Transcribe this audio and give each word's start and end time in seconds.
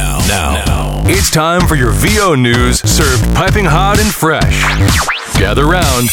Now, 0.00 0.18
now, 0.64 1.02
it's 1.04 1.30
time 1.30 1.66
for 1.66 1.74
your 1.74 1.90
VO 1.90 2.34
news 2.34 2.80
served 2.90 3.22
piping 3.34 3.66
hot 3.66 4.00
and 4.00 4.08
fresh. 4.08 4.62
Gather 5.38 5.66
round. 5.66 6.08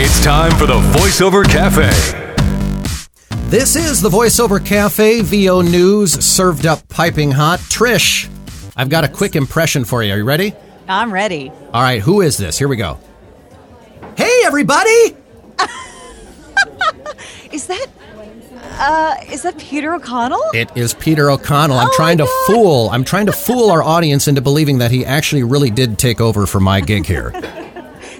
It's 0.00 0.24
time 0.24 0.52
for 0.52 0.64
the 0.64 0.80
VoiceOver 0.96 1.44
Cafe. 1.44 1.90
This 3.50 3.76
is 3.76 4.00
the 4.00 4.08
VoiceOver 4.08 4.64
Cafe 4.64 5.20
VO 5.20 5.60
News 5.60 6.12
served 6.24 6.64
up 6.64 6.88
piping 6.88 7.30
hot. 7.30 7.58
Trish, 7.60 8.30
I've 8.76 8.88
got 8.88 9.04
a 9.04 9.08
quick 9.08 9.36
impression 9.36 9.84
for 9.84 10.02
you. 10.02 10.14
Are 10.14 10.16
you 10.16 10.24
ready? 10.24 10.54
I'm 10.88 11.12
ready. 11.12 11.50
All 11.74 11.82
right, 11.82 12.00
who 12.00 12.22
is 12.22 12.38
this? 12.38 12.56
Here 12.58 12.68
we 12.68 12.76
go. 12.76 12.98
Hey, 14.16 14.40
everybody! 14.44 15.16
Is 17.52 17.66
that 17.66 17.88
uh 18.72 19.16
is 19.30 19.42
that 19.42 19.58
Peter 19.58 19.94
O'Connell? 19.94 20.42
It 20.54 20.70
is 20.76 20.94
Peter 20.94 21.30
O'Connell. 21.30 21.78
I'm 21.78 21.88
Oh 21.88 21.92
trying 21.96 22.18
to 22.18 22.24
God. 22.24 22.46
fool. 22.46 22.88
I'm 22.90 23.04
trying 23.04 23.26
to 23.26 23.32
fool 23.32 23.70
our 23.70 23.82
audience 23.82 24.28
into 24.28 24.40
believing 24.40 24.78
that 24.78 24.90
he 24.90 25.04
actually 25.04 25.42
really 25.42 25.70
did 25.70 25.98
take 25.98 26.20
over 26.20 26.46
for 26.46 26.60
my 26.60 26.80
gig 26.80 27.06
here. 27.06 27.32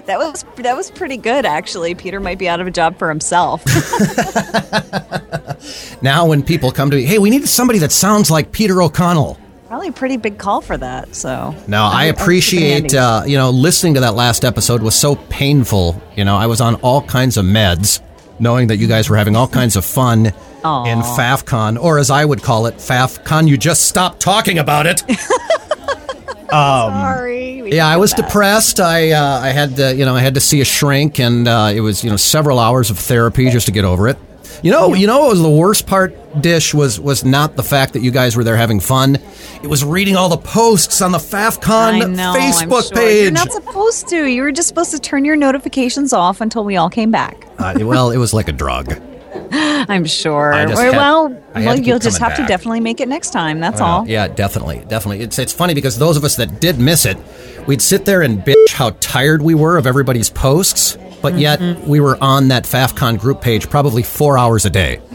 That 0.05 0.17
was 0.17 0.43
that 0.55 0.75
was 0.75 0.89
pretty 0.89 1.17
good 1.17 1.45
actually. 1.45 1.93
Peter 1.93 2.19
might 2.19 2.39
be 2.39 2.49
out 2.49 2.59
of 2.59 2.65
a 2.65 2.71
job 2.71 2.97
for 2.97 3.09
himself. 3.09 3.63
now, 6.01 6.25
when 6.25 6.41
people 6.41 6.71
come 6.71 6.89
to 6.89 6.97
me, 6.97 7.03
hey, 7.03 7.19
we 7.19 7.29
need 7.29 7.47
somebody 7.47 7.77
that 7.79 7.91
sounds 7.91 8.31
like 8.31 8.51
Peter 8.51 8.81
O'Connell. 8.81 9.37
Probably 9.67 9.89
a 9.89 9.91
pretty 9.91 10.17
big 10.17 10.39
call 10.39 10.61
for 10.61 10.77
that. 10.77 11.13
So 11.15 11.55
Now, 11.67 11.91
I 11.91 12.05
it 12.05 12.19
appreciate, 12.19 12.95
uh, 12.95 13.21
you 13.27 13.37
know, 13.37 13.51
listening 13.51 13.93
to 13.95 13.99
that 13.99 14.15
last 14.15 14.43
episode 14.43 14.81
was 14.81 14.95
so 14.95 15.15
painful. 15.15 16.01
You 16.15 16.25
know, 16.25 16.35
I 16.35 16.47
was 16.47 16.59
on 16.59 16.75
all 16.75 17.03
kinds 17.03 17.37
of 17.37 17.45
meds, 17.45 18.01
knowing 18.39 18.67
that 18.67 18.77
you 18.77 18.87
guys 18.87 19.09
were 19.09 19.17
having 19.17 19.35
all 19.35 19.47
kinds 19.47 19.75
of 19.75 19.85
fun 19.85 20.27
in 20.27 20.33
FAFCon, 20.63 21.81
or 21.81 21.99
as 21.99 22.09
I 22.09 22.25
would 22.25 22.41
call 22.41 22.65
it, 22.65 22.75
FAFCon. 22.77 23.47
You 23.47 23.57
just 23.57 23.87
stop 23.87 24.19
talking 24.19 24.57
about 24.59 24.85
it. 24.87 25.03
Sorry. 26.49 27.75
Yeah, 27.75 27.87
I 27.87 27.97
was 27.97 28.13
bad. 28.13 28.25
depressed. 28.25 28.79
I 28.79 29.11
uh, 29.11 29.39
I 29.39 29.49
had 29.49 29.75
to, 29.75 29.95
you 29.95 30.05
know 30.05 30.15
I 30.15 30.21
had 30.21 30.33
to 30.33 30.39
see 30.39 30.61
a 30.61 30.65
shrink, 30.65 31.19
and 31.19 31.47
uh, 31.47 31.71
it 31.73 31.81
was 31.81 32.03
you 32.03 32.09
know 32.09 32.17
several 32.17 32.59
hours 32.59 32.89
of 32.89 32.97
therapy 32.97 33.49
just 33.49 33.67
to 33.67 33.71
get 33.71 33.85
over 33.85 34.07
it. 34.07 34.17
You 34.61 34.71
know, 34.71 34.93
you 34.93 35.07
know 35.07 35.19
what 35.21 35.29
was 35.31 35.41
the 35.41 35.49
worst 35.49 35.87
part? 35.87 36.15
Dish 36.41 36.73
was 36.73 36.99
was 36.99 37.23
not 37.23 37.55
the 37.55 37.63
fact 37.63 37.93
that 37.93 38.01
you 38.01 38.11
guys 38.11 38.35
were 38.35 38.43
there 38.43 38.57
having 38.57 38.79
fun. 38.79 39.15
It 39.63 39.67
was 39.67 39.83
reading 39.83 40.15
all 40.15 40.29
the 40.29 40.37
posts 40.37 41.01
on 41.01 41.11
the 41.11 41.17
FAFCon 41.17 42.15
know, 42.15 42.33
Facebook 42.37 42.87
sure. 42.89 42.97
page. 42.97 43.23
You're 43.23 43.31
not 43.31 43.51
supposed 43.51 44.07
to. 44.09 44.25
You 44.25 44.41
were 44.43 44.51
just 44.51 44.67
supposed 44.67 44.91
to 44.91 44.99
turn 44.99 45.25
your 45.25 45.35
notifications 45.35 46.13
off 46.13 46.41
until 46.41 46.63
we 46.65 46.75
all 46.77 46.89
came 46.89 47.09
back. 47.11 47.47
Uh, 47.57 47.73
well, 47.81 48.11
it 48.11 48.17
was 48.17 48.33
like 48.33 48.47
a 48.47 48.51
drug. 48.51 49.01
I'm 49.51 50.05
sure. 50.05 50.49
Or, 50.49 50.53
had- 50.53 50.69
well, 50.75 51.29
well, 51.55 51.79
you'll 51.79 51.99
just 51.99 52.19
have 52.19 52.35
to 52.35 52.45
definitely 52.45 52.79
make 52.81 52.99
it 52.99 53.07
next 53.07 53.31
time. 53.31 53.59
That's 53.59 53.81
Uh, 53.81 53.85
all. 53.85 54.07
yeah, 54.07 54.27
definitely, 54.27 54.83
definitely. 54.87 55.21
It's 55.23 55.39
it's 55.39 55.53
funny 55.53 55.73
because 55.73 55.97
those 55.97 56.17
of 56.17 56.23
us 56.23 56.35
that 56.35 56.59
did 56.59 56.79
miss 56.79 57.05
it, 57.05 57.17
we'd 57.65 57.81
sit 57.81 58.05
there 58.05 58.21
and 58.21 58.39
bitch 58.39 58.73
how 58.73 58.91
tired 58.99 59.41
we 59.41 59.55
were 59.55 59.77
of 59.77 59.87
everybody's 59.87 60.29
posts, 60.29 60.97
but 61.21 61.37
yet 61.37 61.59
Mm-hmm. 61.59 61.87
we 61.89 61.99
were 61.99 62.17
on 62.21 62.47
that 62.49 62.63
FAFCon 62.63 63.19
group 63.19 63.41
page 63.41 63.69
probably 63.69 64.03
four 64.03 64.37
hours 64.37 64.65
a 64.65 64.69
day. 64.69 65.01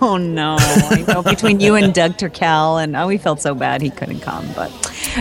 Oh 0.00 0.16
no! 0.16 0.56
Know 1.08 1.22
between 1.22 1.58
you 1.58 1.74
and 1.74 1.92
Doug 1.92 2.12
Turkel, 2.18 2.80
and 2.82 2.94
oh, 2.94 3.08
we 3.08 3.18
felt 3.18 3.40
so 3.40 3.52
bad 3.54 3.82
he 3.82 3.90
couldn't 3.90 4.20
come. 4.20 4.46
But 4.54 4.70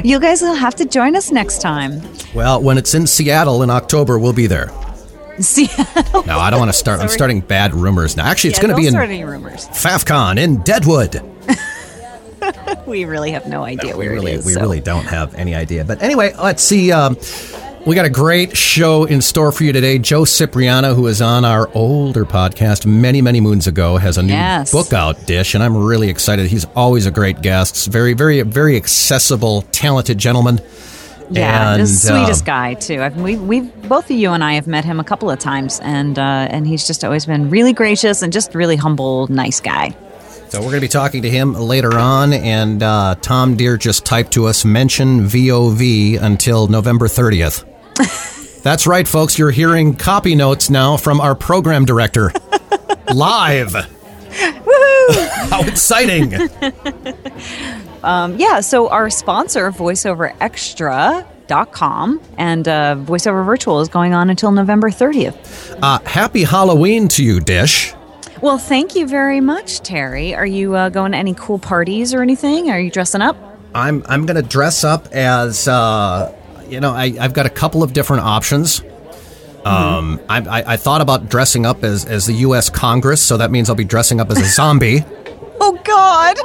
you 0.04 0.20
guys 0.20 0.42
will 0.42 0.54
have 0.54 0.76
to 0.76 0.86
join 0.86 1.16
us 1.16 1.32
next 1.32 1.62
time. 1.62 2.02
Well, 2.36 2.62
when 2.62 2.78
it's 2.78 2.94
in 2.94 3.08
Seattle 3.08 3.64
in 3.64 3.72
October, 3.72 4.20
we'll 4.20 4.34
be 4.34 4.46
there. 4.46 4.70
Seattle. 5.40 6.24
No, 6.26 6.38
I 6.38 6.50
don't 6.52 6.60
want 6.60 6.70
to 6.70 6.78
start. 6.78 7.00
I'm 7.00 7.08
starting 7.10 7.42
bad 7.42 7.74
rumors 7.74 8.16
now. 8.16 8.26
Actually, 8.28 8.52
it's 8.52 8.60
yeah, 8.60 8.64
going 8.68 8.76
to 8.76 8.82
be 8.82 8.86
in 8.88 8.92
start 8.94 9.10
any 9.10 9.24
rumors. 9.24 9.68
FAFCon 9.70 10.38
in 10.38 10.62
Deadwood. 10.62 11.22
We 12.86 13.06
really 13.06 13.32
have 13.32 13.48
no 13.48 13.64
idea 13.64 13.98
We 13.98 14.06
where 14.06 14.12
really, 14.16 14.34
it 14.34 14.40
is. 14.42 14.46
we 14.46 14.54
so. 14.54 14.62
really 14.62 14.80
don't 14.80 15.06
have 15.06 15.34
any 15.34 15.56
idea. 15.56 15.84
But 15.84 16.04
anyway, 16.04 16.34
let's 16.38 16.62
see. 16.62 16.92
Um, 16.92 17.16
we 17.86 17.94
got 17.94 18.06
a 18.06 18.10
great 18.10 18.58
show 18.58 19.04
in 19.06 19.22
store 19.22 19.52
for 19.52 19.64
you 19.64 19.72
today. 19.72 20.00
Joe 20.00 20.26
Cipriano, 20.26 20.96
who 20.96 21.06
is 21.06 21.22
on 21.22 21.46
our 21.46 21.70
older 21.76 22.26
podcast 22.26 22.86
many, 22.88 23.22
many 23.22 23.40
moons 23.40 23.68
ago, 23.68 23.98
has 23.98 24.18
a 24.18 24.24
new 24.24 24.34
Yes. 24.34 24.72
book 24.72 24.92
out, 24.92 25.28
Dish, 25.28 25.54
and 25.54 25.64
I'm 25.64 25.78
really 25.78 26.10
excited. 26.10 26.48
He's 26.48 26.66
always 26.76 27.06
a 27.06 27.12
great 27.12 27.42
guest. 27.42 27.88
Very, 27.88 28.14
very, 28.14 28.42
very 28.42 28.76
accessible, 28.76 29.62
talented 29.72 30.18
gentleman. 30.18 30.60
Yeah, 31.30 31.74
and, 31.74 31.84
the 31.84 31.88
sweetest 31.88 32.42
um, 32.42 32.46
guy 32.46 32.74
too. 32.76 33.02
I've, 33.02 33.18
we, 33.18 33.36
we've 33.36 33.90
both 33.90 34.06
of 34.06 34.12
you 34.16 34.32
and 34.32 34.44
I 34.44 34.54
have 34.54 34.68
met 34.68 34.86
him 34.86 35.00
a 35.00 35.04
couple 35.04 35.30
of 35.30 35.40
times, 35.40 35.80
and 35.80 36.18
uh, 36.20 36.22
and 36.22 36.68
he's 36.68 36.86
just 36.86 37.04
always 37.04 37.26
been 37.26 37.50
really 37.50 37.74
gracious 37.74 38.22
and 38.22 38.32
just 38.32 38.54
really 38.54 38.76
humble, 38.76 39.28
nice 39.28 39.60
guy. 39.60 39.96
So 40.50 40.60
we're 40.60 40.66
going 40.66 40.76
to 40.76 40.82
be 40.82 40.88
talking 40.88 41.24
to 41.24 41.30
him 41.30 41.54
later 41.54 41.98
on, 41.98 42.32
and 42.32 42.82
uh, 42.84 43.16
Tom 43.22 43.58
Dheere 43.58 43.78
just 43.78 44.06
typed 44.06 44.34
to 44.34 44.46
us 44.46 44.64
mention 44.66 45.22
VOV 45.22 46.22
until 46.22 46.68
November 46.68 47.08
30th. 47.08 47.66
That's 48.64 48.88
right, 48.88 49.08
folks. 49.08 49.38
You're 49.38 49.52
hearing 49.52 49.96
copy 49.96 50.36
notes 50.36 50.70
now 50.70 50.98
from 50.98 51.22
our 51.22 51.36
program 51.36 51.86
director 51.86 52.32
live. 53.14 53.74
Woohoo! 53.74 55.28
How 55.50 55.62
exciting! 55.62 56.34
Um, 58.06 58.38
yeah, 58.38 58.60
so 58.60 58.88
our 58.90 59.10
sponsor, 59.10 59.72
VoiceOverExtra.com 59.72 62.22
and 62.38 62.68
uh, 62.68 62.96
VoiceOver 63.00 63.44
Virtual 63.44 63.82
is 63.82 63.90
going 63.90 64.14
on 64.14 64.30
until 64.30 64.52
November 64.52 64.92
30th. 64.92 65.80
Uh, 65.82 65.98
happy 66.08 66.44
Halloween 66.44 67.08
to 67.08 67.24
you, 67.24 67.40
Dish. 67.40 67.96
Well, 68.42 68.60
thank 68.60 68.96
you 68.96 69.08
very 69.08 69.42
much, 69.42 69.80
Terry. 69.80 70.36
Are 70.36 70.46
you 70.46 70.76
uh, 70.76 70.90
going 70.90 71.14
to 71.14 71.18
any 71.18 71.34
cool 71.34 71.58
parties 71.58 72.14
or 72.14 72.22
anything? 72.22 72.70
Are 72.70 72.80
you 72.80 72.92
dressing 72.92 73.22
up? 73.22 73.36
I'm 73.74 74.04
I'm 74.08 74.28
going 74.28 74.36
to 74.36 74.44
dress 74.48 74.84
up 74.84 75.08
as 75.08 75.68
uh, 75.68 76.32
you 76.70 76.80
know 76.80 76.92
I, 76.92 77.14
I've 77.20 77.34
got 77.34 77.46
a 77.46 77.50
couple 77.50 77.84
of 77.84 77.94
different 77.94 78.24
options. 78.24 78.82
Um, 79.66 80.20
I, 80.30 80.42
I, 80.42 80.74
I 80.74 80.78
thought 80.78 81.02
about 81.02 81.28
dressing 81.28 81.66
up 81.66 81.84
as, 81.84 82.06
as 82.06 82.28
the 82.28 82.34
U.S. 82.34 82.70
Congress, 82.70 83.20
so 83.20 83.38
that 83.38 83.50
means 83.50 83.68
I'll 83.68 83.76
be 83.76 83.84
dressing 83.84 84.22
up 84.22 84.30
as 84.30 84.40
a 84.40 84.46
zombie. 84.46 85.04
Oh, 85.58 85.80
God! 85.86 86.38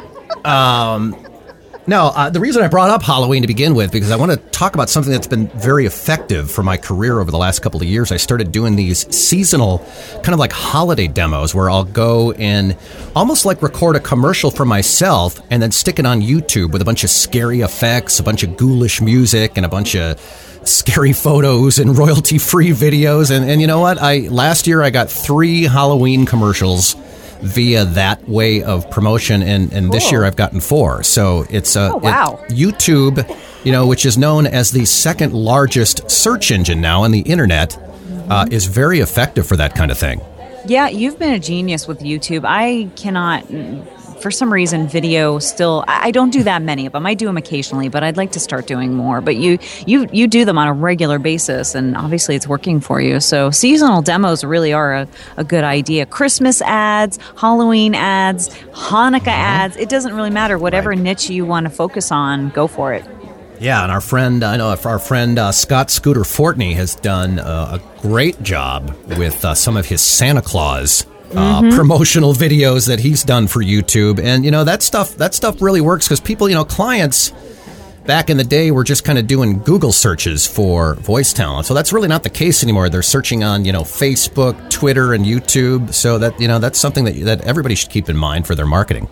No, 1.86 2.08
uh, 2.14 2.28
the 2.28 2.40
reason 2.40 2.62
I 2.62 2.68
brought 2.68 2.90
up 2.90 3.02
Halloween 3.02 3.40
to 3.42 3.48
begin 3.48 3.74
with 3.74 3.90
because 3.90 4.10
I 4.10 4.16
want 4.16 4.30
to 4.32 4.36
talk 4.50 4.74
about 4.74 4.90
something 4.90 5.12
that's 5.12 5.26
been 5.26 5.48
very 5.48 5.86
effective 5.86 6.50
for 6.50 6.62
my 6.62 6.76
career 6.76 7.20
over 7.20 7.30
the 7.30 7.38
last 7.38 7.60
couple 7.60 7.80
of 7.80 7.88
years. 7.88 8.12
I 8.12 8.18
started 8.18 8.52
doing 8.52 8.76
these 8.76 9.12
seasonal, 9.14 9.78
kind 10.16 10.34
of 10.34 10.38
like 10.38 10.52
holiday 10.52 11.08
demos 11.08 11.54
where 11.54 11.70
I'll 11.70 11.84
go 11.84 12.32
and 12.32 12.76
almost 13.16 13.46
like 13.46 13.62
record 13.62 13.96
a 13.96 14.00
commercial 14.00 14.50
for 14.50 14.66
myself 14.66 15.40
and 15.50 15.62
then 15.62 15.72
stick 15.72 15.98
it 15.98 16.04
on 16.04 16.20
YouTube 16.20 16.72
with 16.72 16.82
a 16.82 16.84
bunch 16.84 17.02
of 17.02 17.10
scary 17.10 17.62
effects, 17.62 18.20
a 18.20 18.22
bunch 18.22 18.42
of 18.42 18.58
ghoulish 18.58 19.00
music, 19.00 19.52
and 19.56 19.64
a 19.64 19.68
bunch 19.68 19.96
of 19.96 20.20
scary 20.64 21.12
photos 21.14 21.78
and 21.78 21.96
royalty 21.96 22.36
free 22.36 22.70
videos. 22.70 23.34
And, 23.34 23.48
and 23.48 23.60
you 23.60 23.66
know 23.66 23.80
what? 23.80 23.98
I 23.98 24.28
last 24.28 24.66
year 24.66 24.82
I 24.82 24.90
got 24.90 25.10
three 25.10 25.62
Halloween 25.64 26.26
commercials 26.26 26.94
via 27.42 27.84
that 27.84 28.28
way 28.28 28.62
of 28.62 28.90
promotion 28.90 29.42
and, 29.42 29.72
and 29.72 29.92
this 29.92 30.10
year 30.12 30.24
I've 30.24 30.36
gotten 30.36 30.60
four. 30.60 31.02
So 31.02 31.44
it's 31.50 31.76
uh, 31.76 31.90
Oh, 31.94 31.96
wow. 31.98 32.40
it- 32.48 32.52
YouTube, 32.54 33.24
you 33.64 33.72
know, 33.72 33.86
which 33.86 34.04
is 34.06 34.16
known 34.18 34.46
as 34.46 34.70
the 34.70 34.84
second 34.84 35.32
largest 35.34 36.10
search 36.10 36.50
engine 36.50 36.80
now 36.80 37.04
on 37.04 37.10
the 37.12 37.20
internet, 37.20 37.76
uh, 38.28 38.46
is 38.50 38.66
very 38.66 39.00
effective 39.00 39.46
for 39.46 39.56
that 39.56 39.74
kind 39.74 39.90
of 39.90 39.98
thing. 39.98 40.20
Yeah, 40.66 40.88
you've 40.88 41.18
been 41.18 41.32
a 41.32 41.38
genius 41.38 41.88
with 41.88 42.00
YouTube. 42.00 42.44
I 42.44 42.90
cannot, 42.94 43.44
for 44.20 44.30
some 44.30 44.52
reason, 44.52 44.86
video 44.86 45.38
still. 45.38 45.84
I 45.88 46.10
don't 46.10 46.30
do 46.30 46.42
that 46.44 46.62
many 46.62 46.86
of 46.86 46.92
them. 46.92 47.06
I 47.06 47.14
do 47.14 47.26
them 47.26 47.36
occasionally, 47.36 47.88
but 47.88 48.02
I'd 48.02 48.16
like 48.16 48.32
to 48.32 48.40
start 48.40 48.66
doing 48.66 48.94
more. 48.94 49.20
But 49.20 49.36
you, 49.36 49.58
you, 49.86 50.08
you 50.12 50.26
do 50.26 50.44
them 50.44 50.58
on 50.58 50.68
a 50.68 50.72
regular 50.72 51.18
basis, 51.18 51.74
and 51.74 51.96
obviously 51.96 52.36
it's 52.36 52.46
working 52.46 52.80
for 52.80 53.00
you. 53.00 53.20
So 53.20 53.50
seasonal 53.50 54.02
demos 54.02 54.44
really 54.44 54.72
are 54.72 54.94
a, 54.94 55.08
a 55.36 55.44
good 55.44 55.64
idea. 55.64 56.06
Christmas 56.06 56.62
ads, 56.62 57.18
Halloween 57.36 57.94
ads, 57.94 58.48
Hanukkah 58.72 59.28
ads. 59.28 59.76
It 59.76 59.88
doesn't 59.88 60.14
really 60.14 60.30
matter. 60.30 60.58
Whatever 60.58 60.94
niche 60.94 61.30
you 61.30 61.44
want 61.44 61.64
to 61.64 61.70
focus 61.70 62.12
on, 62.12 62.50
go 62.50 62.66
for 62.66 62.92
it. 62.92 63.04
Yeah, 63.60 63.82
and 63.82 63.92
our 63.92 64.00
friend, 64.00 64.42
I 64.42 64.56
know 64.56 64.74
our 64.84 64.98
friend 64.98 65.38
uh, 65.38 65.52
Scott 65.52 65.90
Scooter 65.90 66.22
Fortney 66.22 66.74
has 66.76 66.94
done 66.94 67.38
uh, 67.38 67.78
a 67.78 68.00
great 68.00 68.42
job 68.42 68.96
with 69.18 69.44
uh, 69.44 69.54
some 69.54 69.76
of 69.76 69.84
his 69.84 70.00
Santa 70.00 70.40
Claus. 70.40 71.04
Uh, 71.32 71.70
promotional 71.76 72.34
videos 72.34 72.88
that 72.88 72.98
he's 72.98 73.22
done 73.22 73.46
for 73.46 73.62
YouTube, 73.62 74.18
and 74.18 74.44
you 74.44 74.50
know 74.50 74.64
that 74.64 74.82
stuff. 74.82 75.14
That 75.16 75.32
stuff 75.32 75.62
really 75.62 75.80
works 75.80 76.06
because 76.06 76.18
people, 76.20 76.48
you 76.48 76.56
know, 76.56 76.64
clients 76.64 77.32
back 78.04 78.30
in 78.30 78.36
the 78.36 78.44
day 78.44 78.72
were 78.72 78.82
just 78.82 79.04
kind 79.04 79.18
of 79.18 79.28
doing 79.28 79.60
Google 79.60 79.92
searches 79.92 80.46
for 80.46 80.94
voice 80.96 81.32
talent. 81.32 81.66
So 81.66 81.74
that's 81.74 81.92
really 81.92 82.08
not 82.08 82.24
the 82.24 82.30
case 82.30 82.64
anymore. 82.64 82.88
They're 82.88 83.02
searching 83.02 83.44
on, 83.44 83.64
you 83.64 83.70
know, 83.70 83.82
Facebook, 83.82 84.70
Twitter, 84.70 85.12
and 85.14 85.24
YouTube. 85.24 85.94
So 85.94 86.18
that 86.18 86.40
you 86.40 86.48
know 86.48 86.58
that's 86.58 86.78
something 86.78 87.04
that 87.04 87.14
that 87.24 87.42
everybody 87.42 87.76
should 87.76 87.90
keep 87.90 88.08
in 88.08 88.16
mind 88.16 88.46
for 88.46 88.54
their 88.56 88.66
marketing. 88.66 89.08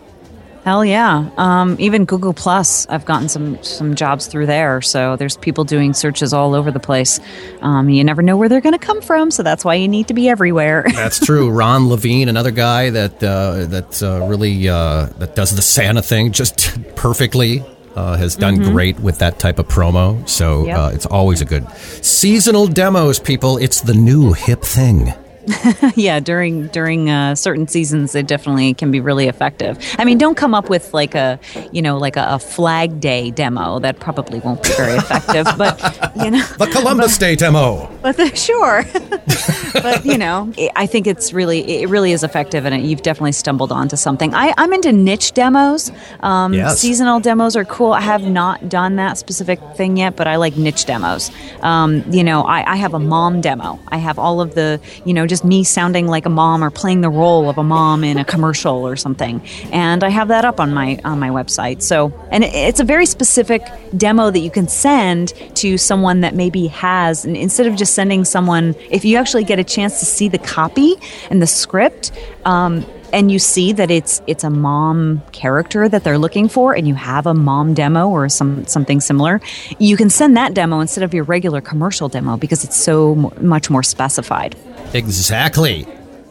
Hell 0.69 0.85
yeah! 0.85 1.31
Um, 1.39 1.77
even 1.79 2.05
Google 2.05 2.35
Plus, 2.35 2.87
I've 2.91 3.07
gotten 3.07 3.31
some 3.31 3.57
some 3.63 3.95
jobs 3.95 4.27
through 4.27 4.45
there. 4.45 4.83
So 4.83 5.17
there's 5.17 5.35
people 5.39 5.65
doing 5.65 5.95
searches 5.95 6.35
all 6.35 6.55
over 6.55 6.71
the 6.71 6.79
place. 6.79 7.21
Um, 7.63 7.89
you 7.89 8.05
never 8.05 8.21
know 8.21 8.37
where 8.37 8.51
they're 8.51 8.61
going 8.61 8.79
to 8.79 8.87
come 8.87 9.01
from, 9.01 9.31
so 9.31 9.43
that's 9.43 9.65
why 9.65 9.77
you 9.77 9.89
need 9.89 10.09
to 10.09 10.15
be 10.15 10.29
everywhere. 10.29 10.85
That's 10.93 11.25
true. 11.25 11.49
Ron 11.49 11.89
Levine, 11.89 12.29
another 12.29 12.51
guy 12.51 12.91
that 12.91 13.25
uh, 13.25 13.65
that 13.65 14.03
uh, 14.03 14.27
really 14.27 14.69
uh, 14.69 15.07
that 15.17 15.35
does 15.35 15.57
the 15.57 15.63
Santa 15.63 16.03
thing 16.03 16.33
just 16.33 16.79
perfectly. 16.97 17.65
uh, 17.97 18.19
has 18.19 18.37
done 18.37 18.57
great 18.59 19.01
with 19.01 19.19
that 19.21 19.39
type 19.39 19.59
of 19.59 19.67
promo. 19.69 20.29
So 20.29 20.67
Yep. 20.67 20.79
uh, 20.79 20.91
it's 20.93 21.07
always 21.07 21.41
a 21.41 21.47
good 21.47 21.67
seasonal 22.03 22.67
demos, 22.67 23.19
people. 23.19 23.57
It's 23.57 23.81
the 23.81 23.95
new 23.95 24.35
hip 24.35 24.61
thing. 24.63 25.15
yeah, 25.97 26.21
during 26.21 26.67
during 26.69 27.11
uh, 27.11 27.35
certain 27.35 27.67
seasons, 27.69 28.15
it 28.15 28.27
definitely 28.27 28.75
can 28.75 28.91
be 28.91 29.01
really 29.01 29.27
effective. 29.29 29.79
I 29.99 30.05
mean, 30.05 30.19
don't 30.19 30.37
come 30.37 30.55
up 30.55 30.69
with 30.69 30.93
like 30.95 31.15
a 31.15 31.39
you 31.73 31.83
know 31.83 31.99
like 31.99 32.17
a, 32.17 32.27
a 32.31 32.39
Flag 32.39 33.01
Day 33.01 33.31
demo. 33.31 33.79
That 33.79 34.01
probably 34.01 34.41
won't 34.41 34.63
be 34.63 34.71
very 34.71 34.95
effective. 34.97 35.47
but 35.59 35.81
you 36.17 36.31
know, 36.31 36.45
The 36.59 36.69
Columbus 36.73 37.19
Day 37.19 37.35
demo. 37.37 37.89
but 38.03 38.17
the, 38.17 38.35
sure. 38.35 38.85
but 39.83 40.05
you 40.05 40.19
know, 40.19 40.53
I 40.77 40.87
think 40.87 41.07
it's 41.07 41.33
really 41.33 41.83
it 41.83 41.89
really 41.89 42.13
is 42.13 42.23
effective, 42.25 42.65
and 42.65 42.75
it, 42.75 42.83
you've 42.83 43.03
definitely 43.03 43.33
stumbled 43.33 43.73
onto 43.73 43.97
something. 43.97 44.35
I, 44.35 44.55
I'm 44.57 44.73
into 44.73 44.93
niche 44.93 45.33
demos. 45.33 45.91
Um, 46.21 46.55
Yes. 46.59 46.81
Seasonal 46.81 47.21
demos 47.21 47.55
are 47.57 47.65
cool. 47.65 47.93
I 47.93 48.01
have 48.01 48.23
not 48.23 48.69
done 48.69 48.97
that 48.97 49.17
specific 49.19 49.61
thing 49.77 49.97
yet, 49.97 50.17
but 50.17 50.27
I 50.27 50.37
like 50.37 50.57
niche 50.57 50.87
demos. 50.87 51.31
Um, 51.63 52.03
you 52.11 52.25
know, 52.25 52.43
I, 52.43 52.73
I 52.73 52.77
have 52.77 52.95
a 52.95 52.99
mom 52.99 53.41
demo. 53.41 53.79
I 53.89 53.99
have 53.99 54.19
all 54.19 54.41
of 54.41 54.55
the 54.55 54.81
you 55.05 55.15
know 55.15 55.27
just 55.27 55.38
me 55.45 55.65
sounding 55.65 56.07
like 56.07 56.27
a 56.27 56.31
mom 56.31 56.63
or 56.63 56.71
playing 56.71 57.01
the 57.01 57.11
role 57.11 57.49
of 57.49 57.59
a 57.59 57.65
mom 57.65 58.05
in 58.05 58.19
a 58.19 58.25
commercial 58.25 58.87
or 58.87 58.97
something, 58.97 59.43
and 59.73 60.05
I 60.05 60.09
have 60.09 60.29
that 60.29 60.45
up 60.45 60.61
on 60.61 60.73
my 60.73 60.99
on 61.05 61.19
my 61.19 61.31
website. 61.31 61.83
So, 61.83 62.13
and 62.31 62.45
it's 62.45 62.81
a 62.81 62.85
very 62.85 63.07
specific 63.07 63.63
demo 63.97 64.31
that 64.31 64.41
you 64.41 64.51
can 64.51 64.69
send 64.69 65.29
to 65.57 65.79
someone 65.79 66.21
that 66.21 66.35
maybe 66.35 66.67
has 66.69 67.25
and 67.25 67.37
instead 67.37 67.67
of 67.67 67.77
just 67.77 67.95
sending 67.95 68.25
someone 68.25 68.75
if 68.91 69.05
you 69.05 69.17
actually 69.17 69.45
get 69.45 69.59
a 69.59 69.65
chance 69.65 70.01
to 70.01 70.07
see 70.07 70.29
the 70.29 70.39
copy 70.39 70.95
and 71.31 71.41
the 71.41 71.47
script 71.47 72.13
um, 72.45 72.85
and 73.13 73.31
you 73.31 73.39
see 73.39 73.73
that 73.73 73.91
it's 73.91 74.21
it's 74.27 74.45
a 74.45 74.51
mom 74.51 75.23
character 75.33 75.89
that 75.89 76.05
they're 76.05 76.19
looking 76.19 76.49
for 76.49 76.75
and 76.75 76.87
you 76.87 76.95
have 76.95 77.27
a 77.27 77.35
mom 77.35 77.75
demo 77.75 78.09
or 78.09 78.29
some 78.29 78.67
something 78.67 79.01
similar 79.01 79.41
you 79.79 79.97
can 79.97 80.11
send 80.11 80.37
that 80.37 80.55
demo 80.55 80.81
instead 80.81 81.05
of 81.05 81.15
your 81.15 81.25
regular 81.25 81.61
commercial 81.61 82.09
demo 82.09 82.37
because 82.37 82.65
it's 82.65 82.77
so 82.77 83.15
much 83.41 83.71
more 83.71 83.83
specified 83.83 84.57
Exactly. 84.95 85.87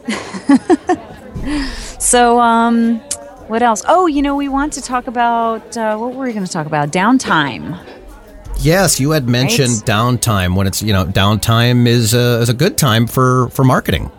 so 1.98 2.40
um 2.40 2.98
what 3.48 3.62
else 3.62 3.82
oh 3.88 4.06
you 4.06 4.22
know 4.22 4.34
we 4.36 4.48
want 4.48 4.72
to 4.72 4.80
talk 4.82 5.06
about 5.06 5.76
uh, 5.76 5.96
what 5.96 6.14
were 6.14 6.24
we 6.24 6.32
going 6.32 6.44
to 6.44 6.50
talk 6.50 6.66
about 6.66 6.90
downtime 6.90 7.78
Yes, 8.60 8.98
you 8.98 9.12
had 9.12 9.28
mentioned 9.28 9.70
Right. 9.70 9.86
downtime 9.86 10.56
when 10.56 10.66
it's 10.66 10.82
you 10.82 10.92
know 10.92 11.04
downtime 11.04 11.86
is 11.86 12.12
a, 12.12 12.40
is 12.40 12.48
a 12.48 12.54
good 12.54 12.76
time 12.76 13.06
for 13.06 13.48
for 13.50 13.62
marketing. 13.64 14.10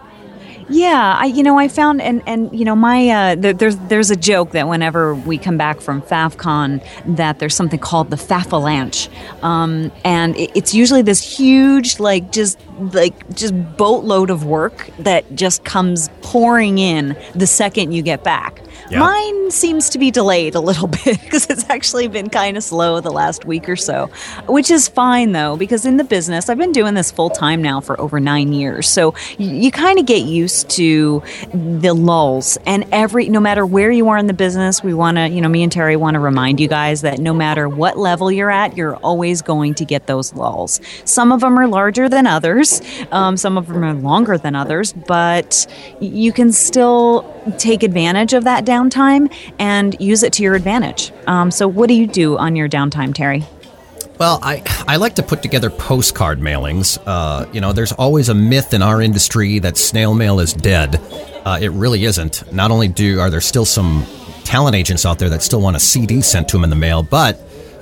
Yeah, 0.69 1.18
I 1.19 1.25
you 1.25 1.42
know 1.42 1.57
I 1.57 1.68
found 1.68 2.00
and 2.01 2.21
and 2.27 2.57
you 2.57 2.63
know 2.63 2.75
my 2.75 3.10
uh, 3.10 3.36
there, 3.36 3.54
there's 3.54 3.77
there's 3.88 4.12
a 4.12 4.16
joke 4.16 4.51
that 4.51 4.68
whenever 4.68 5.16
we 5.16 5.38
come 5.38 5.57
back 5.57 5.81
from 5.81 6.01
FAFCon 6.01 6.83
that 7.16 7.39
there's 7.39 7.56
something 7.56 7.80
called 7.80 8.12
the 8.12 8.16
Fafalanche, 8.18 9.10
um, 9.44 9.92
and 10.06 10.36
it, 10.36 10.51
it's 10.56 10.74
usually 10.74 11.01
this 11.01 11.21
huge 11.38 12.00
like 12.00 12.31
just 12.31 12.60
like 12.94 13.36
just 13.36 13.54
boatload 13.77 14.30
of 14.30 14.45
work 14.45 14.89
that 15.00 15.36
just 15.36 15.63
comes 15.63 16.10
pouring 16.21 16.77
in 16.77 17.18
the 17.33 17.48
second 17.48 17.92
you 17.92 18.01
get 18.04 18.24
back. 18.24 18.62
Yeah. 18.89 19.00
Mine 19.00 19.51
seems 19.51 19.89
to 19.92 20.00
be 20.00 20.10
delayed 20.10 20.56
a 20.56 20.60
little 20.60 20.88
bit 21.04 21.19
because 21.22 21.48
it's 21.50 21.69
actually 21.69 22.07
been 22.07 22.30
kind 22.30 22.57
of 22.57 22.63
slow 22.63 23.01
the 23.01 23.12
last 23.12 23.45
week 23.45 23.68
or 23.69 23.75
so, 23.75 24.07
which 24.48 24.72
is 24.72 24.88
fine 24.88 25.31
though, 25.31 25.57
because 25.57 25.86
in 25.86 25.98
the 25.98 26.04
business, 26.04 26.50
I've 26.50 26.57
been 26.57 26.72
doing 26.72 26.94
this 26.94 27.12
full 27.12 27.30
time 27.30 27.62
now 27.62 27.81
for 27.81 28.00
over 28.00 28.19
nine 28.19 28.54
years. 28.54 28.88
So 28.89 29.12
y- 29.38 29.45
you 29.45 29.72
kind 29.72 30.00
of 30.00 30.06
get 30.06 30.24
used 30.24 30.58
to 30.63 31.23
the 31.53 31.94
lulls 31.94 32.57
and 32.65 32.85
every, 32.91 33.29
no 33.29 33.39
matter 33.39 33.65
where 33.65 33.91
you 33.91 34.09
are 34.09 34.17
in 34.17 34.27
the 34.27 34.33
business, 34.33 34.83
we 34.83 34.94
want 34.94 35.17
to, 35.17 35.27
you 35.27 35.41
know, 35.41 35.50
me 35.50 35.63
and 35.63 35.71
Terry 35.71 35.95
want 35.95 36.15
to 36.15 36.19
remind 36.19 36.59
you 36.59 36.67
guys 36.67 37.01
that 37.01 37.19
no 37.19 37.33
matter 37.33 37.67
what 37.67 37.97
level 37.97 38.31
you're 38.31 38.51
at, 38.51 38.77
you're 38.77 38.95
always 38.97 39.41
going 39.41 39.73
to 39.75 39.85
get 39.85 40.07
those 40.07 40.33
lulls. 40.33 40.79
Some 41.06 41.31
of 41.31 41.41
them 41.41 41.57
are 41.57 41.67
larger 41.67 42.09
than 42.09 42.27
others, 42.27 42.81
um, 43.11 43.38
some 43.38 43.57
of 43.57 43.67
them 43.67 43.83
are 43.83 43.94
longer 43.94 44.38
than 44.38 44.56
others, 44.56 44.94
but 44.94 45.67
you 46.00 46.31
can 46.31 46.51
still 46.51 47.25
take 47.57 47.83
advantage 47.83 48.33
of 48.33 48.44
that 48.44 48.65
downtime 48.65 49.33
and 49.59 49.95
use 50.00 50.23
it 50.23 50.33
to 50.33 50.44
your 50.44 50.55
advantage. 50.55 51.12
Um, 51.27 51.51
so, 51.51 51.67
what 51.67 51.88
do 51.88 51.94
you 51.94 52.07
do 52.07 52.38
on 52.38 52.55
your 52.55 52.69
downtime, 52.69 53.13
Terry? 53.13 53.45
Well, 54.19 54.39
I 54.44 54.62
I 54.86 54.98
like 54.98 55.16
to 55.16 55.24
put 55.24 55.42
together 55.42 55.69
postcard 55.69 56.42
mailings. 56.42 57.01
Uh, 57.06 57.45
you 57.54 57.62
know, 57.62 57.71
there's 57.71 57.94
always 57.94 58.27
a 58.27 58.33
myth 58.33 58.74
in 58.74 58.81
our 58.81 59.01
industry 59.01 59.60
that 59.60 59.77
snail 59.77 60.13
mail 60.13 60.42
is 60.42 60.51
dead. 60.51 61.01
Uh, 61.45 61.57
it 61.62 61.69
really 61.69 62.04
isn't. 62.04 62.51
Not 62.51 62.69
only 62.69 62.89
do 62.89 63.21
are 63.21 63.30
there 63.30 63.39
still 63.39 63.63
some 63.63 64.06
talent 64.44 64.75
agents 64.75 65.06
out 65.06 65.19
there 65.19 65.30
that 65.30 65.42
still 65.42 65.62
want 65.62 65.77
a 65.77 65.80
CD 65.80 66.19
sent 66.19 66.50
to 66.50 66.57
them 66.57 66.66
in 66.66 66.69
the 66.69 66.75
mail, 66.75 67.01
but 67.01 67.39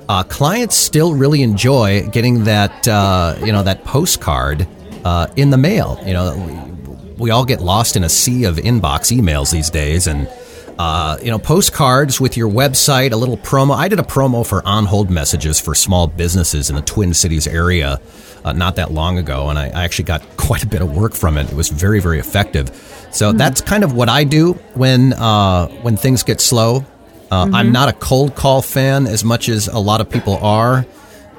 uh, 0.10 0.22
clients 0.22 0.76
still 0.76 1.16
really 1.16 1.42
enjoy 1.42 2.08
getting 2.10 2.44
that 2.44 2.88
uh, 2.88 3.36
you 3.44 3.52
know 3.52 3.64
that 3.64 3.84
postcard 3.84 4.68
uh, 5.06 5.26
in 5.38 5.50
the 5.50 5.58
mail. 5.58 6.00
You 6.06 6.14
know, 6.14 6.72
we, 6.86 7.14
we 7.14 7.32
all 7.32 7.46
get 7.46 7.62
lost 7.62 7.96
in 7.96 8.04
a 8.04 8.10
sea 8.10 8.44
of 8.44 8.58
inbox 8.58 9.12
emails 9.12 9.52
these 9.52 9.72
days, 9.72 10.06
and 10.06 10.30
uh, 10.80 11.18
you 11.22 11.32
know, 11.32 11.40
postcards 11.40 12.20
with 12.22 12.38
your 12.38 12.50
website, 12.50 13.12
a 13.12 13.16
little 13.16 13.38
promo. 13.38 13.76
I 13.76 13.88
did 13.88 14.00
a 14.00 14.04
promo 14.04 14.46
for 14.46 14.66
on 14.66 14.86
hold 14.86 15.10
messages 15.10 15.60
for 15.60 15.74
small 15.74 16.08
businesses 16.08 16.70
in 16.70 16.76
the 16.76 16.82
Twin 16.82 17.14
Cities 17.14 17.48
area 17.48 18.00
uh, 18.44 18.54
not 18.54 18.76
that 18.76 18.92
long 18.92 19.18
ago, 19.18 19.50
and 19.50 19.60
I, 19.60 19.68
I 19.68 19.84
actually 19.84 20.06
got 20.06 20.22
quite 20.38 20.64
a 20.64 20.68
bit 20.68 20.82
of 20.82 20.96
work 20.96 21.14
from 21.14 21.38
it. 21.38 21.50
It 21.50 21.56
was 21.56 21.70
very, 21.70 22.00
very 22.00 22.20
effective. 22.20 22.70
So 23.12 23.32
that's 23.32 23.62
kind 23.62 23.84
of 23.84 23.94
what 23.94 24.10
I 24.10 24.24
do 24.24 24.54
when 24.74 25.14
uh, 25.14 25.68
when 25.82 25.98
things 25.98 26.24
get 26.24 26.42
slow. 26.42 26.86
Uh, 27.30 27.50
I'm 27.54 27.74
not 27.74 27.90
a 27.90 27.94
cold 27.94 28.36
call 28.36 28.62
fan 28.62 29.06
as 29.06 29.26
much 29.26 29.50
as 29.50 29.68
a 29.68 29.80
lot 29.80 30.00
of 30.00 30.10
people 30.10 30.38
are. 30.38 30.86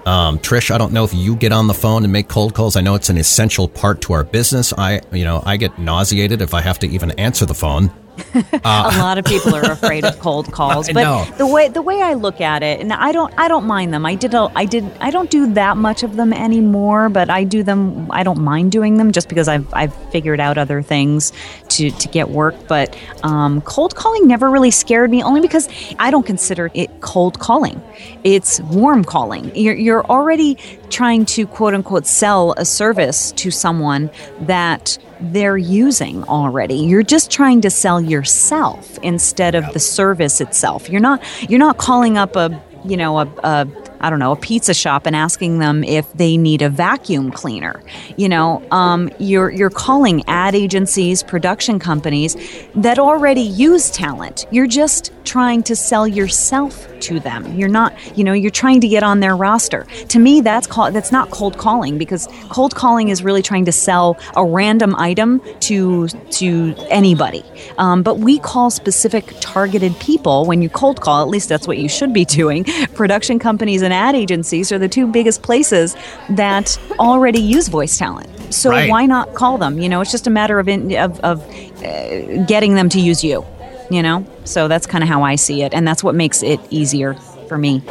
Um, 0.05 0.39
Trish, 0.39 0.71
I 0.71 0.79
don't 0.79 0.93
know 0.93 1.05
if 1.05 1.15
you 1.15 1.35
get 1.35 1.53
on 1.53 1.67
the 1.67 1.75
phone 1.75 2.05
and 2.05 2.13
make 2.13 2.29
cold 2.29 2.55
calls. 2.55 2.77
I 2.77 2.83
know 2.83 2.95
it's 2.95 3.09
an 3.09 3.17
essential 3.17 3.69
part 3.69 4.03
to 4.03 4.13
our 4.13 4.25
business. 4.25 4.73
I, 4.77 5.01
you 5.13 5.25
know, 5.25 5.43
I 5.45 5.57
get 5.57 5.79
nauseated 5.79 6.43
if 6.43 6.53
I 6.55 6.61
have 6.61 6.79
to 6.81 6.89
even 6.89 7.11
answer 7.13 7.47
the 7.47 7.55
phone. 7.55 7.91
A 8.35 8.99
lot 8.99 9.19
of 9.19 9.25
people 9.25 9.55
are 9.55 9.71
afraid 9.71 10.05
of 10.05 10.19
cold 10.21 10.53
calls 10.53 10.89
but 10.89 11.03
know. 11.03 11.25
the 11.37 11.47
way 11.47 11.69
the 11.69 11.83
way 11.83 12.01
I 12.03 12.15
look 12.15 12.41
at 12.41 12.63
it 12.63 12.81
and 12.81 12.93
I 12.93 13.13
don't 13.13 13.33
I 13.39 13.49
don't 13.49 13.67
mind 13.67 13.93
them. 13.93 14.05
I 14.07 14.15
did 14.15 14.35
a, 14.35 14.51
I 14.55 14.65
did 14.65 14.85
I 15.01 15.11
don't 15.11 15.31
do 15.31 15.53
that 15.55 15.77
much 15.77 16.03
of 16.03 16.17
them 16.17 16.33
anymore 16.33 17.09
but 17.09 17.31
I 17.31 17.45
do 17.45 17.63
them 17.63 18.11
I 18.11 18.23
don't 18.23 18.41
mind 18.41 18.73
doing 18.73 18.97
them 18.97 19.13
just 19.13 19.29
because 19.29 19.49
I've 19.49 19.73
I've 19.73 19.95
figured 20.11 20.41
out 20.41 20.59
other 20.59 20.83
things 20.83 21.33
to 21.71 21.91
to 21.91 22.09
get 22.09 22.31
work. 22.31 22.55
But 22.67 22.97
um, 23.23 23.61
cold 23.63 23.95
calling 23.95 24.27
never 24.27 24.51
really 24.51 24.71
scared 24.71 25.11
me 25.11 25.23
only 25.23 25.41
because 25.41 25.69
I 25.99 26.11
don't 26.11 26.27
consider 26.27 26.71
it 26.75 27.01
cold 27.01 27.39
calling. 27.39 27.83
It's 28.25 28.61
warm 28.61 29.05
calling. 29.05 29.55
You're 29.55 29.77
you're 29.77 30.05
already 30.07 30.57
trying 30.91 31.27
to 31.27 31.47
quote 31.47 31.75
unquote 31.75 32.07
sell 32.07 32.55
a 32.57 32.65
service 32.65 33.33
to 33.33 33.51
someone 33.51 34.11
that 34.41 34.99
they're 35.21 35.57
using 35.57 36.25
already. 36.25 36.75
You're 36.75 37.03
just 37.03 37.31
trying 37.31 37.61
to 37.63 37.71
sell 37.71 38.01
yourself 38.01 38.99
instead 39.03 39.55
of 39.55 39.73
the 39.73 39.81
service 39.81 40.41
itself. 40.41 40.89
You're 40.89 41.01
not 41.01 41.23
you're 41.51 41.59
not 41.59 41.79
calling 41.79 42.17
up 42.17 42.37
a 42.37 42.63
you 42.85 42.97
know 42.97 43.19
a, 43.19 43.27
a 43.43 43.69
I 44.01 44.11
don't 44.11 44.19
know 44.19 44.33
a 44.33 44.37
pizza 44.37 44.75
shop 44.75 45.07
and 45.07 45.17
asking 45.17 45.59
them 45.59 45.85
if 45.85 46.11
they 46.13 46.37
need 46.37 46.63
a 46.63 46.71
vacuum 46.71 47.31
cleaner. 47.31 47.83
You 48.17 48.29
know, 48.29 48.63
um, 48.71 49.11
you're 49.19 49.51
you're 49.51 49.71
calling 49.71 50.23
ad 50.29 50.55
agencies, 50.55 51.23
production 51.23 51.79
companies 51.79 52.37
that 52.75 52.99
already 52.99 53.43
use 53.43 53.91
talent. 53.91 54.47
You're 54.51 54.67
just 54.67 55.13
trying 55.25 55.63
to 55.63 55.77
sell 55.77 56.09
yourself 56.09 56.87
to 57.01 57.21
them. 57.21 57.59
You're 57.59 57.69
not, 57.69 57.95
you 58.17 58.25
know, 58.25 58.33
you're 58.33 58.51
trying 58.51 58.81
to 58.81 58.89
get 58.89 59.03
on 59.03 59.21
their 59.21 59.37
roster. 59.37 59.87
To 60.09 60.19
me, 60.19 60.41
that's 60.41 60.67
called 60.67 60.95
that's 60.95 61.13
not 61.13 61.31
cold 61.31 61.59
calling 61.59 61.99
because 61.99 62.29
cold 62.49 62.75
calling 62.75 63.09
is 63.09 63.23
really 63.23 63.43
trying 63.43 63.65
to 63.67 63.73
sell 63.73 64.19
a 64.37 64.45
random 64.45 64.95
item 64.97 65.41
to 65.61 66.09
to 66.09 66.75
anybody. 66.89 67.45
Um, 67.79 68.03
but 68.03 68.19
we 68.19 68.39
call 68.39 68.71
specific 68.71 69.33
targeted 69.41 69.99
people 70.01 70.47
when 70.47 70.63
you 70.63 70.69
cold 70.69 71.01
call. 71.01 71.23
At 71.23 71.29
least 71.29 71.49
that's 71.49 71.67
what 71.67 71.79
you 71.79 71.89
should 71.89 72.13
be 72.13 72.25
doing. 72.39 72.65
Production 72.95 73.39
companies 73.39 73.83
and 73.89 73.95
ad 73.95 74.15
agencies 74.15 74.71
are 74.71 74.79
the 74.79 74.89
two 74.89 75.07
biggest 75.07 75.41
places 75.43 75.97
that 76.29 76.79
already 76.99 77.41
use 77.41 77.69
voice 77.69 77.97
talent. 77.97 78.29
So 78.53 78.69
Right. 78.69 78.91
why 78.91 79.07
not 79.07 79.35
call 79.35 79.57
them? 79.57 79.79
You 79.79 79.89
know, 79.89 80.03
it's 80.03 80.11
just 80.13 80.27
a 80.27 80.31
matter 80.31 80.59
of 80.59 80.69
in, 80.69 80.95
of, 80.97 81.19
of 81.21 81.41
uh, 81.83 82.45
getting 82.45 82.75
them 82.75 82.91
to 82.91 83.01
use 83.01 83.25
you. 83.25 83.47
You 83.91 84.03
know, 84.03 84.27
so 84.45 84.69
that's 84.69 84.87
kind 84.87 85.03
of 85.03 85.09
how 85.09 85.23
I 85.23 85.37
see 85.37 85.63
it, 85.63 85.73
and 85.73 85.89
that's 85.89 86.05
what 86.05 86.15
makes 86.15 86.43
it 86.43 86.61
easier 86.69 87.15
for 87.49 87.57
me. 87.57 87.83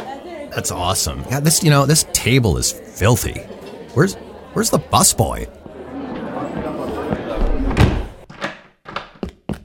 That's 0.54 0.70
awesome. 0.70 1.24
Yeah, 1.28 1.40
this 1.40 1.64
you 1.64 1.70
know 1.70 1.86
this 1.86 2.06
table 2.12 2.56
is 2.56 2.70
filthy. 2.70 3.40
Where's 3.94 4.14
where's 4.52 4.70
the 4.70 4.78
busboy? 4.78 5.48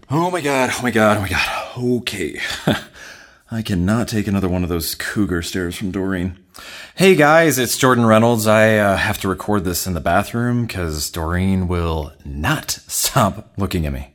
Oh 0.09 0.31
my 0.31 0.41
god, 0.41 0.71
oh 0.73 0.81
my 0.81 0.89
god, 0.89 1.17
oh 1.17 1.21
my 1.21 1.29
god. 1.29 1.77
Okay. 1.77 2.39
I 3.53 3.61
cannot 3.61 4.07
take 4.07 4.25
another 4.25 4.49
one 4.49 4.63
of 4.63 4.69
those 4.69 4.95
cougar 4.95 5.43
stares 5.43 5.75
from 5.75 5.91
Doreen. 5.91 6.39
Hey 6.95 7.13
guys, 7.13 7.59
it's 7.59 7.77
Jordan 7.77 8.03
Reynolds. 8.03 8.47
I 8.47 8.77
uh, 8.77 8.97
have 8.97 9.19
to 9.19 9.27
record 9.27 9.63
this 9.63 9.85
in 9.85 9.93
the 9.93 9.99
bathroom 9.99 10.65
because 10.65 11.11
Doreen 11.11 11.67
will 11.67 12.13
not 12.25 12.71
stop 12.71 13.53
looking 13.55 13.85
at 13.85 13.93
me. 13.93 14.11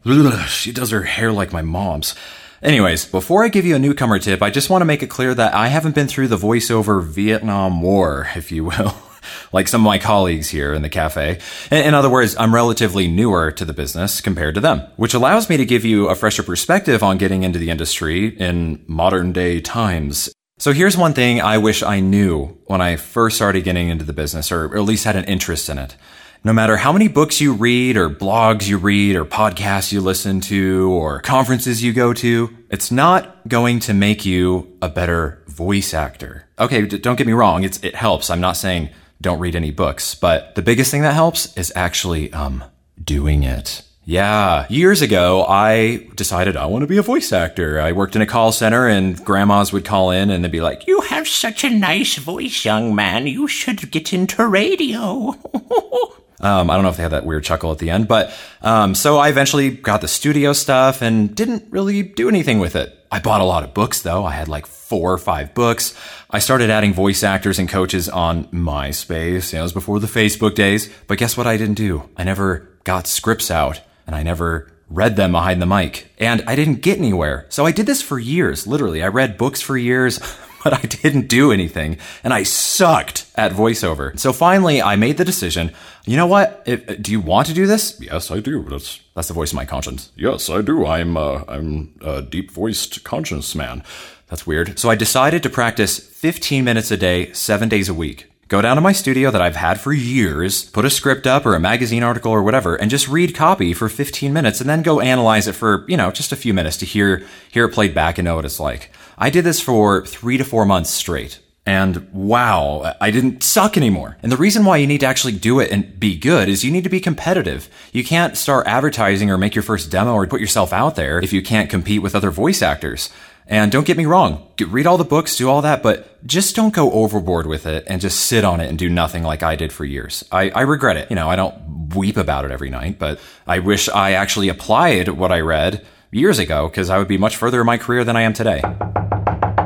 She 0.48 0.72
does 0.72 0.90
her 0.90 1.02
hair 1.02 1.30
like 1.30 1.52
my 1.52 1.62
mom's. 1.62 2.16
Anyways, 2.64 3.06
before 3.06 3.44
I 3.44 3.48
give 3.48 3.64
you 3.64 3.76
a 3.76 3.78
newcomer 3.78 4.18
tip, 4.18 4.42
I 4.42 4.50
just 4.50 4.70
want 4.70 4.80
to 4.80 4.86
make 4.86 5.04
it 5.04 5.10
clear 5.10 5.32
that 5.34 5.54
I 5.54 5.68
haven't 5.68 5.94
been 5.94 6.08
through 6.08 6.26
the 6.26 6.36
voiceover 6.36 7.00
Vietnam 7.00 7.80
War, 7.80 8.28
if 8.34 8.50
you 8.50 8.64
will. 8.64 8.96
like 9.52 9.68
some 9.68 9.82
of 9.82 9.86
my 9.86 9.98
colleagues 9.98 10.48
here 10.48 10.74
in 10.74 10.82
the 10.82 10.88
cafe. 10.88 11.38
In, 11.70 11.94
other 11.94 12.10
words, 12.10 12.36
I'm 12.38 12.54
relatively 12.54 13.08
newer 13.08 13.50
to 13.52 13.64
the 13.64 13.72
business 13.72 14.20
compared 14.20 14.54
to 14.54 14.60
them, 14.60 14.82
which 14.96 15.14
allows 15.14 15.48
me 15.48 15.56
to 15.56 15.64
give 15.64 15.84
you 15.84 16.08
a 16.08 16.14
fresher 16.14 16.42
perspective 16.42 17.02
on 17.02 17.18
getting 17.18 17.42
into 17.42 17.58
the 17.58 17.70
industry 17.70 18.36
in 18.38 18.84
modern 18.86 19.32
day 19.32 19.60
times. 19.60 20.30
So 20.58 20.72
here's 20.72 20.96
one 20.96 21.14
thing 21.14 21.40
I 21.40 21.58
wish 21.58 21.82
I 21.84 22.00
knew 22.00 22.58
when 22.66 22.80
I 22.80 22.96
first 22.96 23.36
started 23.36 23.62
getting 23.62 23.88
into 23.88 24.04
the 24.04 24.12
business, 24.12 24.50
or 24.50 24.76
at 24.76 24.82
least 24.82 25.04
had 25.04 25.14
an 25.14 25.24
interest 25.24 25.68
in 25.68 25.78
it. 25.78 25.96
No 26.44 26.52
matter 26.52 26.76
how 26.76 26.92
many 26.92 27.08
books 27.08 27.40
you 27.40 27.52
read, 27.52 27.96
or 27.96 28.08
blogs 28.08 28.68
you 28.68 28.78
read, 28.78 29.16
or 29.16 29.24
podcasts 29.24 29.92
you 29.92 30.00
listen 30.00 30.40
to, 30.42 30.90
or 30.90 31.20
conferences 31.20 31.82
you 31.82 31.92
go 31.92 32.12
to, 32.12 32.56
it's 32.70 32.90
not 32.90 33.46
going 33.48 33.80
to 33.80 33.94
make 33.94 34.24
you 34.24 34.76
a 34.80 34.88
better 34.88 35.42
voice 35.46 35.94
actor. 35.94 36.46
Okay, 36.58 36.86
don't 36.86 37.16
get 37.16 37.26
me 37.26 37.32
wrong, 37.32 37.64
it 37.64 37.94
helps. 37.94 38.30
I'm 38.30 38.40
not 38.40 38.56
saying 38.56 38.90
don't 39.20 39.38
read 39.38 39.56
any 39.56 39.70
books. 39.70 40.14
But 40.14 40.54
the 40.54 40.62
biggest 40.62 40.90
thing 40.90 41.02
that 41.02 41.14
helps 41.14 41.56
is 41.56 41.72
actually, 41.74 42.32
um, 42.32 42.64
doing 43.02 43.42
it. 43.42 43.82
Yeah. 44.04 44.64
Years 44.70 45.02
ago, 45.02 45.44
I 45.46 46.08
decided 46.14 46.56
I 46.56 46.64
want 46.64 46.82
to 46.82 46.86
be 46.86 46.96
a 46.96 47.02
voice 47.02 47.30
actor. 47.30 47.78
I 47.78 47.92
worked 47.92 48.16
in 48.16 48.22
a 48.22 48.26
call 48.26 48.52
center 48.52 48.88
and 48.88 49.22
grandmas 49.22 49.70
would 49.70 49.84
call 49.84 50.10
in 50.10 50.30
and 50.30 50.42
they'd 50.42 50.50
be 50.50 50.62
like, 50.62 50.86
You 50.86 51.02
have 51.02 51.28
such 51.28 51.62
a 51.62 51.68
nice 51.68 52.16
voice, 52.16 52.64
young 52.64 52.94
man. 52.94 53.26
You 53.26 53.46
should 53.46 53.90
get 53.90 54.12
into 54.12 54.46
radio. 54.46 55.34
Um, 56.40 56.70
I 56.70 56.74
don't 56.74 56.84
know 56.84 56.90
if 56.90 56.96
they 56.96 57.02
had 57.02 57.10
that 57.10 57.26
weird 57.26 57.42
chuckle 57.42 57.72
at 57.72 57.78
the 57.78 57.90
end, 57.90 58.06
but 58.06 58.32
um, 58.62 58.94
so 58.94 59.18
I 59.18 59.28
eventually 59.28 59.70
got 59.70 60.02
the 60.02 60.06
studio 60.06 60.52
stuff 60.52 61.02
and 61.02 61.34
didn't 61.34 61.64
really 61.70 62.04
do 62.04 62.28
anything 62.28 62.60
with 62.60 62.76
it. 62.76 62.96
I 63.10 63.18
bought 63.18 63.40
a 63.40 63.44
lot 63.44 63.64
of 63.64 63.74
books 63.74 64.02
though. 64.02 64.24
I 64.24 64.30
had 64.30 64.46
like 64.46 64.64
four 64.88 65.12
or 65.12 65.18
five 65.18 65.52
books. 65.54 65.94
I 66.30 66.38
started 66.38 66.70
adding 66.70 66.94
voice 66.94 67.22
actors 67.22 67.58
and 67.58 67.68
coaches 67.68 68.08
on 68.08 68.44
MySpace. 68.46 69.52
You 69.52 69.58
know, 69.58 69.60
it 69.60 69.64
was 69.64 69.72
before 69.72 70.00
the 70.00 70.06
Facebook 70.06 70.54
days. 70.54 70.90
But 71.06 71.18
guess 71.18 71.36
what 71.36 71.46
I 71.46 71.56
didn't 71.56 71.74
do? 71.74 72.08
I 72.16 72.24
never 72.24 72.68
got 72.84 73.06
scripts 73.06 73.50
out 73.50 73.82
and 74.06 74.16
I 74.16 74.22
never 74.22 74.72
read 74.88 75.16
them 75.16 75.32
behind 75.32 75.60
the 75.60 75.66
mic. 75.66 76.10
And 76.18 76.42
I 76.46 76.56
didn't 76.56 76.80
get 76.80 76.96
anywhere. 76.96 77.44
So 77.50 77.66
I 77.66 77.72
did 77.72 77.84
this 77.84 78.00
for 78.00 78.18
years, 78.18 78.66
literally. 78.66 79.02
I 79.02 79.08
read 79.08 79.36
books 79.36 79.60
for 79.60 79.76
years. 79.76 80.18
but 80.64 80.72
I 80.72 80.80
didn't 80.80 81.28
do 81.28 81.52
anything 81.52 81.98
and 82.24 82.32
I 82.34 82.42
sucked 82.42 83.26
at 83.36 83.52
voiceover. 83.52 84.18
So 84.18 84.32
finally 84.32 84.82
I 84.82 84.96
made 84.96 85.16
the 85.16 85.24
decision, 85.24 85.72
you 86.04 86.16
know 86.16 86.26
what? 86.26 86.62
If, 86.66 87.00
do 87.00 87.12
you 87.12 87.20
want 87.20 87.46
to 87.48 87.54
do 87.54 87.66
this? 87.66 87.98
Yes, 88.00 88.30
I 88.30 88.40
do. 88.40 88.64
That's 88.64 89.00
that's 89.14 89.28
the 89.28 89.34
voice 89.34 89.52
of 89.52 89.56
my 89.56 89.64
conscience. 89.64 90.12
Yes, 90.16 90.48
I 90.50 90.62
do. 90.62 90.86
I'm 90.86 91.16
uh, 91.16 91.44
I'm 91.48 91.94
a 92.00 92.22
deep-voiced 92.22 93.04
conscience 93.04 93.54
man. 93.54 93.82
That's 94.28 94.46
weird. 94.46 94.78
So 94.78 94.90
I 94.90 94.94
decided 94.94 95.42
to 95.42 95.50
practice 95.50 95.98
15 95.98 96.64
minutes 96.64 96.90
a 96.90 96.96
day, 96.96 97.32
7 97.32 97.68
days 97.68 97.88
a 97.88 97.94
week. 97.94 98.26
Go 98.48 98.62
down 98.62 98.76
to 98.76 98.80
my 98.80 98.92
studio 98.92 99.30
that 99.30 99.42
I've 99.42 99.56
had 99.56 99.78
for 99.78 99.92
years, 99.92 100.64
put 100.70 100.86
a 100.86 100.90
script 100.90 101.26
up 101.26 101.44
or 101.44 101.54
a 101.54 101.60
magazine 101.60 102.02
article 102.02 102.32
or 102.32 102.42
whatever, 102.42 102.76
and 102.76 102.90
just 102.90 103.06
read 103.06 103.34
copy 103.34 103.74
for 103.74 103.90
15 103.90 104.32
minutes 104.32 104.60
and 104.60 104.70
then 104.70 104.80
go 104.80 105.00
analyze 105.00 105.46
it 105.46 105.52
for, 105.52 105.84
you 105.86 105.98
know, 105.98 106.10
just 106.10 106.32
a 106.32 106.36
few 106.36 106.54
minutes 106.54 106.78
to 106.78 106.86
hear, 106.86 107.22
hear 107.50 107.66
it 107.66 107.74
played 107.74 107.94
back 107.94 108.16
and 108.16 108.24
know 108.24 108.36
what 108.36 108.46
it's 108.46 108.58
like. 108.58 108.90
I 109.18 109.28
did 109.28 109.44
this 109.44 109.60
for 109.60 110.06
three 110.06 110.38
to 110.38 110.44
four 110.44 110.64
months 110.64 110.88
straight. 110.88 111.40
And 111.66 112.10
wow, 112.14 112.94
I 112.98 113.10
didn't 113.10 113.42
suck 113.42 113.76
anymore. 113.76 114.16
And 114.22 114.32
the 114.32 114.38
reason 114.38 114.64
why 114.64 114.78
you 114.78 114.86
need 114.86 115.00
to 115.00 115.06
actually 115.06 115.34
do 115.34 115.60
it 115.60 115.70
and 115.70 116.00
be 116.00 116.16
good 116.16 116.48
is 116.48 116.64
you 116.64 116.70
need 116.70 116.84
to 116.84 116.88
be 116.88 117.00
competitive. 117.00 117.68
You 117.92 118.02
can't 118.02 118.38
start 118.38 118.66
advertising 118.66 119.30
or 119.30 119.36
make 119.36 119.54
your 119.54 119.62
first 119.62 119.90
demo 119.90 120.14
or 120.14 120.26
put 120.26 120.40
yourself 120.40 120.72
out 120.72 120.96
there 120.96 121.18
if 121.18 121.34
you 121.34 121.42
can't 121.42 121.68
compete 121.68 122.00
with 122.00 122.14
other 122.14 122.30
voice 122.30 122.62
actors. 122.62 123.10
And 123.50 123.72
don't 123.72 123.86
get 123.86 123.96
me 123.96 124.04
wrong, 124.04 124.46
read 124.60 124.86
all 124.86 124.98
the 124.98 125.04
books, 125.04 125.36
do 125.36 125.48
all 125.48 125.62
that, 125.62 125.82
but 125.82 126.22
just 126.26 126.54
don't 126.54 126.74
go 126.74 126.92
overboard 126.92 127.46
with 127.46 127.64
it 127.64 127.84
and 127.86 127.98
just 127.98 128.20
sit 128.26 128.44
on 128.44 128.60
it 128.60 128.68
and 128.68 128.78
do 128.78 128.90
nothing 128.90 129.22
like 129.22 129.42
I 129.42 129.56
did 129.56 129.72
for 129.72 129.86
years. 129.86 130.22
I, 130.30 130.50
I 130.50 130.60
regret 130.62 130.98
it. 130.98 131.08
You 131.08 131.16
know, 131.16 131.30
I 131.30 131.36
don't 131.36 131.94
weep 131.94 132.18
about 132.18 132.44
it 132.44 132.50
every 132.50 132.68
night, 132.68 132.98
but 132.98 133.18
I 133.46 133.60
wish 133.60 133.88
I 133.88 134.12
actually 134.12 134.50
applied 134.50 135.08
what 135.08 135.32
I 135.32 135.40
read 135.40 135.82
years 136.10 136.38
ago 136.38 136.68
because 136.68 136.90
I 136.90 136.98
would 136.98 137.08
be 137.08 137.16
much 137.16 137.36
further 137.36 137.60
in 137.60 137.66
my 137.66 137.78
career 137.78 138.04
than 138.04 138.16
I 138.16 138.22
am 138.22 138.34
today. 138.34 138.60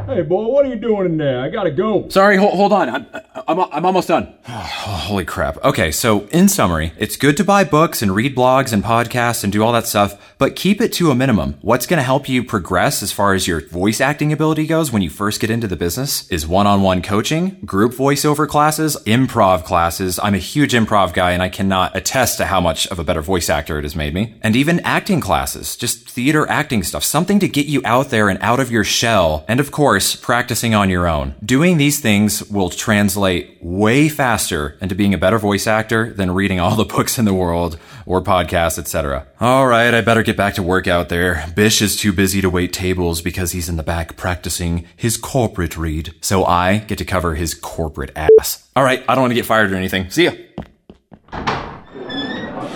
Hey, 0.06 0.22
boy, 0.22 0.46
what 0.46 0.64
are 0.64 0.68
you 0.68 0.76
doing 0.76 1.06
in 1.06 1.16
there? 1.16 1.40
I 1.40 1.48
gotta 1.48 1.72
go. 1.72 2.08
Sorry, 2.08 2.36
hold, 2.36 2.54
hold 2.54 2.72
on. 2.72 2.88
I'm, 2.88 3.06
I'm, 3.48 3.60
I'm 3.60 3.84
almost 3.86 4.08
done. 4.08 4.34
holy 4.44 5.24
crap. 5.24 5.62
Okay, 5.64 5.90
so 5.90 6.26
in 6.28 6.48
summary, 6.48 6.92
it's 6.98 7.16
good 7.16 7.36
to 7.36 7.44
buy 7.44 7.64
books 7.64 8.02
and 8.02 8.14
read 8.14 8.36
blogs 8.36 8.72
and 8.72 8.82
podcasts 8.82 9.42
and 9.42 9.52
do 9.52 9.62
all 9.62 9.72
that 9.72 9.86
stuff, 9.86 10.34
but 10.38 10.56
keep 10.56 10.80
it 10.80 10.92
to 10.94 11.10
a 11.10 11.14
minimum. 11.14 11.56
What's 11.62 11.86
going 11.86 11.98
to 11.98 12.04
help 12.04 12.28
you 12.28 12.44
progress 12.44 13.02
as 13.02 13.12
far 13.12 13.34
as 13.34 13.46
your 13.46 13.66
voice 13.68 14.00
acting 14.00 14.32
ability 14.32 14.66
goes 14.66 14.92
when 14.92 15.02
you 15.02 15.10
first 15.10 15.40
get 15.40 15.50
into 15.50 15.66
the 15.66 15.76
business 15.76 16.28
is 16.30 16.46
one 16.46 16.66
on 16.66 16.82
one 16.82 17.02
coaching, 17.02 17.58
group 17.64 17.92
voiceover 17.92 18.48
classes, 18.48 18.96
improv 19.06 19.64
classes. 19.64 20.18
I'm 20.22 20.34
a 20.34 20.38
huge 20.38 20.72
improv 20.72 21.12
guy 21.12 21.32
and 21.32 21.42
I 21.42 21.48
cannot 21.48 21.96
attest 21.96 22.38
to 22.38 22.46
how 22.46 22.60
much 22.60 22.86
of 22.88 22.98
a 22.98 23.04
better 23.04 23.22
voice 23.22 23.50
actor 23.50 23.78
it 23.78 23.84
has 23.84 23.96
made 23.96 24.14
me. 24.14 24.34
And 24.42 24.56
even 24.56 24.80
acting 24.80 25.20
classes, 25.20 25.76
just 25.76 26.08
theater 26.08 26.48
acting 26.48 26.82
stuff, 26.82 27.04
something 27.04 27.38
to 27.40 27.48
get 27.48 27.66
you 27.66 27.80
out 27.84 28.10
there 28.10 28.28
and 28.28 28.38
out 28.42 28.60
of 28.60 28.70
your 28.70 28.84
shell. 28.84 29.44
And 29.48 29.60
of 29.60 29.70
course, 29.70 30.16
practicing 30.16 30.74
on 30.74 30.90
your 30.90 31.08
own. 31.08 31.34
Doing 31.44 31.76
these 31.76 32.00
things 32.00 32.42
will 32.50 32.70
translate 32.70 33.31
way 33.60 34.08
faster 34.08 34.76
into 34.80 34.94
being 34.94 35.14
a 35.14 35.18
better 35.18 35.38
voice 35.38 35.66
actor 35.66 36.12
than 36.12 36.30
reading 36.30 36.60
all 36.60 36.76
the 36.76 36.84
books 36.96 37.18
in 37.18 37.24
the 37.24 37.34
world 37.34 37.78
or 38.06 38.22
podcasts, 38.22 38.78
etc. 38.78 39.26
All 39.40 39.66
right, 39.66 39.92
I 39.94 40.00
better 40.00 40.22
get 40.22 40.36
back 40.36 40.54
to 40.54 40.62
work 40.62 40.86
out 40.86 41.08
there. 41.08 41.46
Bish 41.54 41.80
is 41.82 41.96
too 41.96 42.12
busy 42.12 42.40
to 42.40 42.50
wait 42.50 42.72
tables 42.72 43.22
because 43.22 43.52
he's 43.52 43.68
in 43.68 43.76
the 43.76 43.82
back 43.82 44.16
practicing 44.16 44.86
his 44.96 45.16
corporate 45.16 45.76
read. 45.76 46.14
So 46.20 46.44
I 46.44 46.78
get 46.78 46.98
to 46.98 47.04
cover 47.04 47.34
his 47.34 47.54
corporate 47.54 48.10
ass. 48.16 48.68
All 48.76 48.84
right, 48.84 49.04
I 49.08 49.14
don't 49.14 49.22
want 49.22 49.30
to 49.30 49.36
get 49.36 49.46
fired 49.46 49.72
or 49.72 49.76
anything. 49.76 50.10
See 50.10 50.24
ya. 50.24 50.32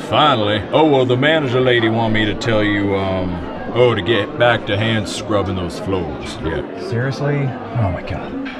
Finally. 0.09 0.63
Oh, 0.71 0.85
well, 0.91 1.05
the 1.05 1.17
manager 1.17 1.61
lady 1.61 1.89
want 1.89 2.15
me 2.15 2.25
to 2.27 2.35
tell 2.35 2.63
you, 2.63 2.95
um, 2.97 3.57
Oh, 3.79 3.95
to 3.95 4.01
get 4.01 4.39
back 4.39 4.67
to 4.69 4.79
hand 4.79 5.07
scrubbing 5.07 5.57
those 5.57 5.79
floors. 5.81 6.39
Yeah. 6.43 6.89
Seriously? 6.89 7.41
Oh 7.43 7.91
my 7.93 8.03
god. 8.09 8.56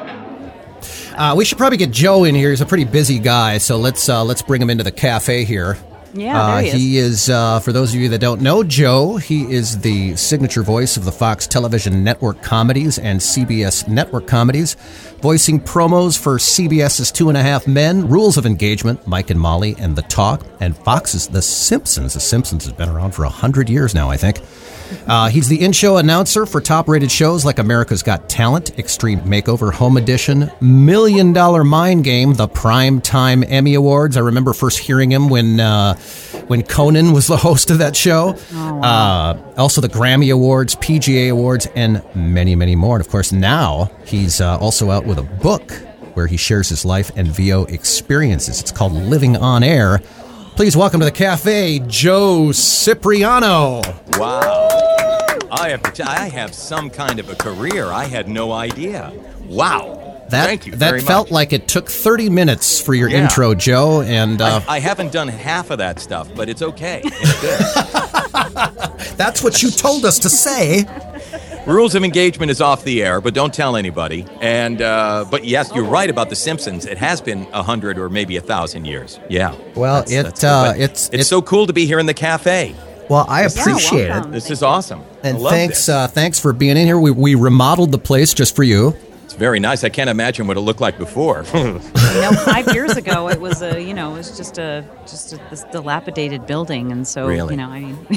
Uh, 1.17 1.35
we 1.35 1.45
should 1.45 1.57
probably 1.57 1.79
get 1.79 1.91
Joe 1.91 2.25
in 2.25 2.35
here. 2.35 2.51
He's 2.51 2.61
a 2.61 2.67
pretty 2.67 2.85
busy 2.85 3.19
guy, 3.19 3.59
so 3.59 3.79
let's 3.79 4.09
uh, 4.09 4.23
let's 4.23 4.43
bring 4.43 4.61
him 4.61 4.69
into 4.69 4.85
the 4.85 4.93
cafe 4.93 5.45
here. 5.45 5.79
Yeah, 6.13 6.43
uh, 6.43 6.55
there 6.55 6.63
he 6.63 6.69
is. 6.69 6.75
he 6.75 6.99
is 6.99 7.31
uh, 7.31 7.61
for 7.61 7.73
those 7.73 7.95
of 7.95 8.01
you 8.01 8.09
that 8.11 8.21
don't 8.21 8.41
know 8.41 8.63
Joe. 8.63 9.17
He 9.17 9.51
is 9.53 9.79
the 9.79 10.15
signature 10.17 10.63
voice 10.63 10.97
of 10.97 11.05
the 11.05 11.13
Fox 11.13 11.47
Television 11.47 12.05
Network 12.05 12.43
comedies 12.43 12.99
and 12.99 13.21
CBS 13.21 13.89
Network 13.89 14.27
comedies, 14.27 14.75
voicing 15.21 15.61
promos 15.61 16.19
for 16.19 16.37
CBS's 16.37 17.11
Two 17.11 17.29
and 17.29 17.37
a 17.37 17.43
Half 17.43 17.67
Men, 17.67 18.09
Rules 18.09 18.37
of 18.37 18.47
Engagement, 18.47 19.07
Mike 19.07 19.31
and 19.31 19.41
Molly, 19.41 19.75
and 19.79 19.97
The 19.97 20.03
Talk, 20.03 20.47
and 20.61 20.77
Fox's 20.77 21.29
The 21.29 21.43
Simpsons. 21.43 22.15
The 22.15 22.21
Simpsons 22.21 22.65
has 22.65 22.73
been 22.75 22.89
around 22.89 23.13
for 23.13 23.25
a 23.25 23.31
hundred 23.31 23.69
years 23.69 23.95
now, 23.95 24.11
I 24.11 24.17
think. 24.17 24.41
Uh, 25.07 25.29
he's 25.29 25.49
the 25.49 25.63
in 25.63 25.73
show 25.73 25.97
announcer 25.97 26.47
for 26.47 26.61
top 26.61 26.89
rated 26.89 27.11
shows 27.11 27.45
like 27.45 27.59
America's 27.59 28.03
Got 28.03 28.29
Talent, 28.29 28.79
Extreme 28.79 29.21
Makeover 29.21 29.73
Home 29.73 29.97
Edition, 29.97 30.51
Million 30.61 31.33
Dollar 31.33 31.65
Mind 31.65 32.05
Game, 32.05 32.35
the 32.35 32.49
Prime 32.49 33.01
Time 33.01 33.45
Emmy 33.47 33.75
Awards. 33.75 34.17
I 34.17 34.21
remember 34.21 34.53
first 34.53 34.79
hearing 34.79 35.11
him 35.11 35.29
when, 35.29 35.61
uh, 35.61 35.95
when 36.47 36.63
Conan 36.63 37.13
was 37.13 37.27
the 37.27 37.37
host 37.47 37.71
of 37.71 37.79
that 37.79 37.97
show. 37.97 38.37
Oh, 38.53 38.83
uh, 38.83 39.53
also, 39.57 39.81
the 39.81 39.89
Grammy 39.89 40.33
Awards, 40.33 40.75
PGA 40.77 41.31
Awards, 41.31 41.67
and 41.75 42.03
many, 42.15 42.55
many 42.55 42.77
more. 42.77 42.97
And 42.97 43.05
of 43.05 43.11
course, 43.11 43.33
now 43.33 43.91
he's 44.05 44.41
uh, 44.41 44.59
also 44.59 44.91
out 44.91 45.07
with 45.07 45.19
a 45.19 45.23
book 45.23 45.73
where 46.15 46.27
he 46.27 46.37
shares 46.37 46.69
his 46.69 46.85
life 46.85 47.11
and 47.17 47.29
VO 47.29 47.65
experiences. 47.65 48.61
It's 48.61 48.73
called 48.73 48.93
Living 48.93 49.37
on 49.37 49.63
Air. 49.63 50.01
Please 50.57 50.75
welcome 50.75 51.01
to 51.01 51.05
the 51.07 51.13
cafe, 51.13 51.81
Joe 51.87 52.51
Cipriano. 52.51 53.83
Wow. 54.17 54.69
I 55.51 55.69
have, 55.69 55.93
to 55.93 56.03
I 56.09 56.29
have 56.31 56.55
some 56.55 56.89
kind 56.89 57.19
of 57.21 57.29
a 57.29 57.35
career. 57.35 57.87
I 57.87 58.05
had 58.05 58.27
no 58.27 58.53
idea. 58.53 59.13
Wow. 59.45 60.03
That, 60.31 60.47
Thank 60.47 60.67
you 60.67 60.73
that 60.77 61.03
felt 61.03 61.27
much. 61.29 61.33
like 61.33 61.53
it 61.53 61.69
took 61.69 61.89
30 61.91 62.31
minutes 62.31 62.81
for 62.81 62.95
your 62.95 63.09
Yeah. 63.11 63.25
intro, 63.25 63.55
Joe. 63.55 64.01
And 64.01 64.41
uh, 64.41 64.61
I, 64.67 64.77
I 64.77 64.79
haven't 64.81 65.13
done 65.13 65.29
half 65.29 65.71
of 65.71 65.79
that 65.79 66.01
stuff, 66.01 66.29
but 66.35 66.49
it's 66.49 66.63
okay. 66.63 67.03
It's 67.05 67.41
good. 67.43 67.61
that's 69.17 69.43
what 69.45 69.63
you 69.63 69.71
told 69.71 70.05
us 70.07 70.19
to 70.21 70.31
say. 70.31 70.85
Rules 71.67 71.97
of 71.97 72.05
engagement 72.05 72.51
is 72.53 72.61
off 72.61 72.85
the 72.85 73.03
air, 73.03 73.21
but 73.21 73.35
don't 73.35 73.53
tell 73.53 73.75
anybody. 73.75 74.25
And 74.41 74.81
uh, 74.81 75.25
but 75.29 75.45
yes, 75.45 75.73
you're 75.75 75.85
right 75.85 76.09
about 76.09 76.31
the 76.31 76.37
Simpsons. 76.37 76.87
It 76.87 76.97
has 76.99 77.21
been 77.21 77.47
a 77.53 77.63
hundred 77.63 77.99
or 77.99 78.09
maybe 78.09 78.37
a 78.37 78.41
thousand 78.41 78.85
years. 78.85 79.19
Yeah. 79.29 79.53
Well, 79.75 79.97
That's- 80.03 80.13
it, 80.13 80.23
that's 80.23 80.45
uh, 80.45 80.73
But 80.73 80.77
it's- 80.81 81.11
it's 81.13 81.29
so 81.29 81.43
cool 81.43 81.67
to 81.67 81.73
be 81.73 81.85
here 81.87 81.99
in 81.99 82.07
the 82.07 82.15
cafe. 82.15 82.75
Well, 83.09 83.27
I 83.29 83.43
Yeah, 83.43 83.47
appreciate 83.49 84.09
welcome. 84.11 84.31
it. 84.33 84.35
This 84.35 84.51
is 84.51 84.63
awesome. 84.63 85.03
And 85.25 85.39
I 85.39 85.41
love 85.41 85.53
thanks, 85.53 85.79
this. 85.79 85.89
uh, 85.89 86.07
thanks 86.09 86.39
for 86.41 86.53
being 86.53 86.77
in 86.77 86.87
here. 86.87 86.99
We, 86.99 87.11
we 87.11 87.35
remodeled 87.35 87.91
the 87.93 87.99
place 87.99 88.33
just 88.35 88.55
for 88.57 88.63
you. 88.65 88.95
It's 89.37 89.41
very 89.41 89.61
nice. 89.61 89.85
I 89.85 89.91
can't 89.91 90.09
imagine 90.09 90.47
what 90.47 90.57
it 90.57 90.61
looked 90.61 90.81
like 90.81 90.97
before. 90.99 91.45
You 92.17 92.23
know, 92.23 92.33
five 92.33 92.73
years 92.73 92.97
ago, 92.97 93.29
it 93.29 93.39
was 93.39 93.61
a 93.61 93.79
you 93.79 93.93
know, 93.93 94.15
it 94.15 94.17
was 94.17 94.39
just 94.39 94.57
a 94.57 94.83
just 95.03 95.35
a, 95.35 95.37
this 95.51 95.65
dilapidated 95.65 96.47
building, 96.47 96.91
and 96.91 97.07
so 97.07 97.27
Really? 97.27 97.53
you 97.55 97.57
know, 97.59 97.69
I 97.69 97.81
mean, 97.81 97.99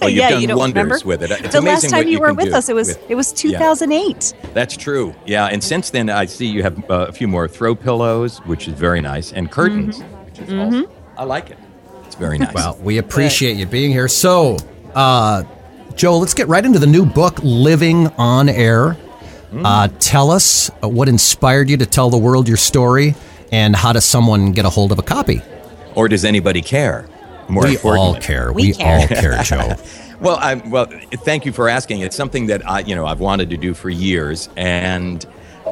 Well, 0.00 0.10
you've 0.10 0.18
yeah, 0.18 0.30
done 0.30 0.42
you 0.42 0.48
don't 0.48 0.58
wonders 0.58 1.02
remember? 1.02 1.06
with 1.06 1.22
it. 1.22 1.30
It's 1.30 1.52
the 1.52 1.58
amazing 1.60 1.64
last 1.64 1.82
time 1.90 1.98
what 2.00 2.06
you 2.08 2.12
you 2.12 2.20
were 2.20 2.34
with 2.34 2.52
us, 2.52 2.68
it 2.68 2.74
was 2.74 2.88
with- 2.88 3.10
it 3.10 3.14
was 3.14 3.30
Yeah. 3.42 3.58
2008. 3.58 4.34
That's 4.52 4.76
true. 4.76 5.14
Yeah, 5.24 5.46
and 5.46 5.64
since 5.64 5.88
then 5.88 6.10
I 6.10 6.26
see 6.26 6.44
you 6.46 6.62
have 6.62 6.78
uh, 6.90 7.06
a 7.08 7.12
few 7.12 7.26
more 7.26 7.48
throw 7.48 7.74
pillows, 7.74 8.38
which 8.40 8.68
is 8.68 8.74
very 8.74 9.00
nice, 9.00 9.32
and 9.32 9.50
curtains, 9.50 10.00
Mm-hmm. 10.00 10.24
which 10.26 10.38
is 10.40 10.52
also 10.52 10.90
I 11.16 11.24
like 11.24 11.48
it. 11.48 11.58
It's 12.04 12.16
very 12.16 12.36
nice. 12.36 12.52
Well, 12.52 12.76
we 12.82 12.98
appreciate 12.98 13.56
you 13.56 13.64
being 13.64 13.92
here. 13.92 14.08
So, 14.08 14.58
uh, 14.94 15.44
Joe, 15.94 16.18
let's 16.18 16.34
get 16.34 16.48
right 16.48 16.64
into 16.64 16.78
the 16.80 16.86
new 16.86 17.06
book, 17.06 17.38
Living 17.42 18.08
on 18.18 18.50
Air. 18.50 18.98
Uh, 19.54 19.88
tell 19.98 20.30
us 20.30 20.70
uh, 20.82 20.88
what 20.88 21.08
inspired 21.08 21.68
you 21.68 21.76
to 21.76 21.86
tell 21.86 22.10
the 22.10 22.18
world 22.18 22.48
your 22.48 22.56
story, 22.56 23.14
and 23.50 23.76
how 23.76 23.92
does 23.92 24.04
someone 24.04 24.52
get 24.52 24.64
a 24.64 24.70
hold 24.70 24.92
of 24.92 24.98
a 24.98 25.02
copy? 25.02 25.42
or 25.94 26.08
does 26.08 26.24
anybody 26.24 26.62
care? 26.62 27.06
More 27.48 27.64
we 27.64 27.76
all 27.78 28.14
care. 28.14 28.50
We 28.52 28.68
We, 28.68 28.72
care. 28.74 29.00
all 29.00 29.06
care, 29.06 29.38
Joe. 29.42 29.74
Well, 30.20 30.36
I, 30.36 30.54
well, 30.54 30.86
thank 31.24 31.44
you 31.44 31.52
for 31.52 31.68
asking. 31.68 32.00
It's 32.00 32.16
something 32.16 32.46
that 32.46 32.66
I, 32.66 32.80
you 32.80 32.94
know, 32.94 33.04
I've 33.04 33.20
wanted 33.20 33.50
to 33.50 33.58
do 33.58 33.74
for 33.74 33.90
years, 33.90 34.48
and 34.56 35.24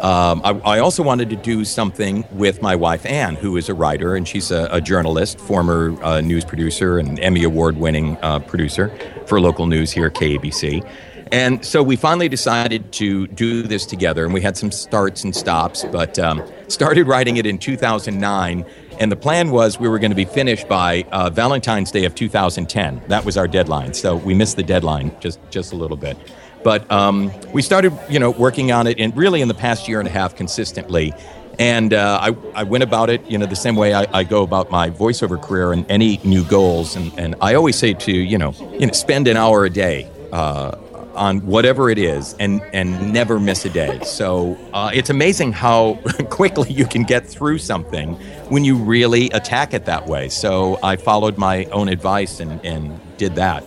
um, 0.03 0.41
I, 0.45 0.51
I 0.65 0.79
also 0.81 1.03
wanted 1.03 1.31
to 1.31 1.37
do 1.37 1.65
something 1.65 2.25
with 2.33 2.63
my 2.63 2.75
wife 2.77 3.07
Ann, 3.07 3.35
who 3.37 3.57
is 3.57 3.69
a 3.69 3.75
writer 3.75 4.15
and 4.17 4.27
she's 4.27 4.51
a, 4.51 4.69
a 4.71 4.81
journalist, 4.81 5.39
former 5.39 5.97
uh, 6.03 6.21
news 6.21 6.45
producer 6.45 6.99
and 6.99 7.19
Emmy 7.21 7.45
award-winning 7.45 8.17
uh, 8.23 8.39
producer 8.41 8.91
for 9.27 9.41
local 9.41 9.67
news 9.67 9.91
here 9.93 10.07
at 10.07 10.15
KABC. 10.15 10.89
And 11.33 11.65
so 11.65 11.83
we 11.83 11.95
finally 11.95 12.29
decided 12.29 12.91
to 12.93 13.29
do 13.29 13.63
this 13.63 13.87
together, 13.87 14.25
and 14.25 14.35
we 14.35 14.41
had 14.41 14.57
some 14.57 14.73
starts 14.73 15.23
and 15.23 15.35
stops, 15.35 15.85
but 15.85 16.19
um, 16.19 16.43
started 16.67 17.07
writing 17.07 17.37
it 17.37 17.47
in 17.47 17.57
2009. 17.59 18.67
And 18.99 19.13
the 19.13 19.17
plan 19.17 19.51
was 19.51 19.79
we 19.79 19.89
were 19.89 20.01
going 20.01 20.11
to 20.11 20.17
be 20.17 20.25
finished 20.25 20.69
by 20.69 21.05
uh, 21.13 21.31
Valentine's 21.31 21.93
Day 21.93 22.05
of 22.05 22.17
2010. 22.17 23.03
That 23.07 23.25
was 23.25 23.37
our 23.37 23.47
deadline. 23.47 23.95
So 23.95 24.17
we 24.17 24.35
missed 24.35 24.57
the 24.57 24.65
deadline 24.65 25.15
just 25.21 25.39
just 25.51 25.73
a 25.73 25.77
little 25.77 25.97
bit. 25.97 26.17
But 26.65 26.91
um, 26.91 27.33
we 27.53 27.63
started, 27.63 27.97
you 28.11 28.19
know, 28.19 28.31
working 28.31 28.73
on 28.73 28.87
it, 28.87 28.99
and 28.99 29.17
really 29.17 29.41
in 29.41 29.49
the 29.49 29.55
past 29.55 29.89
year 29.89 30.01
and 30.01 30.09
a 30.09 30.13
half 30.13 30.35
consistently. 30.35 31.15
And 31.59 31.95
uh, 31.95 32.19
I, 32.23 32.61
I 32.61 32.63
went 32.65 32.83
about 32.83 33.11
it, 33.11 33.25
you 33.31 33.37
know, 33.37 33.47
the 33.47 33.55
same 33.55 33.77
way 33.77 33.93
I, 33.93 34.07
I 34.19 34.25
go 34.25 34.43
about 34.43 34.71
my 34.71 34.91
voiceover 34.91 35.41
career 35.41 35.73
and 35.73 35.89
any 35.91 36.19
new 36.25 36.43
goals. 36.43 36.97
And, 36.97 37.13
and 37.19 37.35
I 37.41 37.55
always 37.55 37.77
say 37.77 37.95
to 37.95 38.13
you 38.13 38.37
know, 38.37 38.53
you 38.73 38.87
know, 38.87 38.93
spend 38.93 39.29
an 39.29 39.37
hour 39.37 39.65
a 39.65 39.71
day. 39.71 40.11
Uh, 40.33 40.77
on 41.15 41.47
whatever 41.47 41.91
it 41.91 41.99
is 41.99 42.35
and 42.39 42.63
and 42.73 43.13
never 43.13 43.39
miss 43.41 43.65
a 43.65 43.71
day. 43.71 44.01
So 44.05 44.57
uh, 44.73 44.91
it's 44.93 45.11
amazing 45.11 45.53
how 45.53 45.95
quickly 46.31 46.73
you 46.73 46.87
can 46.87 47.03
get 47.03 47.27
through 47.27 47.59
something 47.59 48.15
when 48.49 48.65
you 48.65 48.77
really 48.77 49.31
attack 49.31 49.75
it 49.75 49.85
that 49.87 50.07
way. 50.07 50.29
So 50.29 50.79
I 50.83 50.97
followed 50.97 51.39
my 51.39 51.65
own 51.67 51.89
advice 51.89 52.41
and, 52.41 52.65
and 52.65 53.01
did 53.17 53.35
that. 53.37 53.65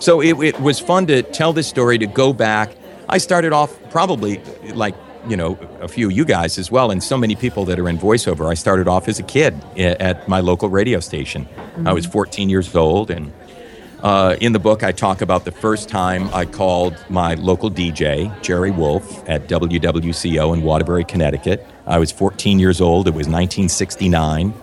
So 0.00 0.20
it, 0.20 0.38
it 0.42 0.60
was 0.60 0.78
fun 0.78 1.06
to 1.06 1.22
tell 1.22 1.52
this 1.52 1.66
story, 1.66 1.98
to 1.98 2.06
go 2.06 2.32
back. 2.32 2.76
I 3.08 3.18
started 3.18 3.52
off 3.52 3.76
probably 3.90 4.38
like, 4.74 4.94
you 5.26 5.36
know, 5.36 5.58
a 5.80 5.88
few 5.88 6.06
of 6.06 6.12
you 6.12 6.24
guys 6.24 6.58
as 6.58 6.70
well, 6.70 6.90
and 6.90 7.02
so 7.02 7.18
many 7.18 7.34
people 7.34 7.64
that 7.64 7.78
are 7.78 7.88
in 7.88 7.98
voiceover. 7.98 8.48
I 8.48 8.54
started 8.54 8.86
off 8.86 9.08
as 9.08 9.18
a 9.18 9.22
kid 9.22 9.54
at 9.76 10.28
my 10.28 10.40
local 10.40 10.68
radio 10.68 11.00
station. 11.00 11.48
I 11.84 11.92
was 11.92 12.06
14 12.06 12.48
years 12.48 12.74
old, 12.74 13.10
and 13.10 13.32
uh, 14.02 14.36
in 14.40 14.52
the 14.52 14.58
book, 14.58 14.84
I 14.84 14.92
talk 14.92 15.22
about 15.22 15.44
the 15.44 15.50
first 15.50 15.88
time 15.88 16.32
I 16.32 16.44
called 16.44 16.96
my 17.08 17.34
local 17.34 17.70
DJ, 17.70 18.30
Jerry 18.42 18.70
Wolf, 18.70 19.28
at 19.28 19.48
WWCO 19.48 20.54
in 20.54 20.62
Waterbury, 20.62 21.04
Connecticut. 21.04 21.66
I 21.86 21.98
was 21.98 22.12
14 22.12 22.60
years 22.60 22.80
old. 22.80 23.08
It 23.08 23.12
was 23.12 23.26
1969. 23.26 24.54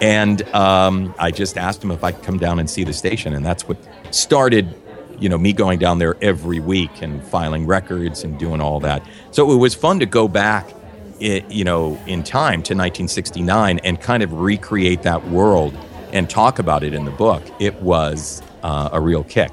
And 0.00 0.42
um, 0.54 1.14
I 1.18 1.30
just 1.30 1.58
asked 1.58 1.82
him 1.82 1.90
if 1.90 2.04
I 2.04 2.12
could 2.12 2.22
come 2.22 2.38
down 2.38 2.58
and 2.60 2.70
see 2.70 2.84
the 2.84 2.92
station. 2.92 3.34
And 3.34 3.44
that's 3.44 3.66
what 3.66 3.76
started, 4.12 4.74
you 5.18 5.28
know, 5.28 5.38
me 5.38 5.52
going 5.52 5.78
down 5.80 5.98
there 5.98 6.16
every 6.22 6.60
week 6.60 7.02
and 7.02 7.24
filing 7.26 7.66
records 7.66 8.22
and 8.22 8.38
doing 8.38 8.60
all 8.60 8.78
that. 8.80 9.04
So 9.32 9.50
it 9.50 9.56
was 9.56 9.74
fun 9.74 9.98
to 9.98 10.06
go 10.06 10.28
back, 10.28 10.72
i 11.20 11.44
you 11.48 11.64
know, 11.64 11.98
in 12.06 12.22
time 12.22 12.62
to 12.64 12.74
1969 12.74 13.80
and 13.80 14.00
kind 14.00 14.22
of 14.22 14.32
recreate 14.32 15.02
that 15.02 15.26
world 15.28 15.74
and 16.12 16.30
talk 16.30 16.58
about 16.58 16.84
it 16.84 16.94
in 16.94 17.04
the 17.04 17.10
book. 17.10 17.42
It 17.58 17.74
was 17.82 18.42
uh, 18.66 18.98
a 18.98 19.00
real 19.00 19.24
kick. 19.24 19.50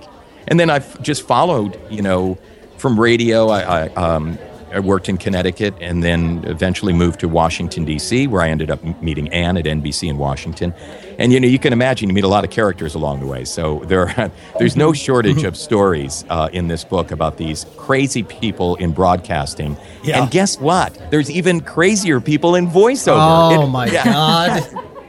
And 0.49 0.60
then 0.60 0.69
I've 0.69 1.02
just 1.02 1.21
followed, 1.34 1.71
you 1.89 2.02
know, 2.02 2.38
from 2.78 2.99
radio. 2.99 3.47
I, 3.49 3.62
I, 3.62 3.88
um, 4.06 4.38
I 4.73 4.80
worked 4.80 5.08
in 5.08 5.17
Connecticut 5.17 5.76
and 5.82 6.02
then 6.04 6.43
eventually 6.47 6.93
moved 6.93 7.19
to 7.19 7.28
Washington, 7.30 7.86
D.C., 7.86 8.26
where 8.28 8.41
I 8.41 8.49
ended 8.49 8.71
up 8.71 8.84
meeting 9.04 9.28
Ann 9.32 9.56
at 9.58 9.65
NBC 9.65 10.10
in 10.10 10.17
Washington. 10.17 10.73
And, 11.19 11.32
you 11.32 11.39
know, 11.39 11.47
you 11.47 11.60
can 11.60 11.73
imagine 11.73 12.10
you 12.10 12.15
meet 12.15 12.23
a 12.23 12.28
lot 12.38 12.43
of 12.43 12.49
characters 12.49 12.95
along 12.95 13.19
the 13.19 13.28
way. 13.28 13.45
So 13.45 13.84
there 13.86 14.10
are, 14.10 14.32
there's 14.60 14.76
no 14.76 14.91
shortage 14.91 15.43
of 15.43 15.56
stories 15.56 16.26
uh, 16.30 16.49
in 16.52 16.67
this 16.69 16.84
book 16.84 17.12
about 17.12 17.38
these 17.38 17.67
crazy 17.78 18.23
people 18.23 18.76
in 18.78 18.93
broadcasting. 18.93 19.78
Yeah. 20.04 20.23
And 20.23 20.32
guess 20.32 20.60
what? 20.60 20.89
There's 21.12 21.30
even 21.30 21.62
crazier 21.62 22.19
people 22.19 22.56
in 22.56 22.65
voiceover. 22.67 23.17
Oh 23.19 23.63
It- 23.63 23.67
my 23.67 23.86
yeah. 23.97 24.04
God! 24.06 24.63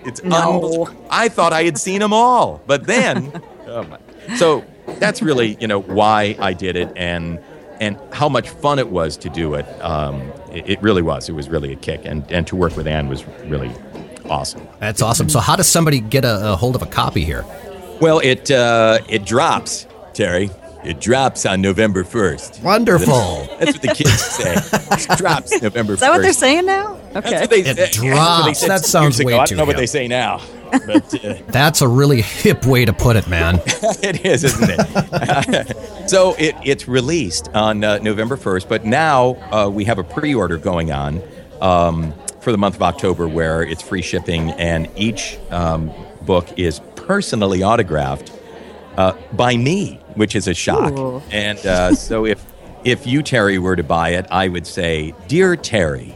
It's 0.06 0.20
unbelievable. 0.20 0.90
I 1.08 1.30
thought 1.30 1.54
I 1.54 1.62
had 1.64 1.78
seen 1.78 2.00
them 2.00 2.12
all, 2.12 2.60
but 2.66 2.86
then, 2.86 3.32
oh 3.74 3.82
my. 3.84 3.98
so 4.36 4.64
that's 4.98 5.20
really 5.22 5.56
you 5.60 5.66
know 5.66 5.80
why 5.80 6.36
I 6.38 6.52
did 6.52 6.76
it 6.76 6.90
and 6.96 7.38
and 7.80 7.98
how 8.12 8.28
much 8.28 8.48
fun 8.48 8.78
it 8.78 8.88
was 8.88 9.16
to 9.18 9.28
do 9.28 9.54
it. 9.54 9.66
Um, 9.82 10.20
it, 10.52 10.70
it 10.70 10.82
really 10.82 11.02
was. 11.02 11.28
It 11.28 11.32
was 11.32 11.48
really 11.48 11.72
a 11.72 11.76
kick, 11.76 12.02
and 12.04 12.24
and 12.30 12.46
to 12.46 12.56
work 12.56 12.76
with 12.76 12.86
Ann 12.86 13.08
was 13.08 13.24
really 13.46 13.70
awesome. 14.30 14.66
That's 14.78 15.02
awesome. 15.02 15.28
So, 15.28 15.40
how 15.40 15.56
does 15.56 15.66
somebody 15.68 16.00
get 16.00 16.24
a, 16.24 16.52
a 16.52 16.56
hold 16.56 16.76
of 16.76 16.82
a 16.82 16.86
copy 16.86 17.24
here? 17.24 17.44
Well, 18.00 18.20
it 18.20 18.50
uh, 18.50 19.00
it 19.08 19.24
drops, 19.24 19.86
Terry. 20.14 20.50
It 20.84 21.00
drops 21.00 21.46
on 21.46 21.62
November 21.62 22.04
first. 22.04 22.62
Wonderful. 22.62 23.48
That's 23.58 23.72
what 23.72 23.82
the 23.82 23.94
kids 23.94 24.20
say. 24.20 24.54
It 25.12 25.18
drops 25.18 25.60
November. 25.62 25.94
Is 25.94 26.00
that 26.00 26.10
what 26.10 26.20
they're 26.20 26.32
saying 26.34 26.66
now? 26.66 27.00
That's 27.12 27.26
Okay. 27.26 27.40
what 27.40 27.50
they 27.50 27.60
It 27.60 27.64
said- 27.66 27.76
that's 27.76 27.98
what 27.98 28.04
they 28.04 28.10
drops. 28.10 28.58
said 28.60 28.68
That 28.70 28.84
sounds 28.84 29.18
years 29.18 29.26
way 29.26 29.32
ago. 29.32 29.40
I 29.42 29.46
don't 29.46 29.56
know 29.58 29.64
what 29.64 29.76
they 29.78 29.86
say 29.86 30.06
now, 30.08 30.40
but 30.86 31.24
uh, 31.24 31.34
That's 31.48 31.80
a 31.80 31.88
really 31.88 32.22
hip 32.22 32.66
way 32.66 32.84
to 32.84 32.92
put 32.92 33.16
it, 33.16 33.28
man. 33.28 33.60
it 33.66 34.24
is, 34.24 34.44
isn't 34.44 34.70
it? 34.70 36.08
so 36.08 36.34
it, 36.38 36.54
it's 36.64 36.88
released 36.88 37.48
on 37.54 37.84
uh, 37.84 37.98
November 37.98 38.36
1st, 38.36 38.68
but 38.68 38.84
now 38.84 39.34
uh, 39.52 39.68
we 39.68 39.84
have 39.84 39.98
a 39.98 40.04
pre 40.04 40.34
order 40.34 40.56
going 40.56 40.92
on 40.92 41.22
um, 41.60 42.14
for 42.40 42.52
the 42.52 42.58
month 42.58 42.76
of 42.76 42.82
October 42.82 43.26
where 43.28 43.62
it's 43.62 43.82
free 43.82 44.02
shipping, 44.02 44.50
and 44.52 44.88
each 44.96 45.38
um, 45.50 45.92
book 46.22 46.58
is 46.58 46.80
personally 46.96 47.62
autographed 47.62 48.32
uh, 48.96 49.12
by 49.32 49.56
me, 49.56 50.00
which 50.14 50.34
is 50.34 50.48
a 50.48 50.54
shock. 50.54 50.92
Ooh. 50.98 51.22
And 51.30 51.58
uh, 51.66 51.94
so 51.94 52.26
if, 52.26 52.44
if 52.84 53.06
you, 53.06 53.22
Terry, 53.22 53.58
were 53.58 53.76
to 53.76 53.82
buy 53.82 54.10
it, 54.10 54.26
I 54.30 54.48
would 54.48 54.66
say, 54.66 55.14
Dear 55.26 55.56
Terry, 55.56 56.14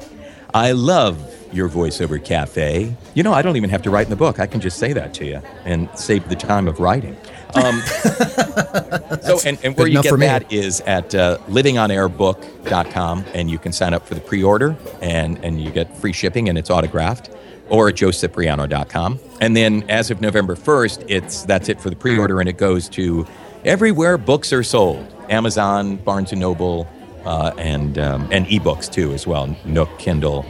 I 0.54 0.72
love 0.72 1.27
your 1.52 1.68
voiceover 1.68 2.22
cafe. 2.22 2.94
You 3.14 3.22
know, 3.22 3.32
I 3.32 3.42
don't 3.42 3.56
even 3.56 3.70
have 3.70 3.82
to 3.82 3.90
write 3.90 4.06
in 4.06 4.10
the 4.10 4.16
book. 4.16 4.40
I 4.40 4.46
can 4.46 4.60
just 4.60 4.78
say 4.78 4.92
that 4.92 5.14
to 5.14 5.26
you 5.26 5.42
and 5.64 5.88
save 5.98 6.28
the 6.28 6.36
time 6.36 6.68
of 6.68 6.80
writing. 6.80 7.16
Um, 7.54 7.80
so, 9.22 9.38
and, 9.46 9.58
and 9.62 9.76
where 9.76 9.86
you 9.86 10.02
get 10.02 10.18
that 10.18 10.52
is 10.52 10.80
at 10.82 11.14
uh, 11.14 11.38
livingonairbook.com, 11.48 13.24
and 13.34 13.50
you 13.50 13.58
can 13.58 13.72
sign 13.72 13.94
up 13.94 14.06
for 14.06 14.14
the 14.14 14.20
pre 14.20 14.42
order 14.42 14.76
and, 15.00 15.42
and 15.44 15.62
you 15.62 15.70
get 15.70 15.96
free 15.96 16.12
shipping 16.12 16.48
and 16.48 16.58
it's 16.58 16.70
autographed, 16.70 17.30
or 17.68 17.88
at 17.88 17.94
joecipriano.com. 17.94 19.18
And 19.40 19.56
then 19.56 19.84
as 19.88 20.10
of 20.10 20.20
November 20.20 20.56
1st, 20.56 21.04
it's 21.08 21.42
that's 21.44 21.68
it 21.68 21.80
for 21.80 21.90
the 21.90 21.96
pre 21.96 22.18
order, 22.18 22.40
and 22.40 22.48
it 22.48 22.58
goes 22.58 22.88
to 22.90 23.26
everywhere 23.64 24.18
books 24.18 24.52
are 24.52 24.62
sold 24.62 25.06
Amazon, 25.30 25.96
Barnes 25.96 26.32
and 26.32 26.40
Noble, 26.40 26.86
uh, 27.24 27.52
and, 27.58 27.98
um, 27.98 28.28
and 28.32 28.46
ebooks 28.46 28.90
too, 28.90 29.12
as 29.12 29.26
well 29.26 29.54
Nook, 29.64 29.98
Kindle. 29.98 30.46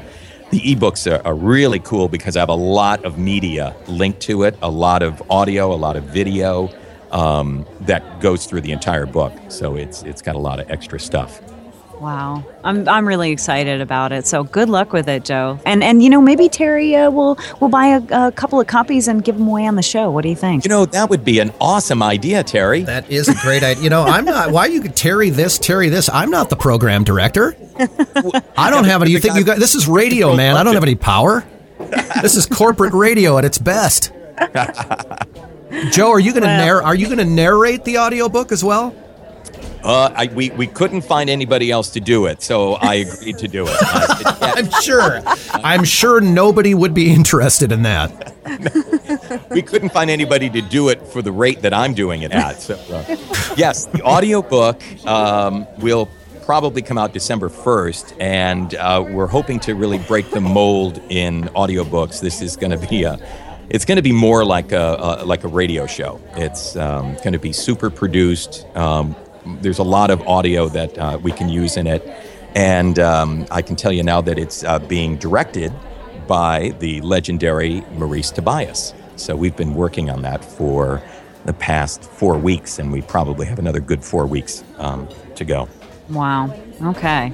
The 0.50 0.60
ebooks 0.60 1.10
are, 1.10 1.24
are 1.26 1.34
really 1.34 1.78
cool 1.78 2.08
because 2.08 2.36
I 2.36 2.40
have 2.40 2.48
a 2.48 2.54
lot 2.54 3.04
of 3.04 3.18
media 3.18 3.76
linked 3.86 4.20
to 4.20 4.44
it, 4.44 4.56
a 4.62 4.70
lot 4.70 5.02
of 5.02 5.22
audio, 5.30 5.74
a 5.74 5.76
lot 5.76 5.96
of 5.96 6.04
video 6.04 6.70
um, 7.10 7.66
that 7.82 8.20
goes 8.20 8.46
through 8.46 8.62
the 8.62 8.72
entire 8.72 9.04
book. 9.04 9.32
So 9.48 9.76
it's 9.76 10.02
it's 10.04 10.22
got 10.22 10.36
a 10.36 10.38
lot 10.38 10.58
of 10.58 10.70
extra 10.70 10.98
stuff. 10.98 11.42
Wow, 12.00 12.44
I'm 12.62 12.88
I'm 12.88 13.06
really 13.08 13.32
excited 13.32 13.80
about 13.80 14.12
it. 14.12 14.26
So 14.26 14.44
good 14.44 14.68
luck 14.68 14.92
with 14.92 15.08
it, 15.08 15.24
Joe. 15.24 15.58
And 15.66 15.82
and 15.82 16.02
you 16.02 16.10
know 16.10 16.20
maybe 16.20 16.48
Terry 16.48 16.94
uh, 16.94 17.10
will 17.10 17.38
will 17.60 17.68
buy 17.68 17.86
a, 17.88 18.28
a 18.28 18.32
couple 18.32 18.60
of 18.60 18.68
copies 18.68 19.08
and 19.08 19.24
give 19.24 19.36
them 19.36 19.48
away 19.48 19.66
on 19.66 19.74
the 19.74 19.82
show. 19.82 20.10
What 20.10 20.22
do 20.22 20.28
you 20.28 20.36
think? 20.36 20.64
You 20.64 20.68
know 20.68 20.86
that 20.86 21.10
would 21.10 21.24
be 21.24 21.40
an 21.40 21.52
awesome 21.60 22.02
idea, 22.02 22.44
Terry. 22.44 22.82
That 22.82 23.10
is 23.10 23.28
a 23.28 23.34
great 23.34 23.64
idea. 23.64 23.82
You 23.82 23.90
know, 23.90 24.04
I'm 24.04 24.24
not. 24.24 24.52
Why 24.52 24.66
you 24.66 24.80
could 24.80 24.94
Terry 24.94 25.30
this, 25.30 25.58
Terry 25.58 25.88
this? 25.88 26.08
I'm 26.08 26.30
not 26.30 26.50
the 26.50 26.56
program 26.56 27.02
director. 27.02 27.56
I 28.56 28.70
don't 28.70 28.84
have 28.84 29.02
any. 29.02 29.10
You 29.10 29.18
think 29.18 29.36
you 29.36 29.44
got? 29.44 29.58
This 29.58 29.74
is 29.74 29.88
radio, 29.88 30.36
man. 30.36 30.56
I 30.56 30.62
don't 30.62 30.74
have 30.74 30.84
any 30.84 30.94
power. 30.94 31.44
This 32.22 32.36
is 32.36 32.46
corporate 32.46 32.92
radio 32.92 33.38
at 33.38 33.44
its 33.44 33.58
best. 33.58 34.12
Joe, 35.90 36.10
are 36.10 36.20
you 36.20 36.32
going 36.32 36.42
to 36.42 36.48
narr- 36.48 36.82
Are 36.82 36.94
you 36.94 37.06
going 37.06 37.18
to 37.18 37.24
narrate 37.24 37.84
the 37.84 37.98
audiobook 37.98 38.52
as 38.52 38.64
well? 38.64 38.94
Uh, 39.82 40.12
I, 40.14 40.26
we 40.26 40.50
we 40.50 40.66
couldn't 40.66 41.02
find 41.02 41.30
anybody 41.30 41.70
else 41.70 41.90
to 41.90 42.00
do 42.00 42.26
it, 42.26 42.42
so 42.42 42.74
I 42.74 42.94
agreed 43.06 43.38
to 43.38 43.48
do 43.48 43.64
it. 43.66 43.76
Said, 43.76 44.42
I'm 44.42 44.70
sure. 44.82 45.20
I'm 45.64 45.84
sure 45.84 46.20
nobody 46.20 46.74
would 46.74 46.94
be 46.94 47.12
interested 47.12 47.72
in 47.72 47.82
that. 47.82 48.34
we 49.50 49.62
couldn't 49.62 49.90
find 49.90 50.10
anybody 50.10 50.50
to 50.50 50.60
do 50.62 50.88
it 50.88 51.06
for 51.06 51.22
the 51.22 51.32
rate 51.32 51.62
that 51.62 51.74
I'm 51.74 51.94
doing 51.94 52.22
it 52.22 52.32
at. 52.32 52.60
So, 52.60 52.74
uh, 52.90 53.16
yes, 53.56 53.86
the 53.86 54.02
audiobook 54.02 54.82
um, 55.06 55.66
will 55.78 56.08
probably 56.42 56.80
come 56.80 56.96
out 56.96 57.12
December 57.12 57.50
1st, 57.50 58.16
and 58.20 58.74
uh, 58.76 59.04
we're 59.06 59.26
hoping 59.26 59.60
to 59.60 59.74
really 59.74 59.98
break 59.98 60.30
the 60.30 60.40
mold 60.40 60.98
in 61.10 61.44
audiobooks. 61.48 62.20
This 62.20 62.40
is 62.40 62.56
going 62.56 62.70
to 62.78 62.88
be 62.88 63.02
a 63.02 63.18
it's 63.70 63.84
going 63.84 63.96
to 63.96 64.02
be 64.02 64.12
more 64.12 64.44
like 64.44 64.72
a, 64.72 65.18
a, 65.20 65.24
like 65.26 65.44
a 65.44 65.48
radio 65.48 65.86
show. 65.86 66.20
It's 66.36 66.74
um, 66.76 67.14
going 67.16 67.34
to 67.34 67.38
be 67.38 67.52
super 67.52 67.90
produced. 67.90 68.66
Um, 68.74 69.14
there's 69.60 69.78
a 69.78 69.84
lot 69.84 70.10
of 70.10 70.20
audio 70.26 70.68
that 70.68 70.98
uh, 70.98 71.18
we 71.22 71.32
can 71.32 71.48
use 71.48 71.76
in 71.76 71.86
it, 71.86 72.02
and 72.54 72.98
um, 72.98 73.46
I 73.50 73.62
can 73.62 73.76
tell 73.76 73.92
you 73.92 74.02
now 74.02 74.20
that 74.20 74.38
it's 74.38 74.64
uh, 74.64 74.78
being 74.78 75.16
directed 75.16 75.72
by 76.26 76.74
the 76.78 77.00
legendary 77.00 77.82
Maurice 77.92 78.30
Tobias. 78.30 78.94
So 79.16 79.34
we've 79.34 79.56
been 79.56 79.74
working 79.74 80.10
on 80.10 80.22
that 80.22 80.44
for 80.44 81.02
the 81.44 81.52
past 81.52 82.04
four 82.04 82.38
weeks, 82.38 82.78
and 82.78 82.92
we 82.92 83.02
probably 83.02 83.46
have 83.46 83.58
another 83.58 83.80
good 83.80 84.04
four 84.04 84.26
weeks 84.26 84.62
um, 84.78 85.08
to 85.34 85.44
go. 85.44 85.68
Wow. 86.10 86.54
Okay. 86.82 87.32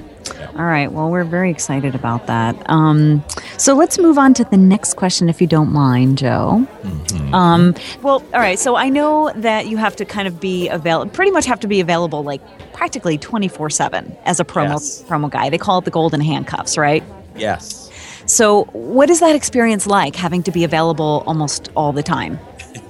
All 0.55 0.65
right. 0.65 0.91
Well, 0.91 1.09
we're 1.09 1.23
very 1.23 1.51
excited 1.51 1.95
about 1.95 2.27
that. 2.27 2.55
Um, 2.69 3.23
so 3.57 3.75
let's 3.75 3.97
move 3.99 4.17
on 4.17 4.33
to 4.35 4.43
the 4.45 4.57
next 4.57 4.95
question, 4.95 5.29
if 5.29 5.39
you 5.39 5.47
don't 5.47 5.71
mind, 5.71 6.17
Joe. 6.17 6.67
Mm-hmm. 6.81 7.33
Um, 7.33 7.75
well, 8.01 8.23
all 8.33 8.39
right. 8.39 8.57
So 8.57 8.75
I 8.75 8.89
know 8.89 9.31
that 9.35 9.67
you 9.67 9.77
have 9.77 9.95
to 9.97 10.05
kind 10.05 10.27
of 10.27 10.39
be 10.39 10.67
available, 10.69 11.11
pretty 11.11 11.31
much 11.31 11.45
have 11.45 11.59
to 11.61 11.67
be 11.67 11.79
available 11.79 12.23
like 12.23 12.41
practically 12.73 13.17
24 13.17 13.69
7 13.69 14.17
as 14.25 14.39
a 14.39 14.45
promo, 14.45 14.71
yes. 14.71 15.03
promo 15.03 15.29
guy. 15.29 15.49
They 15.49 15.57
call 15.57 15.79
it 15.79 15.85
the 15.85 15.91
golden 15.91 16.21
handcuffs, 16.21 16.77
right? 16.77 17.03
Yes. 17.35 17.91
So, 18.25 18.63
what 18.73 19.09
is 19.09 19.19
that 19.19 19.35
experience 19.35 19.85
like 19.85 20.15
having 20.15 20.41
to 20.43 20.51
be 20.51 20.63
available 20.63 21.23
almost 21.27 21.69
all 21.75 21.93
the 21.93 22.03
time? 22.03 22.39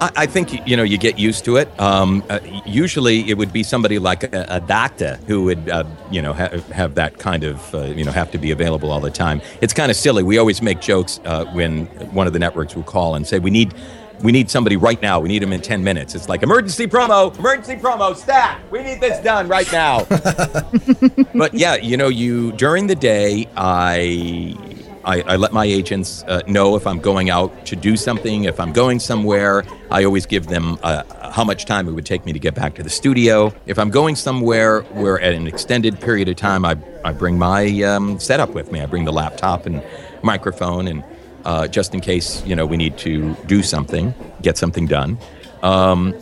I, 0.00 0.26
think 0.26 0.66
you 0.66 0.76
know 0.76 0.82
you 0.82 0.98
get 0.98 1.18
used 1.18 1.44
to 1.44 1.56
it. 1.56 1.68
Um, 1.80 2.24
uh, 2.28 2.40
usually, 2.66 3.28
it 3.30 3.38
would 3.38 3.52
be 3.52 3.62
somebody 3.62 3.98
like 3.98 4.24
a, 4.24 4.46
a 4.48 4.60
doctor 4.60 5.18
who 5.26 5.44
would 5.44 5.68
uh, 5.68 5.84
you 6.10 6.20
know 6.20 6.32
ha- 6.32 6.58
have 6.72 6.94
that 6.96 7.18
kind 7.18 7.44
of 7.44 7.74
uh, 7.74 7.82
you 7.84 8.04
know 8.04 8.12
have 8.12 8.30
to 8.32 8.38
be 8.38 8.50
available 8.50 8.90
all 8.90 9.00
the 9.00 9.10
time. 9.10 9.40
It's 9.60 9.72
kind 9.72 9.90
of 9.90 9.96
silly. 9.96 10.22
We 10.22 10.38
always 10.38 10.62
make 10.62 10.80
jokes 10.80 11.20
uh, 11.24 11.44
when 11.46 11.86
one 12.12 12.26
of 12.26 12.32
the 12.32 12.38
networks 12.38 12.74
will 12.74 12.82
call 12.82 13.14
and 13.14 13.26
say 13.26 13.38
we 13.38 13.50
need 13.50 13.74
we 14.22 14.32
need 14.32 14.50
somebody 14.50 14.76
right 14.76 15.00
now. 15.02 15.20
We 15.20 15.28
need 15.28 15.42
them 15.42 15.52
in 15.52 15.60
10 15.60 15.82
minutes. 15.82 16.14
It's 16.14 16.28
like 16.28 16.42
emergency 16.42 16.86
promo, 16.86 17.36
emergency 17.36 17.76
promo, 17.76 18.14
stat. 18.14 18.60
We 18.70 18.82
need 18.82 19.00
this 19.00 19.22
done 19.22 19.48
right 19.48 19.70
now. 19.72 20.04
but 21.34 21.54
yeah, 21.54 21.74
you 21.74 21.96
know, 21.96 22.08
you 22.08 22.52
during 22.52 22.86
the 22.86 22.94
day, 22.94 23.48
I 23.56 24.56
I, 25.04 25.22
I 25.22 25.36
let 25.36 25.52
my 25.52 25.64
agents 25.64 26.22
uh, 26.28 26.42
know 26.46 26.76
if 26.76 26.86
I'm 26.86 27.00
going 27.00 27.30
out 27.30 27.66
to 27.66 27.76
do 27.76 27.96
something, 27.96 28.44
if 28.44 28.60
I'm 28.60 28.72
going 28.72 29.00
somewhere. 29.00 29.64
I 29.90 30.04
always 30.04 30.26
give 30.26 30.46
them 30.46 30.78
uh, 30.82 31.30
how 31.30 31.44
much 31.44 31.64
time 31.64 31.88
it 31.88 31.92
would 31.92 32.06
take 32.06 32.24
me 32.24 32.32
to 32.32 32.38
get 32.38 32.54
back 32.54 32.74
to 32.76 32.82
the 32.82 32.90
studio. 32.90 33.52
If 33.66 33.78
I'm 33.78 33.90
going 33.90 34.16
somewhere 34.16 34.82
where 34.92 35.20
at 35.20 35.34
an 35.34 35.46
extended 35.46 36.00
period 36.00 36.28
of 36.28 36.36
time, 36.36 36.64
I, 36.64 36.76
I 37.04 37.12
bring 37.12 37.38
my 37.38 37.82
um, 37.82 38.20
setup 38.20 38.50
with 38.50 38.70
me. 38.70 38.80
I 38.80 38.86
bring 38.86 39.04
the 39.04 39.12
laptop 39.12 39.66
and 39.66 39.82
microphone, 40.22 40.86
and 40.86 41.04
uh, 41.44 41.66
just 41.66 41.94
in 41.94 42.00
case 42.00 42.44
you 42.46 42.54
know 42.54 42.66
we 42.66 42.76
need 42.76 42.96
to 42.98 43.34
do 43.46 43.62
something, 43.62 44.14
get 44.40 44.56
something 44.56 44.86
done. 44.86 45.18
Um, 45.62 46.14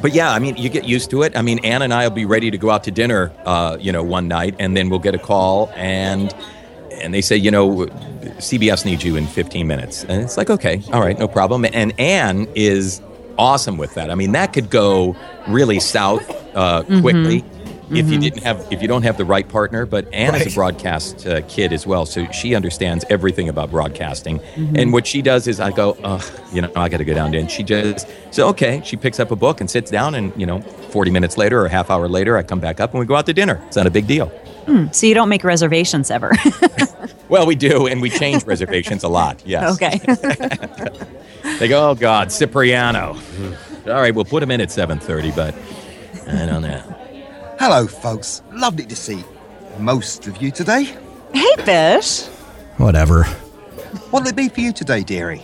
but 0.00 0.12
yeah, 0.12 0.32
I 0.32 0.38
mean, 0.38 0.56
you 0.56 0.68
get 0.68 0.84
used 0.84 1.10
to 1.10 1.22
it. 1.22 1.36
I 1.36 1.42
mean, 1.42 1.64
Ann 1.64 1.80
and 1.80 1.92
I 1.94 2.06
will 2.06 2.14
be 2.14 2.26
ready 2.26 2.50
to 2.50 2.58
go 2.58 2.68
out 2.70 2.84
to 2.84 2.90
dinner, 2.90 3.32
uh, 3.46 3.78
you 3.80 3.90
know, 3.90 4.02
one 4.02 4.28
night, 4.28 4.54
and 4.58 4.76
then 4.76 4.90
we'll 4.90 4.98
get 4.98 5.14
a 5.14 5.18
call 5.18 5.72
and 5.74 6.34
and 7.04 7.14
they 7.14 7.20
say, 7.20 7.36
you 7.36 7.50
know, 7.50 7.86
CBS 8.38 8.84
needs 8.84 9.04
you 9.04 9.16
in 9.16 9.26
15 9.26 9.66
minutes. 9.66 10.04
And 10.04 10.22
it's 10.22 10.36
like, 10.36 10.50
okay, 10.50 10.82
all 10.92 11.00
right, 11.00 11.18
no 11.18 11.28
problem. 11.28 11.64
And 11.72 11.98
Ann 12.00 12.48
is 12.54 13.00
awesome 13.38 13.76
with 13.76 13.94
that. 13.94 14.10
I 14.10 14.14
mean, 14.14 14.32
that 14.32 14.52
could 14.52 14.70
go 14.70 15.16
really 15.46 15.80
south 15.80 16.28
uh, 16.54 16.82
mm-hmm. 16.82 17.00
quickly 17.00 17.42
mm-hmm. 17.42 17.96
if 17.96 18.06
you 18.06 18.12
mm-hmm. 18.12 18.20
didn't 18.20 18.42
have 18.42 18.66
if 18.72 18.80
you 18.80 18.88
don't 18.88 19.02
have 19.02 19.18
the 19.18 19.24
right 19.24 19.48
partner. 19.48 19.86
But 19.86 20.12
Ann 20.12 20.32
right. 20.32 20.46
is 20.46 20.52
a 20.52 20.56
broadcast 20.56 21.26
uh, 21.26 21.42
kid 21.42 21.72
as 21.72 21.86
well, 21.86 22.06
so 22.06 22.30
she 22.30 22.54
understands 22.54 23.04
everything 23.10 23.48
about 23.48 23.70
broadcasting. 23.70 24.38
Mm-hmm. 24.38 24.76
And 24.76 24.92
what 24.92 25.06
she 25.06 25.20
does 25.22 25.46
is, 25.46 25.60
I 25.60 25.70
go, 25.70 25.96
oh, 26.02 26.44
you 26.52 26.62
know, 26.62 26.72
I 26.76 26.88
got 26.88 26.98
to 26.98 27.04
go 27.04 27.14
down 27.14 27.32
there, 27.32 27.40
and 27.40 27.50
she 27.50 27.62
just 27.62 28.08
so 28.30 28.48
okay. 28.48 28.80
She 28.84 28.96
picks 28.96 29.20
up 29.20 29.30
a 29.30 29.36
book 29.36 29.60
and 29.60 29.70
sits 29.70 29.90
down, 29.90 30.14
and 30.14 30.32
you 30.40 30.46
know, 30.46 30.60
40 30.60 31.10
minutes 31.10 31.36
later 31.36 31.60
or 31.60 31.66
a 31.66 31.70
half 31.70 31.90
hour 31.90 32.08
later, 32.08 32.36
I 32.36 32.42
come 32.42 32.60
back 32.60 32.80
up 32.80 32.92
and 32.92 33.00
we 33.00 33.06
go 33.06 33.16
out 33.16 33.26
to 33.26 33.34
dinner. 33.34 33.62
It's 33.66 33.76
not 33.76 33.86
a 33.86 33.90
big 33.90 34.06
deal. 34.06 34.32
Hmm. 34.66 34.86
So 34.92 35.06
you 35.06 35.14
don't 35.14 35.28
make 35.28 35.44
reservations 35.44 36.10
ever? 36.10 36.32
well, 37.28 37.46
we 37.46 37.54
do, 37.54 37.86
and 37.86 38.00
we 38.00 38.10
change 38.10 38.44
reservations 38.44 39.02
a 39.02 39.08
lot. 39.08 39.42
Yes. 39.44 39.74
Okay. 39.74 39.98
they 41.58 41.68
go, 41.68 41.90
oh 41.90 41.94
God, 41.94 42.30
Cipriano. 42.30 43.16
All 43.86 43.92
right, 43.92 44.14
we'll 44.14 44.24
put 44.24 44.42
him 44.42 44.50
in 44.50 44.60
at 44.60 44.68
7:30, 44.68 45.36
but 45.36 45.54
I 46.28 46.46
don't 46.46 46.62
know. 46.62 46.78
Hello, 47.58 47.86
folks. 47.86 48.42
Lovely 48.52 48.86
to 48.86 48.96
see 48.96 49.22
most 49.78 50.26
of 50.26 50.40
you 50.40 50.50
today. 50.50 50.84
Hey, 51.32 51.56
Fish. 51.58 52.26
Whatever. 52.78 53.24
What'll 54.10 54.28
it 54.28 54.36
be 54.36 54.48
for 54.48 54.60
you 54.60 54.72
today, 54.72 55.02
dearie? 55.02 55.42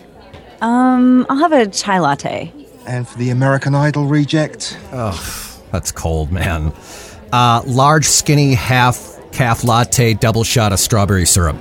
Um, 0.61 1.25
I'll 1.29 1.37
have 1.37 1.51
a 1.51 1.67
chai 1.67 1.99
latte. 1.99 2.51
And 2.87 3.07
for 3.07 3.17
the 3.17 3.29
American 3.29 3.75
Idol 3.75 4.05
reject? 4.05 4.77
Oh, 4.91 5.61
that's 5.71 5.91
cold, 5.91 6.31
man. 6.31 6.73
Uh, 7.31 7.61
large, 7.65 8.05
skinny, 8.05 8.53
half 8.53 9.17
calf 9.31 9.63
latte, 9.63 10.13
double 10.13 10.43
shot 10.43 10.73
of 10.73 10.79
strawberry 10.79 11.25
syrup. 11.25 11.57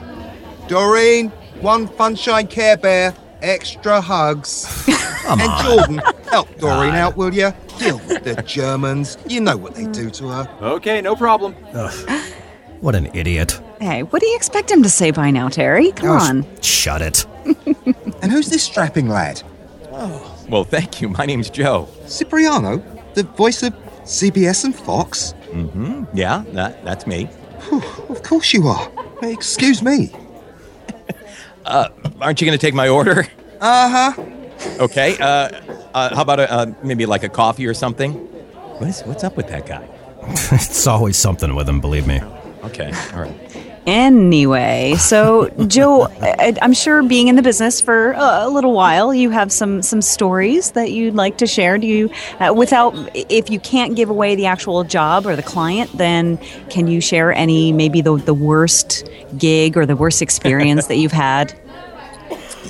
Doreen, 0.69 1.31
one 1.61 1.89
Funshine 1.89 2.49
Care 2.49 2.77
Bear, 2.77 3.15
extra 3.43 4.01
hugs. 4.01 4.67
and 5.29 5.41
on. 5.43 5.65
Jordan, 5.65 5.99
help 6.29 6.49
Doreen 6.59 6.95
out, 6.95 7.17
will 7.17 7.33
you? 7.33 7.53
Deal 7.79 7.99
with 8.09 8.25
the 8.25 8.43
Germans. 8.43 9.17
You 9.27 9.41
know 9.41 9.57
what 9.57 9.75
they 9.75 9.87
do 9.87 10.11
to 10.11 10.29
her. 10.29 10.49
Okay, 10.61 11.01
no 11.01 11.17
problem. 11.17 11.55
Ugh. 11.73 12.33
What 12.81 12.95
an 12.95 13.11
idiot. 13.15 13.61
Hey, 13.81 14.03
what 14.03 14.21
do 14.21 14.27
you 14.27 14.37
expect 14.37 14.71
him 14.71 14.83
to 14.83 14.91
say 14.91 15.11
by 15.11 15.31
now, 15.31 15.49
Terry? 15.49 15.93
Come 15.93 16.11
oh, 16.11 16.15
on. 16.15 16.47
shut 16.63 17.03
it. 17.03 17.27
and 18.23 18.33
who's 18.33 18.49
this 18.49 18.63
strapping 18.63 19.09
lad? 19.09 19.43
Oh, 19.93 20.39
well, 20.49 20.65
thank 20.65 21.01
you. 21.01 21.09
My 21.09 21.27
name's 21.27 21.51
Joe. 21.51 21.89
Cipriano, 22.07 22.83
the 23.15 23.23
voice 23.23 23.63
of 23.63 23.75
CBS 24.05 24.65
and 24.65 24.75
Fox? 24.75 25.35
Mm-hmm. 25.51 26.05
Yeah, 26.17 26.45
that, 26.49 26.85
that's 26.85 27.07
me. 27.07 27.25
Whew, 27.69 27.83
of 28.09 28.23
course 28.23 28.53
you 28.53 28.67
are. 28.69 28.91
Excuse 29.23 29.83
me. 29.83 30.11
uh, 31.65 31.89
aren't 32.21 32.41
you 32.41 32.47
going 32.47 32.59
to 32.59 32.65
take 32.67 32.75
my 32.75 32.89
order? 32.89 33.27
Uh 33.61 34.13
huh. 34.15 34.25
Okay. 34.79 35.17
Uh, 35.19 35.51
uh, 35.95 36.15
how 36.15 36.23
about 36.23 36.41
a, 36.41 36.51
uh, 36.51 36.73
maybe 36.83 37.07
like 37.07 37.25
a 37.25 37.29
coffee 37.29 37.67
or 37.67 37.75
something? 37.75 38.13
What 38.13 38.89
is, 38.89 39.03
what's 39.03 39.25
up 39.25 39.37
with 39.37 39.49
that 39.49 39.67
guy? 39.67 39.87
it's 40.53 40.87
always 40.87 41.17
something 41.17 41.55
with 41.55 41.69
him, 41.69 41.81
believe 41.81 42.07
me. 42.07 42.21
Okay. 42.65 42.93
All 43.13 43.23
right. 43.23 43.50
Anyway, 43.87 44.95
so 44.99 45.49
Joe, 45.67 46.03
I, 46.21 46.55
am 46.61 46.75
sure 46.75 47.03
being 47.03 47.29
in 47.29 47.37
the 47.37 47.43
business 47.43 47.81
for 47.81 48.13
a, 48.13 48.47
little 48.49 48.73
while, 48.73 49.15
you 49.15 49.31
have 49.31 49.51
some 49.51 49.81
some 49.81 50.03
stories 50.03 50.73
that 50.73 50.93
you'd 50.93 51.15
like 51.15 51.39
to 51.39 51.47
share. 51.47 51.79
Do 51.79 51.87
you, 51.87 52.11
uh, 52.41 52.53
without, 52.55 52.95
if 53.15 53.49
you 53.49 53.59
can't 53.59 53.97
give 53.97 54.11
away 54.11 54.35
the 54.35 54.47
actual 54.47 54.85
job 54.85 55.27
or 55.27 55.35
the 55.35 55.43
client, 55.43 55.91
then 55.97 56.37
can 56.69 56.89
you 56.89 57.01
share 57.01 57.33
any 57.33 57.73
maybe 57.73 58.03
the 58.03 58.17
the 58.17 58.35
worst 58.35 59.09
gig 59.39 59.79
or 59.79 59.87
the 59.87 59.97
worst 59.97 60.21
experience 60.21 60.87
that 60.89 60.97
you've 60.97 61.13
had? 61.13 61.59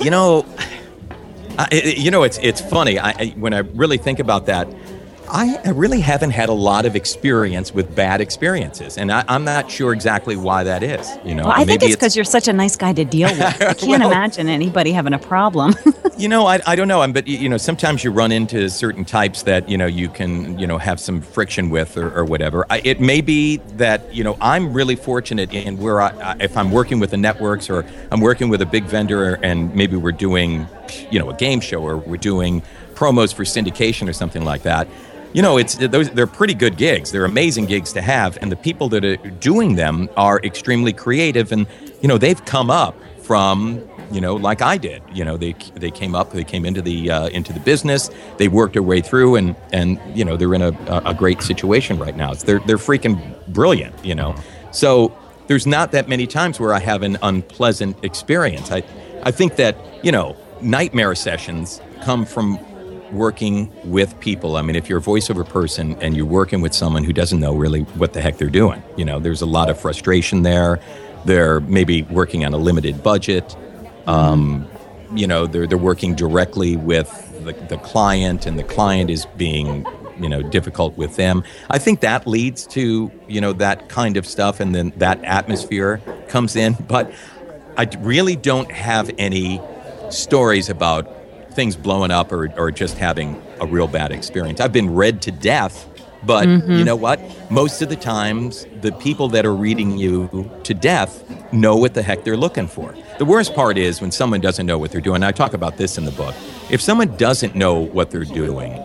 You 0.01 0.11
know, 0.11 0.47
I, 1.59 1.95
you 1.97 2.13
know, 2.13 2.23
it's 2.23 2.39
it's 2.39 2.61
funny. 2.61 3.01
I, 3.01 3.31
when 3.31 3.53
I 3.53 3.59
really 3.59 3.99
think 3.99 4.21
about 4.21 4.47
that, 4.47 4.69
I 5.33 5.71
really 5.71 6.01
haven't 6.01 6.31
had 6.31 6.49
a 6.49 6.55
lot 6.55 6.87
of 6.87 6.97
experience 6.97 7.73
with 7.73 7.95
bad 7.95 8.21
experiences, 8.21 8.99
and 8.99 9.13
I, 9.13 9.25
am 9.29 9.45
not 9.45 9.71
sure 9.71 9.93
exactly 9.93 10.37
why 10.37 10.65
that 10.65 10.83
is. 10.83 11.09
You 11.25 11.35
know, 11.35 11.45
well, 11.45 11.53
I 11.53 11.65
think 11.65 11.83
it's 11.83 11.95
because 11.95 12.17
you're 12.17 12.25
such 12.25 12.49
a 12.49 12.53
nice 12.53 12.77
guy 12.77 12.93
to 12.93 13.05
deal 13.05 13.29
with. 13.31 13.41
I 13.63 13.75
can't 13.75 14.03
well, 14.03 14.11
imagine 14.11 14.49
anybody 14.49 14.93
having 14.93 15.13
a 15.13 15.19
problem. 15.19 15.75
you 16.19 16.29
know, 16.29 16.47
I, 16.47 16.61
I 16.67 16.75
don't 16.75 16.89
know, 16.89 17.03
um, 17.03 17.13
but 17.13 17.29
you 17.29 17.49
know, 17.49 17.59
sometimes 17.59 18.03
you 18.03 18.11
run 18.11 18.33
into 18.33 18.69
certain 18.69 19.05
types 19.05 19.45
that 19.45 19.69
you 19.69 19.79
know 19.79 19.87
you 19.87 20.09
can 20.09 20.59
you 20.59 20.67
know 20.67 20.79
have 20.79 20.99
some 20.99 21.21
friction 21.21 21.71
with 21.71 21.97
or, 21.97 22.11
or 22.11 22.25
whatever. 22.25 22.67
I, 22.69 22.81
it 22.85 23.01
may 23.01 23.21
be 23.21 23.59
that 23.75 24.13
you 24.13 24.25
know 24.25 24.37
I'm 24.41 24.73
really 24.73 24.97
fortunate 24.97 25.53
in 25.55 25.79
where 25.79 26.01
I, 26.01 26.37
if 26.41 26.57
I'm 26.57 26.73
working 26.73 26.99
with 26.99 27.11
the 27.11 27.17
networks 27.17 27.71
or 27.71 27.87
I'm 28.11 28.21
working 28.21 28.49
with 28.49 28.63
a 28.63 28.67
big 28.67 28.85
vendor 28.85 29.35
and 29.43 29.75
maybe 29.77 29.97
we're 29.97 30.13
doing 30.13 30.67
you 31.11 31.21
know 31.21 31.31
a 31.31 31.35
game 31.35 31.61
show 31.61 31.83
or 31.83 31.99
we're 31.99 32.17
doing 32.17 32.63
promos 32.95 33.33
for 33.33 33.45
syndication 33.45 34.09
or 34.09 34.13
something 34.13 34.45
like 34.45 34.63
that 34.63 34.89
you 35.33 35.43
know, 35.43 35.59
it's 35.59 35.77
those 35.77 36.11
they're 36.11 36.27
pretty 36.27 36.55
good 36.55 36.77
gigs. 36.77 37.13
They're 37.13 37.25
amazing 37.25 37.67
gigs 37.67 37.93
to 37.93 38.03
have, 38.03 38.37
and 38.41 38.51
the 38.51 38.57
people 38.57 38.89
that 38.91 39.05
are 39.05 39.17
doing 39.17 39.77
them 39.77 40.09
are 40.17 40.41
extremely 40.41 40.93
creative, 40.93 41.53
and 41.53 41.67
you 42.01 42.09
know 42.09 42.19
they've 42.19 42.45
come 42.45 42.71
up 42.71 42.97
from 43.23 43.89
you 44.11 44.21
know 44.21 44.35
like 44.35 44.61
I 44.61 44.77
did. 44.77 45.03
You 45.13 45.25
know, 45.25 45.37
they 45.37 45.53
they 45.75 45.91
came 45.91 46.17
up, 46.17 46.33
they 46.33 46.43
came 46.43 46.65
into 46.65 46.83
the 46.83 47.11
uh, 47.11 47.29
into 47.29 47.53
the 47.53 47.61
business, 47.61 48.11
they 48.39 48.49
worked 48.49 48.73
their 48.73 48.83
way 48.83 49.01
through, 49.01 49.37
and 49.37 49.55
and 49.73 50.01
you 50.17 50.25
know 50.25 50.37
they're 50.37 50.55
in 50.55 50.63
a 50.63 51.03
a 51.05 51.15
great 51.15 51.43
situation 51.43 51.99
right 51.99 52.17
now. 52.17 52.33
It's, 52.33 52.43
they're 52.43 52.61
they're 52.61 52.77
freaking 52.77 53.19
brilliant. 53.49 54.05
You 54.05 54.17
know, 54.17 54.35
so 54.73 55.17
there's 55.47 55.67
not 55.67 55.93
that 55.93 56.09
many 56.09 56.27
times 56.27 56.59
where 56.59 56.75
I 56.75 56.81
have 56.81 57.03
an 57.03 57.19
unpleasant 57.23 58.03
experience. 58.05 58.73
I 58.73 58.83
I 59.23 59.31
think 59.31 59.57
that 59.57 59.77
you 60.05 60.11
know 60.11 60.37
nightmare 60.61 61.15
sessions 61.15 61.81
come 62.03 62.25
from 62.27 62.59
working 63.13 63.73
with 63.85 64.19
people. 64.21 64.57
I 64.57 64.63
mean, 64.63 64.77
if 64.77 64.89
you're 64.89 64.99
a 64.99 65.03
voiceover 65.03 65.47
person 65.47 65.97
and 66.01 66.17
you're 66.17 66.27
working 66.27 66.61
with 66.61 66.75
someone 66.75 67.05
who 67.05 67.13
doesn't 67.13 67.41
know 67.41 67.55
really 67.55 67.83
what 67.83 68.13
the 68.13 68.21
heck 68.21 68.39
they're 68.39 68.49
doing, 68.49 68.83
you 68.97 69.05
know, 69.05 69.19
there's 69.19 69.43
a 69.43 69.47
lot 69.47 69.71
of 69.71 69.81
frustration 69.81 70.43
there. 70.43 70.81
They're 71.25 71.61
maybe 71.61 72.03
working 72.03 72.45
on 72.45 72.55
a 72.55 72.57
limited 72.57 73.03
budget. 73.03 73.57
Um, 74.07 74.69
you 75.15 75.27
know, 75.27 75.47
they're 75.47 75.67
they're 75.67 75.79
working 75.79 76.15
directly 76.15 76.77
with 76.77 77.09
the, 77.45 77.53
the 77.53 77.79
client, 77.79 78.47
and 78.47 78.59
the 78.59 78.65
client 78.65 79.11
is 79.11 79.27
being 79.37 79.87
you 80.21 80.29
know 80.29 80.43
difficult 80.43 80.97
with 80.97 81.17
them. 81.17 81.43
I 81.69 81.79
think 81.79 82.01
that 82.01 82.27
leads 82.27 82.67
to 82.69 83.11
you 83.29 83.41
know 83.41 83.53
that 83.55 83.89
kind 83.89 84.17
of 84.17 84.27
stuff, 84.27 84.61
and 84.61 84.75
then 84.75 84.93
that 84.97 85.23
atmosphere 85.25 86.01
comes 86.29 86.57
in. 86.57 86.75
But 86.89 87.13
I 87.77 87.89
really 88.01 88.37
don't 88.37 88.71
have 88.71 89.11
any 89.19 89.61
stories 90.11 90.69
about 90.69 91.09
things 91.53 91.77
blowing 91.77 92.11
up 92.11 92.33
or, 92.33 92.53
or 92.59 92.71
just 92.71 92.97
having 92.99 93.41
a 93.61 93.67
real 93.67 93.87
bad 93.87 94.13
experience. 94.13 94.61
I've 94.61 94.73
been 94.73 94.95
read 94.95 95.21
to 95.23 95.31
death, 95.33 95.87
but 96.25 96.47
Mm-hmm. 96.47 96.73
you 96.73 96.85
know 96.85 96.97
what? 96.97 97.21
Most 97.51 97.83
of 97.83 97.89
the 97.89 97.97
times, 97.97 98.67
the 98.83 98.93
people 98.93 99.29
that 99.31 99.45
are 99.47 99.55
reading 99.55 99.97
you 99.99 100.51
to 100.65 100.75
death 100.75 101.25
know 101.53 101.77
what 101.77 101.95
the 101.95 102.03
heck 102.03 102.25
they're 102.25 102.37
looking 102.37 102.67
for. 102.69 102.95
The 103.19 103.25
worst 103.25 103.55
part 103.55 103.77
is 103.79 104.01
when 104.01 104.11
someone 104.13 104.41
doesn't 104.41 104.65
know 104.67 104.79
what 104.79 104.93
they're 104.93 105.01
doing. 105.01 105.23
I 105.23 105.33
talk 105.33 105.53
about 105.55 105.77
this 105.77 105.99
in 105.99 106.05
the 106.05 106.11
book. 106.13 106.35
If 106.71 106.81
someone 106.81 107.17
doesn't 107.17 107.55
know 107.55 107.75
what 107.81 108.11
they're 108.11 108.25
doing 108.25 108.83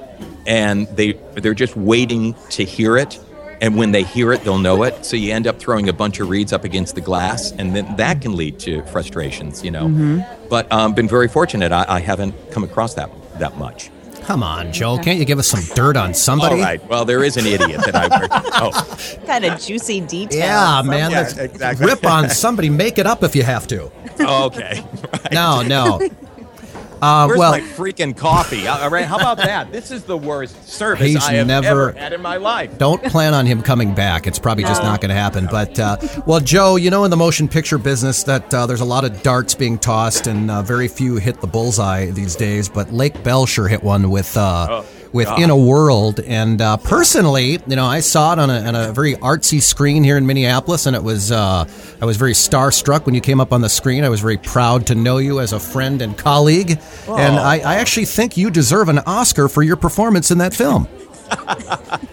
and 0.47 0.88
they 0.95 1.13
they're 1.36 1.54
just 1.54 1.75
waiting 1.75 2.36
to 2.51 2.63
hear 2.63 2.97
it, 2.97 3.19
and 3.62 3.76
when 3.76 3.91
they 3.91 4.04
hear 4.04 4.32
it, 4.34 4.44
they'll 4.44 4.58
know 4.58 4.84
it. 4.84 5.06
So 5.06 5.15
you 5.15 5.34
end 5.34 5.48
up 5.48 5.60
throwing 5.60 5.89
a 5.89 5.94
bunch 5.94 6.20
of 6.20 6.30
reads 6.30 6.54
up 6.54 6.63
against 6.63 6.96
the 6.96 7.02
glass, 7.02 7.52
and 7.52 7.76
then 7.76 7.96
that 7.98 8.22
can 8.22 8.36
lead 8.36 8.60
to 8.60 8.82
frustrations, 8.84 9.63
you 9.63 9.72
know. 9.72 9.86
Mm-hmm. 9.86 10.48
But 10.50 10.72
um, 10.72 10.94
been 10.94 11.08
very 11.08 11.28
fortunate. 11.28 11.72
I, 11.72 11.86
I 11.88 12.00
haven't 12.00 12.34
come 12.52 12.63
across 12.63 12.94
that 12.96 13.10
that 13.39 13.58
much. 13.58 13.89
Come 14.26 14.41
on, 14.41 14.74
Joe. 14.74 14.98
Can't 14.98 15.20
you 15.20 15.26
give 15.26 15.38
us 15.38 15.48
some 15.48 15.62
dirt 15.76 15.96
on 15.96 16.15
somebody? 16.15 16.56
All 16.56 16.62
right. 16.62 16.89
Well, 16.89 17.06
there 17.06 17.24
is 17.24 17.38
an 17.38 17.46
idiot 17.46 17.82
that 17.86 17.96
I 17.96 18.20
work. 18.20 18.30
Oh, 18.56 19.20
Kind 19.28 19.46
of 19.46 19.62
juicy 19.62 20.02
detail. 20.02 20.39
Yeah, 20.39 20.82
man. 20.84 21.12
Yeah, 21.12 21.20
let's 21.20 21.38
exactly. 21.38 21.86
rip 21.86 22.04
on 22.06 22.32
somebody. 22.32 22.72
Make 22.72 22.98
it 22.98 23.06
up 23.06 23.22
if 23.22 23.36
you 23.36 23.44
have 23.44 23.68
to. 23.68 23.91
okay. 24.20 24.84
No, 25.32 25.62
no. 25.62 26.02
Uh, 27.06 27.28
Where's 27.28 27.39
well, 27.39 27.52
my 27.52 27.62
freaking 27.62 28.18
coffee? 28.18 28.68
All 28.68 28.89
right. 28.89 29.06
How 29.06 29.18
about 29.18 29.38
that? 29.38 29.72
This 29.76 29.91
is 29.91 30.04
the 30.04 30.18
worst 30.18 30.68
service 30.68 31.06
He's 31.06 31.24
I 31.24 31.34
have 31.34 31.48
never- 31.48 31.89
ever 31.89 31.91
had 31.91 32.13
in 32.13 32.22
my 32.22 32.38
life. 32.38 32.78
don't 32.78 33.04
plan 33.04 33.34
on 33.34 33.46
him 33.46 33.62
coming 33.62 33.94
back. 33.94 34.26
It's 34.26 34.39
probably 34.39 34.63
just 34.63 34.82
not 34.82 35.02
going 35.02 35.10
to 35.10 35.15
happen. 35.15 35.48
But 35.52 35.78
uh, 35.80 35.98
well, 36.26 36.39
Joe, 36.39 36.78
you 36.78 36.89
know, 36.89 37.04
in 37.04 37.12
the 37.12 37.18
motion 37.18 37.48
picture 37.48 37.78
business, 37.78 38.24
that 38.24 38.52
uh, 38.54 38.65
there's 38.65 38.82
a 38.82 38.86
lot 38.86 39.04
of 39.06 39.22
darts 39.22 39.54
being 39.54 39.78
tossed, 39.78 40.28
and 40.28 40.50
uh, 40.50 40.62
very 40.62 40.88
few 40.88 41.18
hit 41.18 41.41
the 41.41 41.48
bullseye 41.48 42.10
these 42.12 42.36
days. 42.36 42.70
But 42.70 42.91
Lake 42.91 43.22
Bell 43.24 43.46
sure 43.46 43.68
hit 43.68 43.84
one 43.84 44.10
with. 44.10 44.36
Uh, 44.36 44.84
with 45.15 45.30
In 45.39 45.49
a 45.49 45.56
World, 45.58 46.19
and 46.19 46.62
uh, 46.62 46.75
personally, 46.78 47.58
you 47.65 47.75
know, 47.75 47.86
I 47.86 48.01
saw 48.01 48.34
it 48.34 48.39
on 48.39 48.49
a, 48.49 48.60
on 48.60 48.75
a 48.75 48.91
very 48.91 49.15
artsy 49.15 49.62
screen 49.62 50.04
here 50.04 50.17
in 50.17 50.28
Minneapolis, 50.28 50.86
and 50.86 50.95
it 50.95 51.01
was 51.01 51.32
uh, 51.32 51.65
I 52.01 52.06
was 52.06 52.17
very 52.17 52.34
starstruck 52.34 53.06
when 53.06 53.15
you 53.15 53.21
came 53.21 53.39
up 53.39 53.54
on 53.54 53.62
the 53.62 53.69
screen. 53.69 54.04
I 54.04 54.10
was 54.10 54.19
very 54.19 54.38
proud 54.38 54.86
to 54.88 54.95
know 54.95 55.17
you 55.17 55.39
as 55.39 55.54
a 55.54 55.60
friend 55.60 56.01
and 56.01 56.17
colleague, 56.17 56.71
and 57.08 57.39
I, 57.39 57.60
I 57.60 57.75
actually 57.75 58.06
think 58.06 58.36
you 58.36 58.51
deserve 58.51 58.89
an 58.89 58.99
Oscar 58.99 59.47
for 59.47 59.63
your 59.63 59.78
performance 59.78 60.32
in 60.32 60.38
that 60.39 60.54
film. 60.54 60.88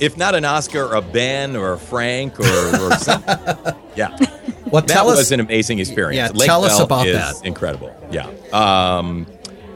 If 0.00 0.16
not 0.16 0.34
an 0.34 0.44
Oscar, 0.44 0.92
a 0.94 1.00
Ben 1.00 1.54
or 1.54 1.72
a 1.74 1.78
Frank 1.78 2.38
or, 2.40 2.44
or 2.44 2.90
something. 2.98 3.38
Yeah. 3.94 4.16
Well, 4.66 4.82
that 4.82 4.88
tell 4.88 5.08
us- 5.08 5.18
was 5.18 5.32
an 5.32 5.38
amazing 5.40 5.78
experience. 5.78 6.32
Yeah, 6.34 6.46
tell 6.46 6.64
us 6.64 6.80
about 6.80 7.06
that. 7.06 7.44
Incredible. 7.44 7.94
Yeah. 8.10 8.28
Um, 8.52 9.26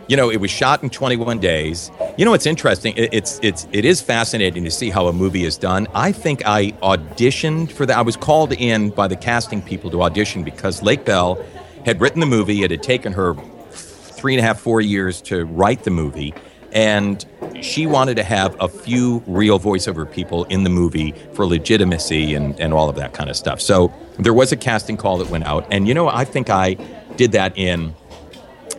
you 0.08 0.16
know, 0.16 0.30
it 0.30 0.38
was 0.38 0.50
shot 0.50 0.82
in 0.82 0.90
21 0.90 1.38
days. 1.38 1.90
You 2.16 2.24
know, 2.24 2.34
it's 2.34 2.46
interesting. 2.46 2.96
It, 2.96 3.12
it's 3.12 3.38
it's 3.42 3.68
it 3.72 3.84
is 3.84 4.00
fascinating 4.00 4.64
to 4.64 4.70
see 4.70 4.90
how 4.90 5.06
a 5.06 5.12
movie 5.12 5.44
is 5.44 5.56
done. 5.56 5.86
I 5.94 6.12
think 6.12 6.42
I 6.46 6.72
auditioned 6.82 7.70
for 7.70 7.86
that. 7.86 7.96
I 7.96 8.02
was 8.02 8.16
called 8.16 8.52
in 8.52 8.90
by 8.90 9.06
the 9.06 9.16
casting 9.16 9.62
people 9.62 9.90
to 9.90 10.02
audition 10.02 10.42
because 10.42 10.82
Lake 10.82 11.04
Bell 11.04 11.44
had 11.84 12.00
written 12.00 12.20
the 12.20 12.26
movie. 12.26 12.62
It 12.62 12.70
had 12.70 12.82
taken 12.82 13.12
her 13.12 13.34
three 13.70 14.34
and 14.34 14.40
a 14.40 14.42
half, 14.42 14.58
four 14.58 14.80
years 14.80 15.20
to 15.22 15.44
write 15.44 15.84
the 15.84 15.90
movie. 15.90 16.34
And 16.72 17.24
she 17.62 17.86
wanted 17.86 18.16
to 18.16 18.24
have 18.24 18.56
a 18.60 18.68
few 18.68 19.22
real 19.26 19.58
voiceover 19.58 20.10
people 20.10 20.44
in 20.44 20.64
the 20.64 20.70
movie 20.70 21.12
for 21.32 21.46
legitimacy 21.46 22.34
and, 22.34 22.58
and 22.60 22.74
all 22.74 22.88
of 22.90 22.96
that 22.96 23.14
kind 23.14 23.30
of 23.30 23.36
stuff. 23.36 23.60
So 23.60 23.92
there 24.18 24.34
was 24.34 24.52
a 24.52 24.56
casting 24.56 24.96
call 24.96 25.18
that 25.18 25.30
went 25.30 25.44
out. 25.44 25.66
And, 25.70 25.88
you 25.88 25.94
know, 25.94 26.08
I 26.08 26.24
think 26.24 26.50
I 26.50 26.74
did 27.16 27.32
that 27.32 27.56
in, 27.56 27.94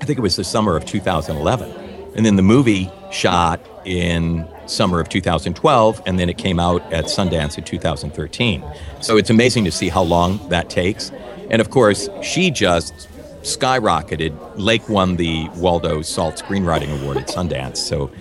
I 0.01 0.05
think 0.05 0.17
it 0.17 0.21
was 0.21 0.35
the 0.35 0.43
summer 0.43 0.75
of 0.75 0.85
2011. 0.85 1.69
And 2.15 2.25
then 2.25 2.35
the 2.35 2.41
movie 2.41 2.89
shot 3.11 3.61
in 3.85 4.47
summer 4.65 4.99
of 4.99 5.09
2012, 5.09 6.01
and 6.05 6.19
then 6.19 6.29
it 6.29 6.37
came 6.37 6.59
out 6.59 6.81
at 6.93 7.05
Sundance 7.05 7.57
in 7.57 7.63
2013. 7.63 8.63
So 9.01 9.17
it's 9.17 9.29
amazing 9.29 9.65
to 9.65 9.71
see 9.71 9.89
how 9.89 10.03
long 10.03 10.47
that 10.49 10.69
takes. 10.69 11.11
And 11.49 11.61
of 11.61 11.69
course, 11.69 12.09
she 12.21 12.51
just 12.51 13.07
skyrocketed. 13.41 14.37
Lake 14.55 14.87
won 14.89 15.15
the 15.15 15.49
Waldo 15.55 16.01
Salt 16.01 16.35
Screenwriting 16.35 17.01
Award 17.01 17.17
at 17.17 17.27
Sundance. 17.27 17.77
So 17.77 18.11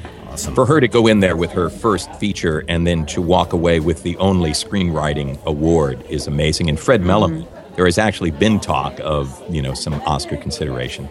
for 0.54 0.66
her 0.66 0.80
to 0.80 0.88
go 0.88 1.06
in 1.06 1.20
there 1.20 1.36
with 1.36 1.50
her 1.52 1.68
first 1.68 2.12
feature 2.16 2.64
and 2.68 2.86
then 2.86 3.04
to 3.06 3.20
walk 3.20 3.52
away 3.52 3.80
with 3.80 4.02
the 4.02 4.16
only 4.18 4.50
screenwriting 4.50 5.42
award 5.44 6.04
is 6.08 6.26
amazing. 6.26 6.68
And 6.68 6.78
Fred 6.78 7.02
Mellon, 7.02 7.42
mm-hmm. 7.42 7.74
there 7.74 7.84
has 7.84 7.98
actually 7.98 8.30
been 8.30 8.60
talk 8.60 8.98
of 9.00 9.42
you 9.52 9.60
know 9.60 9.74
some 9.74 9.94
Oscar 9.94 10.36
consideration, 10.36 11.08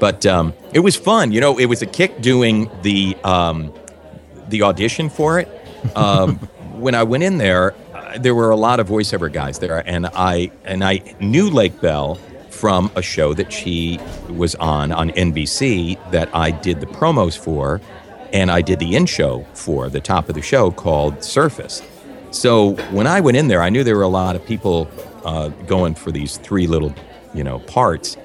but 0.00 0.26
um, 0.26 0.54
it 0.72 0.80
was 0.80 0.96
fun. 0.96 1.30
You 1.30 1.40
know, 1.40 1.58
it 1.58 1.66
was 1.66 1.82
a 1.82 1.86
kick 1.86 2.20
doing 2.20 2.70
the 2.82 3.16
um, 3.22 3.72
the 4.48 4.62
audition 4.62 5.08
for 5.08 5.38
it. 5.38 5.48
Um, 5.94 6.36
when 6.74 6.94
I 6.94 7.04
went 7.04 7.22
in 7.22 7.38
there, 7.38 7.74
uh, 7.94 8.18
there 8.18 8.34
were 8.34 8.50
a 8.50 8.56
lot 8.56 8.80
of 8.80 8.88
voiceover 8.88 9.32
guys 9.32 9.60
there, 9.60 9.86
and 9.86 10.06
I 10.06 10.50
and 10.64 10.82
I 10.82 11.14
knew 11.20 11.50
Lake 11.50 11.80
Bell 11.80 12.16
from 12.48 12.90
a 12.96 13.02
show 13.02 13.32
that 13.34 13.52
she 13.52 14.00
was 14.28 14.54
on 14.56 14.90
on 14.90 15.10
NBC 15.10 16.10
that 16.10 16.34
I 16.34 16.50
did 16.50 16.80
the 16.80 16.86
promos 16.86 17.38
for, 17.38 17.80
and 18.32 18.50
I 18.50 18.62
did 18.62 18.78
the 18.80 18.96
in 18.96 19.06
show 19.06 19.46
for 19.54 19.88
the 19.88 20.00
top 20.00 20.28
of 20.28 20.34
the 20.34 20.42
show 20.42 20.70
called 20.70 21.22
Surface. 21.22 21.82
So 22.30 22.74
when 22.92 23.06
I 23.06 23.20
went 23.20 23.36
in 23.36 23.48
there, 23.48 23.62
I 23.62 23.70
knew 23.70 23.82
there 23.82 23.96
were 23.96 24.02
a 24.02 24.08
lot 24.08 24.36
of 24.36 24.44
people 24.46 24.88
uh, 25.24 25.48
going 25.66 25.94
for 25.94 26.12
these 26.12 26.36
three 26.36 26.66
little, 26.66 26.94
you 27.34 27.42
know, 27.42 27.58
parts, 27.60 28.16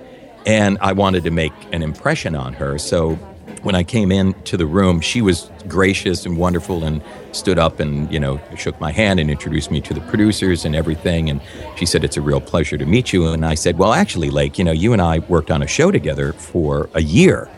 and 0.46 0.78
I 0.82 0.94
wanted 0.94 1.24
to 1.24 1.32
make 1.32 1.54
an 1.72 1.82
impression 1.82 2.36
on 2.36 2.54
her. 2.54 2.78
So 2.78 3.18
when 3.64 3.74
I 3.74 3.84
came 3.84 4.12
into 4.12 4.58
the 4.58 4.66
room, 4.66 5.02
she 5.02 5.22
was 5.22 5.50
gracious 5.68 6.26
and 6.26 6.38
wonderful 6.38 6.84
and 6.84 7.02
stood 7.32 7.58
up 7.58 7.80
and, 7.80 8.12
you 8.12 8.20
know, 8.20 8.40
shook 8.56 8.80
my 8.80 8.92
hand 8.92 9.20
and 9.20 9.30
introduced 9.32 9.72
me 9.72 9.82
to 9.82 9.94
the 9.94 10.02
producers 10.02 10.66
and 10.66 10.76
everything. 10.76 11.30
And 11.30 11.42
she 11.76 11.86
said, 11.86 12.04
It's 12.04 12.18
a 12.18 12.22
real 12.22 12.40
pleasure 12.40 12.78
to 12.78 12.86
meet 12.86 13.12
you. 13.12 13.28
And 13.28 13.44
I 13.46 13.56
said, 13.56 13.80
Well, 13.80 13.94
actually, 13.94 14.30
Lake, 14.30 14.60
you 14.60 14.64
know, 14.64 14.72
you 14.72 14.94
and 14.94 15.02
I 15.02 15.20
worked 15.20 15.50
on 15.50 15.64
a 15.64 15.68
show 15.68 15.90
together 15.90 16.34
for 16.34 16.90
a 16.94 17.02
year, 17.02 17.50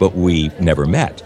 but 0.00 0.16
we 0.16 0.48
never 0.60 0.84
met. 0.84 1.22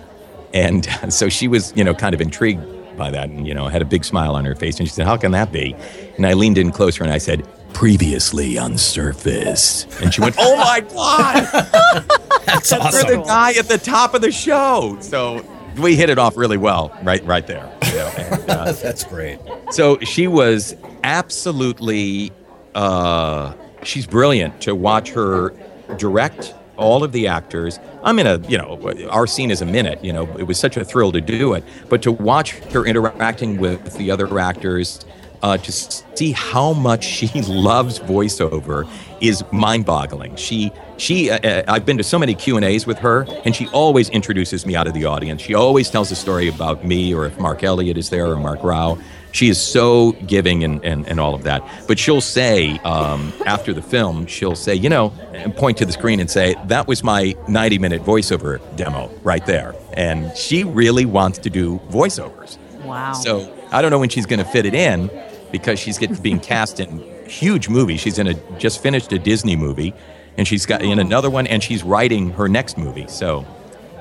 And 0.53 0.87
so 1.09 1.31
she 1.31 1.49
was, 1.49 1.73
you 1.75 1.85
know, 1.85 1.95
kind 1.95 2.15
of 2.15 2.21
intrigued 2.21 2.63
by 2.99 3.11
that 3.11 3.29
and, 3.31 3.47
you 3.47 3.55
know, 3.55 3.69
had 3.69 3.83
a 3.83 3.87
big 3.87 4.05
smile 4.05 4.35
on 4.35 4.45
her 4.45 4.55
face. 4.55 4.79
And 4.79 4.89
she 4.89 4.95
said, 4.95 5.07
How 5.07 5.17
can 5.17 5.33
that 5.33 5.51
be? 5.51 5.75
And 6.17 6.27
I 6.27 6.35
leaned 6.35 6.59
in 6.59 6.73
closer 6.73 7.03
and 7.03 7.13
I 7.13 7.19
said, 7.19 7.47
Previously 7.77 8.57
on 8.57 8.79
Surface. 8.79 9.87
And 10.01 10.13
she 10.13 10.23
went, 10.23 10.35
Oh 10.41 10.57
my 10.57 10.81
God! 10.81 11.45
That's 12.47 12.73
You're 12.73 13.19
the 13.19 13.23
guy 13.27 13.53
at 13.53 13.69
the 13.69 13.77
top 13.77 14.15
of 14.15 14.23
the 14.23 14.33
show. 14.33 14.97
So 15.01 15.45
we 15.77 15.95
hit 15.95 16.09
it 16.09 16.19
off 16.19 16.39
really 16.39 16.57
well 16.57 16.97
right 17.03 17.23
right 17.27 17.47
there. 17.47 17.71
you 17.85 17.93
know, 17.97 18.07
and, 18.17 18.33
uh, 18.51 18.73
That's 18.73 19.05
great. 19.05 19.39
so 19.73 19.99
she 20.01 20.27
was 20.27 20.75
absolutely 21.05 22.33
uh, 22.75 23.53
she's 23.83 24.07
brilliant 24.07 24.59
to 24.63 24.75
watch 24.75 25.11
her 25.11 25.51
direct 25.99 26.55
all 26.79 27.05
of 27.05 27.13
the 27.13 27.27
actors 27.27 27.79
i'm 28.03 28.19
in 28.19 28.27
a 28.27 28.39
you 28.49 28.59
know 28.59 28.79
our 29.09 29.27
scene 29.27 29.51
is 29.51 29.63
a 29.63 29.67
minute 29.67 30.03
you 30.05 30.13
know 30.13 30.25
it 30.39 30.43
was 30.43 30.59
such 30.59 30.77
a 30.77 30.85
thrill 30.85 31.11
to 31.11 31.23
do 31.23 31.55
it 31.55 31.65
but 31.89 32.03
to 32.03 32.13
watch 32.13 32.53
her 32.73 32.85
interacting 32.85 33.57
with 33.57 33.97
the 33.97 34.11
other 34.11 34.39
actors 34.39 35.05
uh, 35.43 35.57
to 35.59 35.73
see 35.73 36.33
how 36.33 36.73
much 36.73 37.05
she 37.17 37.29
loves 37.43 37.99
voiceover 38.01 38.89
is 39.21 39.45
mind-boggling. 39.53 40.37
She 40.37 40.73
she 40.99 41.31
uh, 41.31 41.39
uh, 41.39 41.63
I've 41.69 41.85
been 41.85 41.99
to 41.99 42.05
so 42.05 42.19
many 42.19 42.35
Q 42.35 42.57
and 42.57 42.65
A's 42.65 42.87
with 42.87 42.99
her, 42.99 43.27
and 43.45 43.55
she 43.55 43.67
always 43.69 44.09
introduces 44.11 44.67
me 44.67 44.77
out 44.77 44.87
of 44.87 44.95
the 44.95 45.05
audience. 45.05 45.43
She 45.43 45.55
always 45.55 45.91
tells 45.91 46.11
a 46.11 46.17
story 46.17 46.49
about 46.49 46.85
me, 46.85 47.15
or 47.15 47.27
if 47.27 47.39
Mark 47.39 47.63
Elliott 47.63 47.99
is 47.99 48.11
there, 48.11 48.27
or 48.27 48.37
Mark 48.37 48.63
Rao. 48.63 48.99
She 49.33 49.51
is 49.51 49.61
so 49.61 50.13
giving 50.13 50.65
and, 50.65 50.83
and, 50.83 51.07
and 51.07 51.21
all 51.21 51.35
of 51.35 51.43
that. 51.43 51.63
But 51.87 51.99
she'll 51.99 52.23
say 52.23 52.79
um, 52.79 53.35
after 53.45 53.75
the 53.75 53.83
film, 53.83 54.25
she'll 54.25 54.57
say, 54.57 54.75
you 54.75 54.89
know, 54.89 55.13
and 55.35 55.55
point 55.55 55.77
to 55.77 55.85
the 55.85 55.93
screen 55.93 56.21
and 56.21 56.31
say, 56.31 56.55
that 56.69 56.89
was 56.89 57.05
my 57.05 57.35
90 57.47 57.79
minute 57.79 58.03
voiceover 58.03 58.63
demo 58.77 59.11
right 59.23 59.45
there. 59.45 59.75
And 59.93 60.35
she 60.35 60.65
really 60.65 61.05
wants 61.05 61.37
to 61.41 61.51
do 61.51 61.79
voiceovers. 61.91 62.57
Wow. 62.83 63.13
So 63.13 63.56
I 63.71 63.83
don't 63.83 63.91
know 63.91 63.99
when 63.99 64.09
she's 64.09 64.27
going 64.27 64.39
to 64.39 64.45
fit 64.45 64.67
it 64.67 64.75
in 64.75 65.11
because 65.53 65.79
she's 65.79 65.99
getting 65.99 66.17
being 66.17 66.41
cast 66.41 66.81
in 66.81 66.99
huge 67.27 67.69
movies. 67.69 68.01
She's 68.01 68.19
in 68.19 68.27
a 68.27 68.35
just 68.59 68.83
finished 68.83 69.13
a 69.13 69.19
Disney 69.19 69.57
movie, 69.57 69.95
and 70.37 70.47
she's 70.47 70.67
got 70.67 70.83
in 70.83 70.99
another 70.99 71.31
one, 71.31 71.47
and 71.47 71.63
she's 71.63 71.83
writing 71.83 72.31
her 72.31 72.49
next 72.49 72.79
movie. 72.79 73.07
So, 73.09 73.45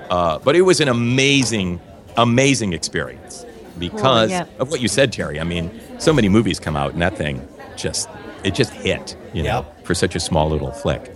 uh, 0.09 0.39
but 0.39 0.55
it 0.55 0.61
was 0.61 0.79
an 0.79 0.87
amazing, 0.87 1.79
amazing 2.17 2.73
experience 2.73 3.45
because 3.79 4.31
yeah. 4.31 4.45
of 4.59 4.71
what 4.71 4.81
you 4.81 4.87
said, 4.87 5.11
Terry. 5.11 5.39
I 5.39 5.43
mean, 5.43 5.71
so 5.99 6.13
many 6.13 6.29
movies 6.29 6.59
come 6.59 6.75
out, 6.75 6.93
and 6.93 7.01
that 7.01 7.17
thing 7.17 7.47
just 7.75 8.09
it 8.43 8.53
just 8.53 8.71
hit, 8.71 9.17
you 9.33 9.43
know, 9.43 9.65
for 9.83 9.95
such 9.95 10.15
a 10.15 10.19
small 10.19 10.49
little 10.49 10.71
flick. 10.71 11.14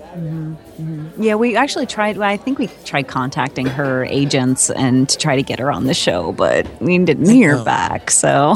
Yeah, 1.18 1.36
we 1.36 1.56
actually 1.56 1.86
tried. 1.86 2.18
well, 2.18 2.30
I 2.30 2.38
think 2.38 2.60
we 2.60 2.68
tried 2.86 3.08
contacting 3.08 3.66
her 3.66 4.06
agents 4.06 4.70
and 4.70 5.08
to 5.10 5.18
try 5.18 5.36
to 5.36 5.44
get 5.44 5.60
her 5.60 5.72
on 5.72 5.86
the 5.86 5.94
show, 5.94 6.32
but 6.32 6.68
we 6.82 6.98
didn't 6.98 7.30
hear 7.30 7.64
back. 7.64 8.12
So 8.12 8.56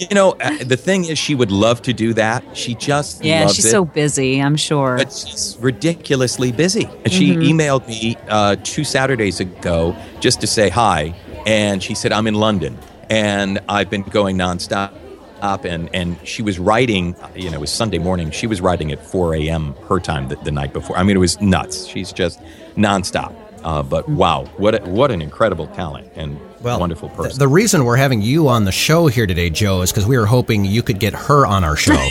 You 0.00 0.08
know, 0.14 0.30
uh, 0.40 0.64
the 0.64 0.78
thing 0.78 1.04
is, 1.04 1.18
she 1.18 1.34
would 1.34 1.52
love 1.52 1.82
to 1.82 1.92
do 1.92 2.14
that. 2.14 2.42
She 2.56 2.74
just 2.74 3.22
yeah, 3.22 3.46
she's 3.48 3.66
it. 3.66 3.70
so 3.70 3.84
busy. 3.84 4.40
I'm 4.40 4.56
sure. 4.56 4.96
but 4.96 5.12
she's 5.12 5.58
ridiculously 5.60 6.52
busy. 6.52 6.88
And 7.04 7.12
she 7.12 7.34
emailed 7.36 7.86
me 7.86 8.16
uh, 8.28 8.56
two 8.64 8.82
Saturdays 8.82 9.40
ago 9.40 9.94
just 10.20 10.40
to 10.40 10.46
say 10.46 10.70
hi. 10.70 11.14
And 11.44 11.82
she 11.82 11.94
said, 11.94 12.12
I'm 12.12 12.26
in 12.26 12.34
London. 12.34 12.78
And 13.10 13.60
I've 13.68 13.90
been 13.90 14.02
going 14.02 14.38
nonstop. 14.38 14.94
Up 15.42 15.64
and, 15.64 15.88
and 15.94 16.16
she 16.26 16.42
was 16.42 16.58
writing, 16.58 17.16
you 17.34 17.50
know, 17.50 17.56
it 17.56 17.60
was 17.60 17.70
Sunday 17.70 17.98
morning. 17.98 18.30
She 18.30 18.46
was 18.46 18.60
writing 18.60 18.92
at 18.92 19.04
4 19.04 19.34
a.m. 19.36 19.74
her 19.88 19.98
time 19.98 20.28
the, 20.28 20.36
the 20.36 20.50
night 20.50 20.72
before. 20.72 20.96
I 20.96 21.02
mean, 21.02 21.16
it 21.16 21.20
was 21.20 21.40
nuts. 21.40 21.86
She's 21.86 22.12
just 22.12 22.40
nonstop. 22.76 23.34
Uh, 23.64 23.82
but 23.82 24.08
wow, 24.08 24.44
what 24.56 24.74
a, 24.74 24.88
what 24.88 25.10
an 25.10 25.20
incredible 25.20 25.66
talent 25.68 26.10
and 26.14 26.40
wonderful 26.62 27.08
th- 27.08 27.20
person. 27.20 27.38
the 27.38 27.48
reason 27.48 27.84
we're 27.84 27.96
having 27.96 28.22
you 28.22 28.48
on 28.48 28.64
the 28.64 28.72
show 28.72 29.06
here 29.06 29.26
today, 29.26 29.50
Joe, 29.50 29.82
is 29.82 29.90
because 29.90 30.06
we 30.06 30.16
were 30.16 30.26
hoping 30.26 30.64
you 30.64 30.82
could 30.82 30.98
get 30.98 31.12
her 31.14 31.44
on 31.46 31.62
our 31.64 31.76
show. 31.76 31.92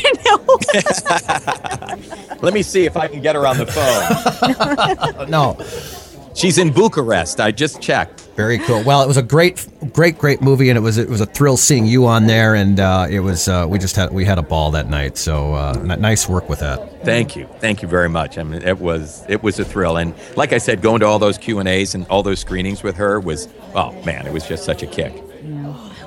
Let 2.41 2.53
me 2.53 2.61
see 2.61 2.85
if 2.85 2.95
I 2.95 3.07
can 3.07 3.21
get 3.21 3.35
her 3.35 3.45
on 3.47 3.57
the 3.57 3.65
phone. 3.65 5.29
no, 5.29 5.57
She's 6.39 6.57
in 6.57 6.71
Bucharest. 6.71 7.41
I 7.41 7.51
just 7.51 7.81
checked. 7.81 8.21
very 8.37 8.59
cool. 8.59 8.81
Well, 8.83 9.03
it 9.03 9.07
was 9.07 9.17
a 9.17 9.21
great, 9.21 9.67
great, 9.91 10.17
great 10.17 10.41
movie, 10.41 10.69
and 10.69 10.77
it 10.77 10.81
was 10.81 10.97
it 10.97 11.09
was 11.09 11.19
a 11.19 11.25
thrill 11.25 11.57
seeing 11.57 11.85
you 11.85 12.05
on 12.05 12.27
there, 12.27 12.55
and 12.55 12.79
uh, 12.79 13.07
it 13.09 13.19
was 13.19 13.49
uh, 13.49 13.65
we 13.67 13.77
just 13.77 13.97
had 13.97 14.13
we 14.13 14.23
had 14.23 14.37
a 14.37 14.41
ball 14.41 14.71
that 14.71 14.87
night. 14.87 15.17
So 15.17 15.53
uh, 15.53 15.73
nice 15.73 16.29
work 16.29 16.47
with 16.47 16.59
that. 16.59 17.03
Thank 17.03 17.35
you, 17.35 17.47
thank 17.59 17.81
you 17.81 17.89
very 17.89 18.07
much. 18.07 18.37
I 18.37 18.43
mean, 18.43 18.61
it 18.61 18.79
was 18.79 19.25
it 19.27 19.43
was 19.43 19.59
a 19.59 19.65
thrill, 19.65 19.97
and 19.97 20.13
like 20.37 20.53
I 20.53 20.59
said, 20.59 20.81
going 20.81 21.01
to 21.01 21.05
all 21.07 21.19
those 21.19 21.37
Q 21.37 21.59
and 21.59 21.67
A's 21.67 21.93
and 21.93 22.07
all 22.07 22.23
those 22.23 22.39
screenings 22.39 22.83
with 22.83 22.95
her 22.95 23.19
was 23.19 23.49
oh 23.75 23.91
man, 24.03 24.25
it 24.25 24.31
was 24.31 24.47
just 24.47 24.63
such 24.63 24.81
a 24.81 24.87
kick. 24.87 25.21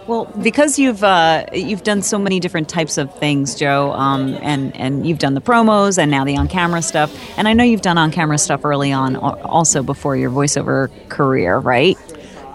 Well, 0.07 0.25
because 0.43 0.79
you've 0.79 1.05
uh, 1.05 1.47
you've 1.53 1.85
done 1.85 2.03
so 2.03 2.19
many 2.19 2.41
different 2.41 2.69
types 2.69 2.99
of 2.99 3.15
things, 3.19 3.55
Joe, 3.55 3.93
um, 3.93 4.37
and 4.43 4.75
and 4.77 5.07
you've 5.07 5.19
done 5.21 5.35
the 5.35 5.41
promos 5.41 5.97
and 5.97 6.11
now 6.11 6.25
the 6.25 6.37
on 6.37 6.49
camera 6.49 6.83
stuff, 6.83 7.15
and 7.38 7.47
I 7.47 7.53
know 7.53 7.62
you've 7.65 7.83
done 7.83 7.99
on 7.99 8.11
camera 8.11 8.38
stuff 8.38 8.65
early 8.65 8.93
on, 8.93 9.15
also 9.17 9.83
before 9.83 10.17
your 10.17 10.31
voiceover 10.31 10.91
career, 11.09 11.59
right? 11.59 11.97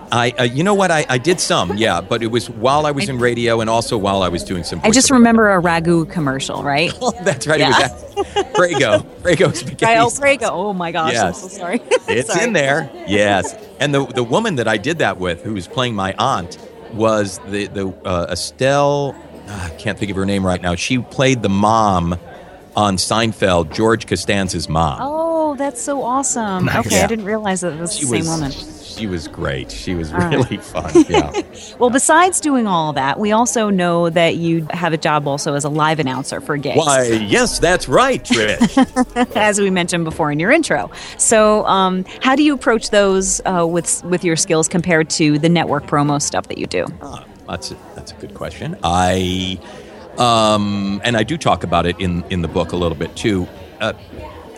I, 0.09 0.31
uh, 0.39 0.43
you 0.43 0.63
know 0.63 0.73
what? 0.73 0.89
I, 0.89 1.05
I 1.09 1.17
did 1.17 1.37
some, 1.39 1.75
yeah, 1.75 1.99
but 1.99 2.23
it 2.23 2.27
was 2.27 2.49
while 2.49 2.85
I 2.85 2.91
was 2.91 3.09
in 3.09 3.19
radio 3.19 3.59
and 3.59 3.69
also 3.69 3.97
while 3.97 4.23
I 4.23 4.29
was 4.29 4.41
doing 4.43 4.63
some. 4.63 4.79
I 4.83 4.89
just 4.89 5.11
remember 5.11 5.51
a 5.51 5.61
ragu 5.61 6.09
commercial, 6.09 6.63
right? 6.63 6.93
That's 7.23 7.45
right. 7.45 7.59
Yeah. 7.59 7.77
It 7.77 7.91
was 8.15 8.33
that. 8.33 8.53
Prego, 8.53 8.99
Prego 9.21 9.51
spaghetti. 9.51 9.85
Oh. 9.99 10.09
Prego. 10.17 10.49
Oh 10.49 10.73
my 10.73 10.93
gosh, 10.93 11.11
Yes. 11.13 11.43
I'm 11.43 11.49
so 11.49 11.57
sorry. 11.57 11.81
It's 12.07 12.31
Sorry. 12.31 12.45
in 12.45 12.53
there. 12.53 12.89
Yes. 13.05 13.53
And 13.81 13.93
the 13.93 14.05
the 14.05 14.23
woman 14.23 14.55
that 14.55 14.67
I 14.67 14.77
did 14.77 14.99
that 14.99 15.17
with, 15.19 15.43
who 15.43 15.53
was 15.53 15.67
playing 15.67 15.93
my 15.95 16.15
aunt, 16.17 16.57
was 16.93 17.39
the 17.47 17.67
the 17.67 17.87
uh, 18.05 18.27
Estelle. 18.31 19.15
ah, 19.47 19.65
I 19.67 19.69
can't 19.75 19.97
think 19.97 20.11
of 20.11 20.17
her 20.17 20.25
name 20.25 20.45
right 20.45 20.61
now. 20.61 20.75
She 20.75 20.99
played 20.99 21.41
the 21.41 21.49
mom 21.49 22.17
on 22.75 22.97
Seinfeld, 22.97 23.73
George 23.73 24.05
Costanza's 24.05 24.69
mom. 24.69 24.99
Oh, 25.01 25.55
that's 25.55 25.81
so 25.81 26.03
awesome. 26.03 26.69
Okay, 26.69 26.97
Yeah. 26.97 27.03
I 27.03 27.07
didn't 27.07 27.25
realize 27.25 27.61
that 27.61 27.73
it 27.73 27.79
was 27.79 27.95
she 27.95 28.05
the 28.05 28.07
same 28.07 28.19
was 28.19 28.29
woman. 28.29 28.51
She 28.97 29.07
was 29.07 29.27
great. 29.27 29.71
She 29.71 29.93
was 29.95 30.13
really 30.13 30.57
fun. 30.73 31.05
Yeah. 31.09 31.31
Well, 31.79 31.89
besides 31.91 32.39
doing 32.39 32.65
all 32.65 32.93
that, 32.93 33.19
we 33.19 33.31
also 33.31 33.69
know 33.69 34.09
that 34.09 34.37
you 34.37 34.65
have 34.71 34.93
a 34.93 34.97
job 34.97 35.27
also 35.27 35.53
as 35.53 35.63
a 35.63 35.69
live 35.69 35.99
announcer 35.99 36.41
for 36.41 36.57
gigs. 36.57 36.77
Why? 36.77 37.03
Yes, 37.03 37.59
that's 37.59 37.87
right, 37.87 38.23
Trish. 38.23 39.35
as 39.35 39.59
we 39.59 39.69
mentioned 39.69 40.05
before 40.05 40.31
in 40.31 40.39
your 40.39 40.51
intro. 40.51 40.89
So, 41.17 41.65
um, 41.67 42.03
how 42.21 42.35
do 42.35 42.43
you 42.43 42.53
approach 42.53 42.89
those 42.89 43.41
uh, 43.45 43.65
with 43.67 44.03
with 44.05 44.23
your 44.23 44.35
skills 44.35 44.67
compared 44.67 45.09
to 45.11 45.37
the 45.37 45.49
network 45.49 45.85
promo 45.85 46.19
stuff 46.21 46.47
that 46.47 46.57
you 46.57 46.65
do? 46.65 46.87
That's 47.47 47.71
a, 47.71 47.77
that's 47.95 48.11
a 48.11 48.15
good 48.15 48.33
question. 48.33 48.75
I 48.83 49.59
um, 50.17 50.99
and 51.03 51.15
I 51.15 51.23
do 51.23 51.37
talk 51.37 51.63
about 51.63 51.85
it 51.85 51.99
in 51.99 52.23
in 52.29 52.41
the 52.41 52.47
book 52.47 52.71
a 52.71 52.75
little 52.75 52.97
bit 52.97 53.15
too. 53.15 53.47
Uh, 53.79 53.93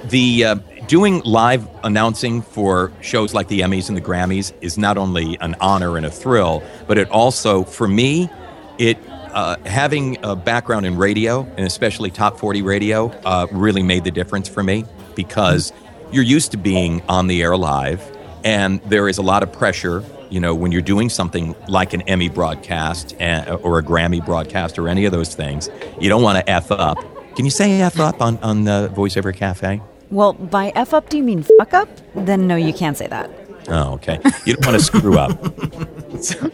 the 0.05 0.45
uh, 0.45 0.55
doing 0.88 1.21
live 1.21 1.67
announcing 1.83 2.41
for 2.41 2.91
shows 3.01 3.33
like 3.33 3.47
the 3.47 3.62
Emmys 3.62 3.89
and 3.89 3.97
the 3.97 4.01
Grammys 4.01 4.53
is 4.62 4.77
not 4.77 4.97
only 4.97 5.38
an 5.41 5.55
honor 5.62 5.97
and 5.97 6.05
a 6.05 6.12
thrill, 6.12 6.63
but 6.88 6.97
it 6.97 7.09
also, 7.12 7.63
for 7.63 7.88
me, 7.88 8.29
it 8.77 8.97
uh, 9.33 9.57
having 9.65 10.17
a 10.23 10.35
background 10.35 10.85
in 10.85 10.97
radio 10.97 11.41
and 11.57 11.67
especially 11.67 12.09
top 12.09 12.39
40 12.39 12.62
radio 12.62 13.09
uh, 13.25 13.45
really 13.51 13.83
made 13.83 14.03
the 14.03 14.12
difference 14.12 14.49
for 14.49 14.63
me 14.63 14.85
because 15.15 15.71
you're 16.12 16.23
used 16.23 16.51
to 16.51 16.57
being 16.57 17.01
on 17.07 17.27
the 17.27 17.43
air 17.43 17.55
live 17.55 18.01
and 18.43 18.81
there 18.83 19.07
is 19.07 19.19
a 19.19 19.21
lot 19.21 19.43
of 19.43 19.51
pressure 19.51 20.03
you 20.29 20.39
know 20.39 20.55
when 20.55 20.71
you're 20.71 20.81
doing 20.81 21.09
something 21.09 21.55
like 21.67 21.93
an 21.93 22.01
emmy 22.03 22.29
broadcast 22.29 23.15
and, 23.19 23.47
or 23.63 23.79
a 23.79 23.83
grammy 23.83 24.23
broadcast 24.23 24.79
or 24.79 24.88
any 24.88 25.05
of 25.05 25.12
those 25.12 25.35
things. 25.35 25.69
You 25.99 26.09
don't 26.09 26.23
want 26.23 26.43
to 26.43 26.49
f 26.49 26.71
up 26.71 26.97
can 27.35 27.45
you 27.45 27.51
say 27.51 27.81
f 27.81 27.99
up 27.99 28.21
on, 28.21 28.37
on 28.39 28.63
the 28.63 28.91
voiceover 28.93 29.33
cafe 29.35 29.81
Well, 30.11 30.33
by 30.33 30.71
f 30.75 30.93
up, 30.93 31.09
do 31.09 31.17
you 31.17 31.23
mean 31.23 31.43
fuck 31.43 31.73
up? 31.73 31.89
Then 32.15 32.47
no, 32.47 32.55
you 32.55 32.73
can't 32.73 32.97
say 32.97 33.07
that. 33.07 33.29
Oh, 33.67 33.93
okay. 33.93 34.19
You 34.45 34.55
don't 34.55 34.65
want 34.65 34.79
to 34.79 34.83
screw 34.83 35.17
up. 35.17 35.37
So, 36.19 36.51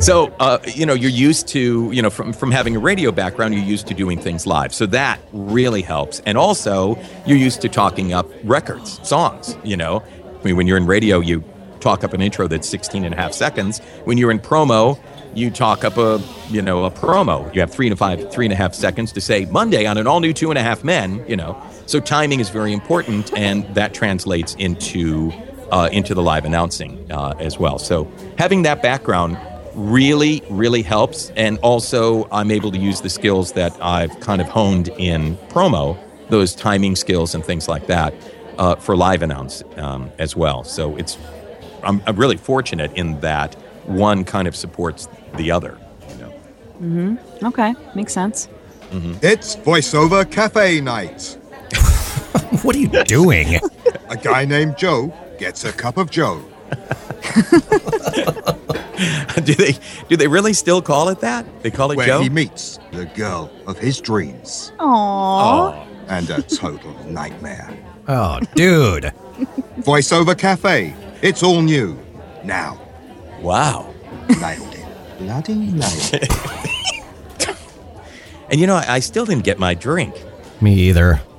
so, 0.00 0.34
uh, 0.40 0.58
you 0.74 0.86
know, 0.86 0.94
you're 0.94 1.10
used 1.10 1.46
to, 1.48 1.90
you 1.92 2.00
know, 2.00 2.10
from, 2.10 2.32
from 2.32 2.50
having 2.50 2.74
a 2.74 2.78
radio 2.78 3.12
background, 3.12 3.54
you're 3.54 3.62
used 3.62 3.86
to 3.88 3.94
doing 3.94 4.18
things 4.18 4.46
live. 4.46 4.74
So 4.74 4.86
that 4.86 5.20
really 5.32 5.82
helps. 5.82 6.20
And 6.26 6.38
also, 6.38 6.98
you're 7.26 7.38
used 7.38 7.60
to 7.62 7.68
talking 7.68 8.12
up 8.12 8.26
records, 8.44 8.98
songs, 9.06 9.56
you 9.62 9.76
know. 9.76 10.02
I 10.40 10.44
mean, 10.44 10.56
when 10.56 10.66
you're 10.66 10.78
in 10.78 10.86
radio, 10.86 11.20
you 11.20 11.44
talk 11.80 12.02
up 12.02 12.12
an 12.14 12.22
intro 12.22 12.48
that's 12.48 12.68
16 12.68 13.04
and 13.04 13.14
a 13.14 13.16
half 13.16 13.32
seconds. 13.32 13.80
When 14.04 14.16
you're 14.16 14.30
in 14.30 14.38
promo, 14.40 14.98
you 15.34 15.50
talk 15.50 15.84
up 15.84 15.96
a, 15.96 16.20
you 16.50 16.62
know, 16.62 16.84
a 16.84 16.90
promo. 16.90 17.52
You 17.54 17.60
have 17.60 17.70
three 17.70 17.90
a 17.90 17.96
five, 17.96 18.32
three 18.32 18.46
and 18.46 18.52
a 18.52 18.56
half 18.56 18.74
seconds 18.74 19.12
to 19.12 19.20
say 19.20 19.44
Monday 19.46 19.86
on 19.86 19.98
an 19.98 20.06
all 20.06 20.20
new 20.20 20.32
Two 20.32 20.50
and 20.50 20.58
a 20.58 20.62
Half 20.62 20.84
Men, 20.84 21.24
you 21.28 21.36
know. 21.36 21.60
So 21.86 22.00
timing 22.00 22.40
is 22.40 22.50
very 22.50 22.72
important, 22.72 23.32
and 23.36 23.64
that 23.74 23.94
translates 23.94 24.54
into 24.54 25.32
uh, 25.70 25.88
into 25.90 26.14
the 26.14 26.22
live 26.22 26.44
announcing 26.44 27.10
uh, 27.10 27.34
as 27.38 27.58
well. 27.58 27.78
So 27.78 28.10
having 28.36 28.62
that 28.62 28.82
background 28.82 29.38
really, 29.74 30.42
really 30.50 30.82
helps. 30.82 31.30
And 31.30 31.58
also, 31.58 32.28
I'm 32.30 32.50
able 32.50 32.70
to 32.72 32.78
use 32.78 33.00
the 33.00 33.10
skills 33.10 33.52
that 33.52 33.72
I've 33.82 34.18
kind 34.20 34.40
of 34.40 34.48
honed 34.48 34.88
in 34.98 35.36
promo, 35.48 35.98
those 36.28 36.54
timing 36.54 36.96
skills 36.96 37.34
and 37.34 37.44
things 37.44 37.68
like 37.68 37.86
that, 37.86 38.14
uh, 38.58 38.76
for 38.76 38.96
live 38.96 39.22
announce 39.22 39.62
um, 39.76 40.12
as 40.18 40.36
well. 40.36 40.64
So 40.64 40.96
it's, 40.96 41.16
I'm, 41.82 42.02
I'm 42.06 42.16
really 42.16 42.36
fortunate 42.36 42.92
in 42.92 43.20
that 43.20 43.54
one 43.86 44.24
kind 44.24 44.46
of 44.46 44.54
supports 44.54 45.08
the 45.36 45.50
other. 45.50 45.78
You 46.10 46.16
know? 46.16 46.34
Mm-hmm. 46.80 47.46
Okay, 47.46 47.74
makes 47.94 48.12
sense. 48.12 48.48
Mm-hmm. 48.90 49.14
It's 49.22 49.56
voiceover 49.56 50.30
cafe 50.30 50.80
night. 50.80 51.38
what 52.62 52.76
are 52.76 52.78
you 52.78 52.88
doing? 53.04 53.58
A 54.08 54.16
guy 54.16 54.44
named 54.44 54.76
Joe 54.76 55.12
gets 55.38 55.64
a 55.64 55.72
cup 55.72 55.96
of 55.96 56.10
Joe. 56.10 56.42
do 59.44 59.54
they 59.54 59.74
do 60.08 60.16
they 60.16 60.28
really 60.28 60.52
still 60.52 60.82
call 60.82 61.08
it 61.08 61.20
that? 61.20 61.46
They 61.62 61.70
call 61.70 61.90
it 61.92 61.96
where 61.96 62.06
Joe. 62.06 62.22
he 62.22 62.28
meets 62.28 62.78
the 62.92 63.06
girl 63.06 63.50
of 63.66 63.78
his 63.78 64.00
dreams. 64.00 64.72
Aww. 64.78 65.86
And 66.08 66.28
a 66.30 66.42
total 66.42 66.92
nightmare. 67.06 67.70
Oh, 68.08 68.40
dude. 68.54 69.12
Voiceover 69.80 70.36
cafe. 70.36 70.94
It's 71.22 71.42
all 71.42 71.62
new. 71.62 71.98
Now. 72.44 72.78
Wow. 73.40 73.92
Nailed 74.40 74.71
it. 74.71 74.71
Bloody 75.24 75.54
nailed 75.54 76.10
it. 76.14 76.32
And 78.50 78.60
you 78.60 78.66
know, 78.66 78.76
I, 78.76 78.94
I 78.96 78.98
still 79.00 79.24
didn't 79.24 79.44
get 79.44 79.58
my 79.58 79.74
drink. 79.74 80.14
Me 80.60 80.74
either. 80.74 81.20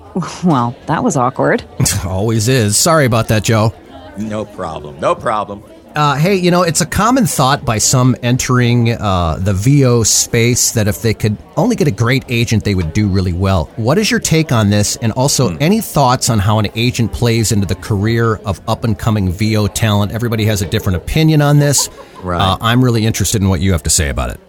Well, 0.43 0.75
that 0.86 1.03
was 1.03 1.17
awkward. 1.17 1.63
Always 2.05 2.47
is. 2.47 2.77
Sorry 2.77 3.05
about 3.05 3.29
that, 3.29 3.43
Joe. 3.43 3.73
No 4.15 4.45
problem. 4.45 4.99
No 4.99 5.15
problem. 5.15 5.63
Uh, 5.95 6.15
hey, 6.15 6.33
you 6.33 6.49
know, 6.49 6.63
it's 6.63 6.81
a 6.81 6.87
common 6.87 7.27
thought 7.27 7.63
by 7.63 7.77
some 7.77 8.15
entering 8.23 8.93
uh, 8.93 9.37
the 9.39 9.53
VO 9.53 10.01
space 10.01 10.71
that 10.71 10.87
if 10.87 11.03
they 11.03 11.13
could 11.13 11.37
only 11.55 11.75
get 11.75 11.87
a 11.87 11.91
great 11.91 12.25
agent, 12.29 12.63
they 12.63 12.73
would 12.73 12.93
do 12.93 13.07
really 13.07 13.33
well. 13.33 13.65
What 13.75 13.99
is 13.99 14.09
your 14.09 14.19
take 14.19 14.51
on 14.51 14.71
this? 14.71 14.95
And 14.97 15.11
also, 15.11 15.55
any 15.57 15.81
thoughts 15.81 16.31
on 16.31 16.39
how 16.39 16.57
an 16.57 16.67
agent 16.75 17.13
plays 17.13 17.51
into 17.51 17.67
the 17.67 17.75
career 17.75 18.37
of 18.37 18.59
up 18.67 18.83
and 18.83 18.97
coming 18.97 19.31
VO 19.31 19.67
talent? 19.67 20.11
Everybody 20.13 20.45
has 20.45 20.63
a 20.63 20.67
different 20.67 20.95
opinion 20.95 21.43
on 21.43 21.59
this. 21.59 21.89
Right. 22.23 22.41
Uh, 22.41 22.57
I'm 22.59 22.83
really 22.83 23.05
interested 23.05 23.43
in 23.43 23.49
what 23.49 23.59
you 23.59 23.71
have 23.73 23.83
to 23.83 23.91
say 23.91 24.09
about 24.09 24.31
it. 24.31 24.39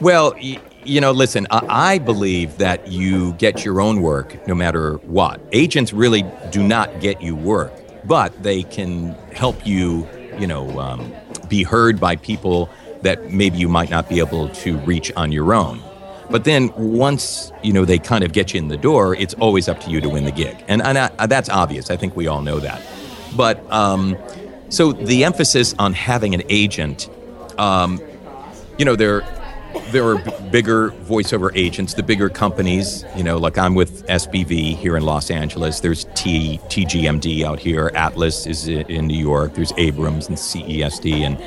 Well, 0.00 0.32
y- 0.40 0.58
you 0.84 1.00
know, 1.02 1.10
listen, 1.12 1.46
I, 1.50 1.66
I 1.68 1.98
believe 1.98 2.56
that 2.58 2.88
you 2.88 3.32
get 3.34 3.62
your 3.62 3.80
own 3.82 4.00
work 4.00 4.46
no 4.48 4.54
matter 4.54 4.94
what. 4.98 5.38
Agents 5.52 5.92
really 5.92 6.24
do 6.50 6.62
not 6.62 7.00
get 7.00 7.20
you 7.20 7.34
work, 7.36 7.72
but 8.06 8.42
they 8.42 8.62
can 8.62 9.14
help 9.34 9.66
you, 9.66 10.08
you 10.38 10.46
know, 10.46 10.78
um, 10.78 11.12
be 11.48 11.62
heard 11.62 12.00
by 12.00 12.16
people 12.16 12.68
that 13.02 13.30
maybe 13.30 13.58
you 13.58 13.68
might 13.68 13.90
not 13.90 14.08
be 14.08 14.18
able 14.18 14.48
to 14.48 14.78
reach 14.78 15.12
on 15.16 15.32
your 15.32 15.54
own. 15.54 15.80
But 16.28 16.44
then 16.44 16.72
once 16.76 17.52
you 17.62 17.72
know 17.72 17.84
they 17.84 17.98
kind 17.98 18.24
of 18.24 18.32
get 18.32 18.52
you 18.52 18.58
in 18.58 18.68
the 18.68 18.76
door, 18.76 19.14
it's 19.14 19.34
always 19.34 19.68
up 19.68 19.80
to 19.82 19.90
you 19.90 20.00
to 20.00 20.08
win 20.08 20.24
the 20.24 20.32
gig, 20.32 20.56
and, 20.66 20.82
and 20.82 20.98
I, 20.98 21.26
that's 21.26 21.48
obvious. 21.48 21.90
I 21.90 21.96
think 21.96 22.16
we 22.16 22.26
all 22.26 22.42
know 22.42 22.58
that. 22.60 22.82
But 23.36 23.70
um, 23.70 24.16
so 24.68 24.92
the 24.92 25.24
emphasis 25.24 25.74
on 25.78 25.92
having 25.92 26.34
an 26.34 26.42
agent, 26.48 27.08
um, 27.58 28.00
you 28.78 28.84
know, 28.84 28.96
there 28.96 29.22
there 29.90 30.06
are 30.06 30.18
b- 30.18 30.32
bigger 30.50 30.90
voiceover 30.90 31.50
agents, 31.54 31.94
the 31.94 32.02
bigger 32.02 32.28
companies. 32.28 33.04
You 33.16 33.24
know, 33.24 33.38
like 33.38 33.58
I'm 33.58 33.74
with 33.74 34.06
SBV 34.06 34.76
here 34.76 34.96
in 34.96 35.04
Los 35.04 35.30
Angeles. 35.30 35.80
There's 35.80 36.04
T 36.14 36.58
TGMD 36.68 37.44
out 37.44 37.58
here. 37.58 37.90
Atlas 37.94 38.46
is 38.46 38.68
in 38.68 39.06
New 39.06 39.18
York. 39.18 39.54
There's 39.54 39.72
Abrams 39.76 40.28
and 40.28 40.36
CESD 40.36 41.20
and 41.20 41.38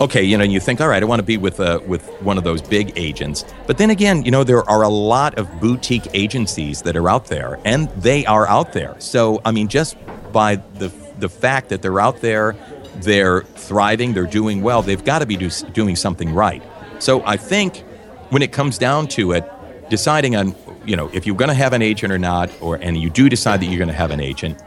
okay, 0.00 0.22
you 0.22 0.36
know, 0.36 0.44
you 0.44 0.60
think, 0.60 0.80
all 0.80 0.88
right, 0.88 1.02
I 1.02 1.06
want 1.06 1.20
to 1.20 1.24
be 1.24 1.36
with 1.36 1.60
uh, 1.60 1.80
with 1.86 2.06
one 2.22 2.38
of 2.38 2.44
those 2.44 2.62
big 2.62 2.92
agents. 2.96 3.44
But 3.66 3.78
then 3.78 3.90
again, 3.90 4.24
you 4.24 4.30
know, 4.30 4.44
there 4.44 4.68
are 4.68 4.82
a 4.82 4.88
lot 4.88 5.38
of 5.38 5.48
boutique 5.60 6.08
agencies 6.14 6.82
that 6.82 6.96
are 6.96 7.08
out 7.08 7.26
there, 7.26 7.58
and 7.64 7.88
they 7.90 8.24
are 8.26 8.46
out 8.46 8.72
there. 8.72 8.96
So, 8.98 9.40
I 9.44 9.50
mean, 9.50 9.68
just 9.68 9.96
by 10.32 10.56
the 10.56 10.88
the 11.18 11.28
fact 11.28 11.68
that 11.70 11.82
they're 11.82 12.00
out 12.00 12.20
there, 12.20 12.54
they're 12.96 13.42
thriving, 13.42 14.14
they're 14.14 14.26
doing 14.26 14.62
well. 14.62 14.82
They've 14.82 15.04
got 15.04 15.20
to 15.20 15.26
be 15.26 15.36
do, 15.36 15.50
doing 15.72 15.96
something 15.96 16.32
right. 16.32 16.62
So, 16.98 17.24
I 17.24 17.36
think 17.36 17.84
when 18.30 18.42
it 18.42 18.52
comes 18.52 18.78
down 18.78 19.08
to 19.08 19.32
it, 19.32 19.44
deciding 19.88 20.36
on, 20.36 20.54
you 20.84 20.96
know, 20.96 21.10
if 21.12 21.26
you're 21.26 21.36
going 21.36 21.48
to 21.48 21.54
have 21.54 21.72
an 21.72 21.82
agent 21.82 22.12
or 22.12 22.18
not, 22.18 22.50
or 22.60 22.76
and 22.76 22.96
you 22.96 23.10
do 23.10 23.28
decide 23.28 23.60
that 23.60 23.66
you're 23.66 23.78
going 23.78 23.88
to 23.88 23.94
have 23.94 24.10
an 24.10 24.20
agent, 24.20 24.62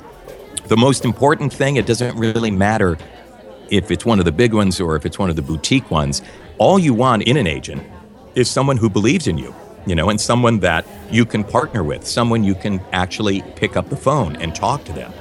the 0.65 0.77
most 0.77 1.05
important 1.05 1.51
thing, 1.51 1.75
it 1.75 1.85
doesn't 1.85 2.17
really 2.17 2.51
matter 2.51 2.97
if 3.69 3.89
it's 3.89 4.05
one 4.05 4.19
of 4.19 4.25
the 4.25 4.31
big 4.31 4.53
ones 4.53 4.79
or 4.79 4.95
if 4.95 5.05
it's 5.05 5.17
one 5.17 5.29
of 5.29 5.35
the 5.35 5.41
boutique 5.41 5.89
ones, 5.89 6.21
all 6.57 6.77
you 6.77 6.93
want 6.93 7.23
in 7.23 7.37
an 7.37 7.47
agent 7.47 7.81
is 8.35 8.49
someone 8.49 8.77
who 8.77 8.89
believes 8.89 9.27
in 9.27 9.37
you, 9.37 9.55
you 9.85 9.95
know, 9.95 10.09
and 10.09 10.19
someone 10.19 10.59
that 10.59 10.85
you 11.09 11.25
can 11.25 11.43
partner 11.43 11.83
with, 11.83 12.05
someone 12.05 12.43
you 12.43 12.53
can 12.53 12.81
actually 12.91 13.41
pick 13.55 13.75
up 13.75 13.89
the 13.89 13.97
phone 13.97 14.35
and 14.37 14.53
talk 14.53 14.83
to 14.83 14.93
them. 14.93 15.11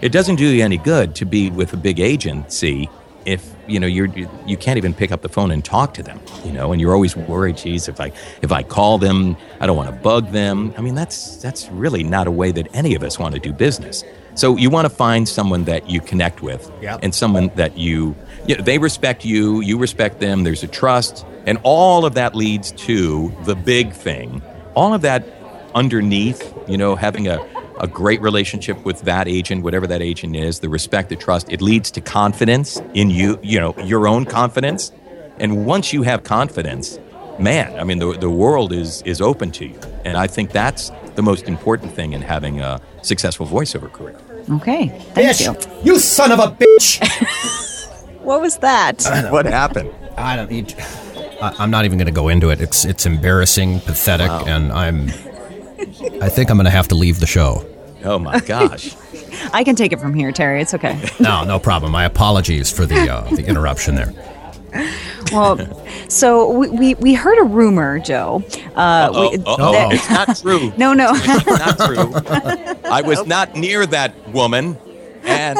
It 0.00 0.10
doesn't 0.10 0.36
do 0.36 0.46
you 0.46 0.64
any 0.64 0.78
good 0.78 1.14
to 1.16 1.24
be 1.24 1.50
with 1.50 1.72
a 1.72 1.76
big 1.76 2.00
agency 2.00 2.90
if 3.24 3.54
you 3.66 3.78
know 3.80 3.86
you're 3.86 4.08
you 4.46 4.56
can't 4.56 4.76
even 4.76 4.92
pick 4.94 5.12
up 5.12 5.22
the 5.22 5.28
phone 5.28 5.50
and 5.50 5.64
talk 5.64 5.94
to 5.94 6.02
them, 6.02 6.20
you 6.44 6.52
know, 6.52 6.72
and 6.72 6.80
you're 6.80 6.94
always 6.94 7.16
worried, 7.16 7.56
geez, 7.56 7.88
if 7.88 8.00
I 8.00 8.12
if 8.42 8.52
I 8.52 8.62
call 8.62 8.98
them, 8.98 9.36
I 9.60 9.66
don't 9.66 9.76
want 9.76 9.88
to 9.90 9.96
bug 9.96 10.30
them. 10.32 10.74
I 10.76 10.80
mean, 10.80 10.94
that's 10.94 11.36
that's 11.36 11.68
really 11.70 12.02
not 12.02 12.26
a 12.26 12.30
way 12.30 12.52
that 12.52 12.68
any 12.74 12.94
of 12.94 13.02
us 13.02 13.18
want 13.18 13.34
to 13.34 13.40
do 13.40 13.52
business. 13.52 14.04
So 14.34 14.56
you 14.56 14.70
want 14.70 14.86
to 14.86 14.90
find 14.94 15.28
someone 15.28 15.64
that 15.64 15.90
you 15.90 16.00
connect 16.00 16.40
with, 16.42 16.70
Yep. 16.80 17.00
and 17.02 17.14
someone 17.14 17.50
that 17.56 17.76
you, 17.76 18.16
you 18.46 18.56
know, 18.56 18.62
they 18.62 18.78
respect 18.78 19.24
you, 19.26 19.60
you 19.60 19.76
respect 19.78 20.20
them. 20.20 20.42
There's 20.42 20.62
a 20.62 20.68
trust, 20.68 21.26
and 21.46 21.58
all 21.62 22.06
of 22.06 22.14
that 22.14 22.34
leads 22.34 22.72
to 22.72 23.32
the 23.44 23.54
big 23.54 23.92
thing. 23.92 24.40
All 24.74 24.94
of 24.94 25.02
that 25.02 25.22
underneath, 25.74 26.52
you 26.68 26.78
know, 26.78 26.96
having 26.96 27.28
a 27.28 27.38
a 27.82 27.88
great 27.88 28.20
relationship 28.22 28.82
with 28.84 29.00
that 29.02 29.28
agent, 29.28 29.62
whatever 29.62 29.86
that 29.88 30.00
agent 30.00 30.36
is, 30.36 30.60
the 30.60 30.68
respect, 30.68 31.08
the 31.08 31.16
trust, 31.16 31.50
it 31.50 31.60
leads 31.60 31.90
to 31.90 32.00
confidence 32.00 32.80
in 32.94 33.10
you, 33.10 33.38
you 33.42 33.60
know, 33.60 33.76
your 33.78 34.06
own 34.06 34.24
confidence. 34.24 34.92
And 35.38 35.66
once 35.66 35.92
you 35.92 36.02
have 36.02 36.22
confidence, 36.22 36.98
man, 37.38 37.78
I 37.78 37.84
mean, 37.84 37.98
the, 37.98 38.12
the 38.12 38.30
world 38.30 38.72
is, 38.72 39.02
is 39.02 39.20
open 39.20 39.50
to 39.52 39.66
you. 39.66 39.78
And 40.04 40.16
I 40.16 40.28
think 40.28 40.52
that's 40.52 40.90
the 41.16 41.22
most 41.22 41.48
important 41.48 41.92
thing 41.92 42.12
in 42.12 42.22
having 42.22 42.60
a 42.60 42.80
successful 43.02 43.46
voiceover 43.46 43.92
career. 43.92 44.18
Okay. 44.50 44.88
Thank 45.14 45.40
you. 45.40 45.56
You 45.82 45.98
son 45.98 46.32
of 46.32 46.38
a 46.38 46.52
bitch! 46.52 47.00
What 48.22 48.40
was 48.40 48.58
that? 48.58 49.02
What 49.32 49.46
happened? 49.46 49.90
I 50.16 50.36
don't 50.36 50.48
need. 50.48 50.74
I, 51.40 51.56
I'm 51.58 51.72
not 51.72 51.84
even 51.84 51.98
going 51.98 52.06
to 52.06 52.12
go 52.12 52.28
into 52.28 52.50
it. 52.50 52.60
It's 52.60 52.84
it's 52.84 53.04
embarrassing, 53.04 53.80
pathetic, 53.80 54.30
and 54.30 54.72
I'm. 54.72 55.08
I 56.20 56.28
think 56.28 56.48
I'm 56.48 56.56
going 56.56 56.66
to 56.66 56.70
have 56.70 56.86
to 56.88 56.94
leave 56.94 57.18
the 57.18 57.26
show. 57.26 57.66
Oh 58.04 58.18
my 58.18 58.40
gosh. 58.40 58.94
I 59.52 59.64
can 59.64 59.76
take 59.76 59.92
it 59.92 60.00
from 60.00 60.14
here, 60.14 60.32
Terry. 60.32 60.60
It's 60.60 60.74
okay. 60.74 60.98
No, 61.20 61.44
no 61.44 61.58
problem. 61.58 61.92
My 61.92 62.04
apologies 62.04 62.70
for 62.70 62.84
the 62.86 63.08
uh, 63.08 63.22
the 63.34 63.44
interruption 63.46 63.94
there. 63.94 64.12
Well, 65.32 65.58
so 66.08 66.50
we, 66.50 66.68
we, 66.70 66.94
we 66.94 67.14
heard 67.14 67.38
a 67.38 67.44
rumor, 67.44 67.98
Joe. 67.98 68.42
Uh, 68.74 69.10
Oh, 69.12 69.30
we- 69.30 69.36
that- 69.38 69.92
it's 69.92 70.10
not 70.10 70.36
true. 70.36 70.72
no, 70.78 70.92
no. 70.94 71.12
not 71.12 71.78
true. 71.78 72.12
I 72.90 73.02
was 73.02 73.26
not 73.26 73.54
near 73.54 73.84
that 73.86 74.14
woman. 74.30 74.76
And 75.24 75.56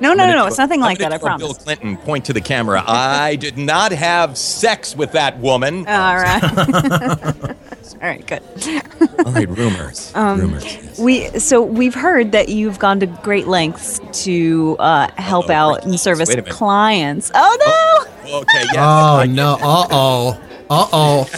no, 0.00 0.14
no, 0.14 0.26
no, 0.26 0.32
no. 0.32 0.46
It's 0.46 0.58
nothing 0.58 0.80
like 0.80 0.98
that. 0.98 1.12
I 1.12 1.18
do 1.18 1.26
a 1.26 1.38
Bill. 1.38 1.54
Clinton 1.54 1.96
point 1.98 2.24
to 2.24 2.32
the 2.32 2.40
camera. 2.40 2.82
I 2.86 3.36
did 3.36 3.56
not 3.56 3.92
have 3.92 4.36
sex 4.36 4.96
with 4.96 5.12
that 5.12 5.38
woman. 5.38 5.86
All 5.86 6.16
right. 6.16 7.56
All 8.02 8.08
right, 8.08 8.26
good. 8.26 8.42
All 9.24 9.32
right, 9.32 9.48
rumors. 9.48 10.12
Um, 10.16 10.40
rumors. 10.40 10.64
yes. 10.64 10.98
We 10.98 11.28
so 11.38 11.62
we've 11.62 11.94
heard 11.94 12.32
that 12.32 12.48
you've 12.48 12.78
gone 12.80 12.98
to 13.00 13.06
great 13.06 13.46
lengths 13.46 14.00
to 14.24 14.76
uh, 14.80 15.08
help 15.16 15.48
Uh-oh, 15.48 15.54
out 15.54 15.84
and 15.84 15.98
service 16.00 16.28
Wait 16.28 16.38
a 16.38 16.42
minute. 16.42 16.52
clients. 16.54 17.30
Oh 17.34 18.06
no! 18.24 18.38
Okay, 18.40 18.64
yes. 18.72 18.76
Oh 18.76 19.24
no! 19.28 19.54
Uh 19.54 19.86
oh! 19.90 20.40
Uh 20.68 20.88
oh! 20.92 21.30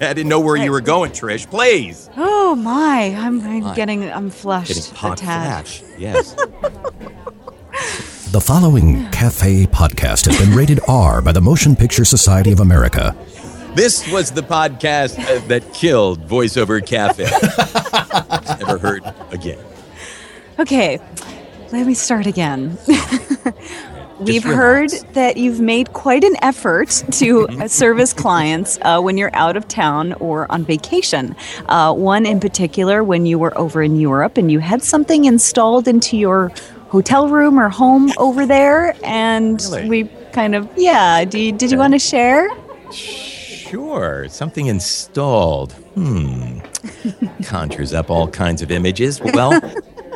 I 0.00 0.12
didn't 0.12 0.28
know 0.28 0.40
where 0.40 0.56
you 0.56 0.70
were 0.72 0.80
going, 0.80 1.12
Trish. 1.12 1.48
Please. 1.48 2.10
Oh 2.16 2.54
my! 2.56 3.14
I'm, 3.16 3.40
I'm 3.42 3.74
getting 3.74 4.10
I'm 4.10 4.30
flushed 4.30 4.74
Getting 4.74 4.94
hot 4.94 5.20
flash. 5.20 5.82
Yes. 5.96 6.34
The 8.30 8.40
following 8.42 9.08
cafe 9.10 9.64
podcast 9.66 10.26
has 10.26 10.38
been 10.38 10.54
rated 10.54 10.80
R 10.86 11.22
by 11.22 11.32
the 11.32 11.40
Motion 11.40 11.74
Picture 11.74 12.04
Society 12.04 12.52
of 12.52 12.60
America. 12.60 13.16
This 13.78 14.10
was 14.10 14.32
the 14.32 14.42
podcast 14.42 15.46
that 15.46 15.72
killed 15.72 16.26
Voiceover 16.26 16.84
Cafe. 16.84 17.22
Never 18.58 18.76
heard 18.76 19.04
again. 19.30 19.64
Okay, 20.58 20.98
let 21.70 21.86
me 21.86 21.94
start 21.94 22.26
again. 22.26 22.76
We've 24.18 24.42
heard 24.42 24.90
that 25.12 25.36
you've 25.36 25.60
made 25.60 25.92
quite 25.92 26.24
an 26.24 26.34
effort 26.42 26.88
to 27.12 27.46
uh, 27.46 27.68
service 27.68 28.12
clients 28.12 28.80
uh, 28.82 29.00
when 29.00 29.16
you're 29.16 29.30
out 29.32 29.56
of 29.56 29.68
town 29.68 30.14
or 30.14 30.50
on 30.50 30.64
vacation. 30.64 31.36
Uh, 31.66 31.94
one 31.94 32.26
in 32.26 32.40
particular, 32.40 33.04
when 33.04 33.26
you 33.26 33.38
were 33.38 33.56
over 33.56 33.80
in 33.80 33.94
Europe 33.94 34.36
and 34.38 34.50
you 34.50 34.58
had 34.58 34.82
something 34.82 35.24
installed 35.24 35.86
into 35.86 36.16
your 36.16 36.50
hotel 36.88 37.28
room 37.28 37.60
or 37.60 37.68
home 37.68 38.10
over 38.18 38.44
there, 38.44 38.96
and 39.04 39.62
Really? 39.70 39.88
we 39.88 40.04
kind 40.32 40.56
of 40.56 40.68
yeah. 40.76 41.24
Do 41.24 41.38
you, 41.38 41.52
did 41.52 41.70
you 41.70 41.78
want 41.78 41.92
to 41.92 42.00
share? 42.00 42.48
Sure, 43.70 44.28
something 44.28 44.66
installed. 44.66 45.72
Hmm. 45.94 46.60
Conjures 47.44 47.92
up 47.92 48.10
all 48.10 48.28
kinds 48.28 48.62
of 48.62 48.70
images. 48.70 49.20
Well, 49.20 49.52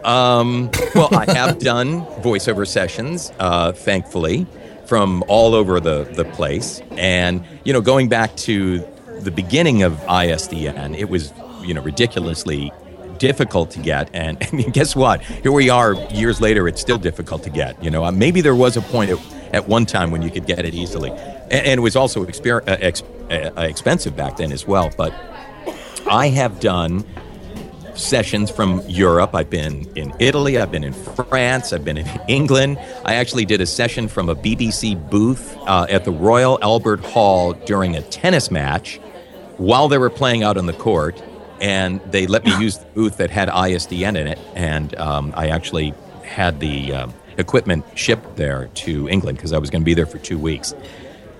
um, 0.04 0.70
well, 0.94 1.08
I 1.14 1.30
have 1.34 1.58
done 1.58 2.04
voiceover 2.22 2.66
sessions, 2.66 3.30
uh, 3.38 3.72
thankfully, 3.72 4.46
from 4.86 5.22
all 5.28 5.54
over 5.54 5.80
the, 5.80 6.04
the 6.14 6.24
place. 6.24 6.80
And, 6.92 7.44
you 7.64 7.72
know, 7.72 7.80
going 7.80 8.08
back 8.08 8.36
to 8.38 8.84
the 9.20 9.30
beginning 9.30 9.82
of 9.82 9.92
ISDN, 10.08 10.96
it 10.96 11.08
was, 11.08 11.32
you 11.62 11.74
know, 11.74 11.82
ridiculously 11.82 12.72
difficult 13.18 13.70
to 13.72 13.80
get. 13.80 14.08
And 14.12 14.38
I 14.52 14.54
mean, 14.54 14.70
guess 14.70 14.96
what? 14.96 15.22
Here 15.22 15.52
we 15.52 15.70
are 15.70 15.94
years 16.12 16.40
later, 16.40 16.66
it's 16.68 16.80
still 16.80 16.98
difficult 16.98 17.42
to 17.44 17.50
get. 17.50 17.82
You 17.82 17.90
know, 17.90 18.04
Uh, 18.04 18.12
maybe 18.12 18.40
there 18.40 18.56
was 18.56 18.76
a 18.76 18.82
point 18.82 19.10
at, 19.10 19.18
at 19.52 19.68
one 19.68 19.86
time 19.86 20.10
when 20.10 20.22
you 20.22 20.30
could 20.30 20.46
get 20.46 20.64
it 20.64 20.74
easily. 20.74 21.10
And, 21.44 21.66
and 21.66 21.78
it 21.78 21.82
was 21.82 21.96
also 21.96 22.24
exper- 22.24 22.66
uh, 22.68 22.76
ex- 22.80 23.02
uh, 23.30 23.50
expensive 23.62 24.16
back 24.16 24.36
then 24.36 24.52
as 24.52 24.66
well. 24.66 24.90
But 24.96 25.14
I 26.08 26.28
have 26.28 26.60
done 26.60 27.04
sessions 27.94 28.50
from 28.50 28.82
Europe. 28.88 29.34
I've 29.34 29.50
been 29.50 29.90
in 29.96 30.14
Italy, 30.18 30.58
I've 30.58 30.70
been 30.70 30.84
in 30.84 30.92
France, 30.92 31.72
I've 31.72 31.84
been 31.84 31.98
in 31.98 32.08
England. 32.28 32.78
I 33.04 33.14
actually 33.14 33.44
did 33.44 33.60
a 33.60 33.66
session 33.66 34.08
from 34.08 34.28
a 34.28 34.34
BBC 34.34 35.10
booth 35.10 35.56
uh, 35.66 35.86
at 35.88 36.04
the 36.04 36.10
Royal 36.12 36.58
Albert 36.62 37.00
Hall 37.00 37.52
during 37.52 37.96
a 37.96 38.02
tennis 38.02 38.50
match 38.50 38.98
while 39.58 39.88
they 39.88 39.98
were 39.98 40.10
playing 40.10 40.42
out 40.42 40.56
on 40.56 40.66
the 40.66 40.72
court. 40.72 41.22
And 41.60 42.00
they 42.10 42.26
let 42.26 42.44
me 42.44 42.58
use 42.58 42.78
the 42.78 42.86
booth 42.86 43.18
that 43.18 43.30
had 43.30 43.48
ISDN 43.48 44.16
in 44.18 44.26
it. 44.26 44.38
And 44.54 44.96
um, 44.96 45.32
I 45.36 45.48
actually 45.48 45.94
had 46.24 46.58
the 46.58 46.92
um, 46.92 47.14
equipment 47.38 47.84
shipped 47.94 48.36
there 48.36 48.68
to 48.74 49.08
England 49.08 49.38
because 49.38 49.52
I 49.52 49.58
was 49.58 49.70
going 49.70 49.82
to 49.82 49.84
be 49.86 49.94
there 49.94 50.06
for 50.06 50.18
two 50.18 50.38
weeks. 50.38 50.74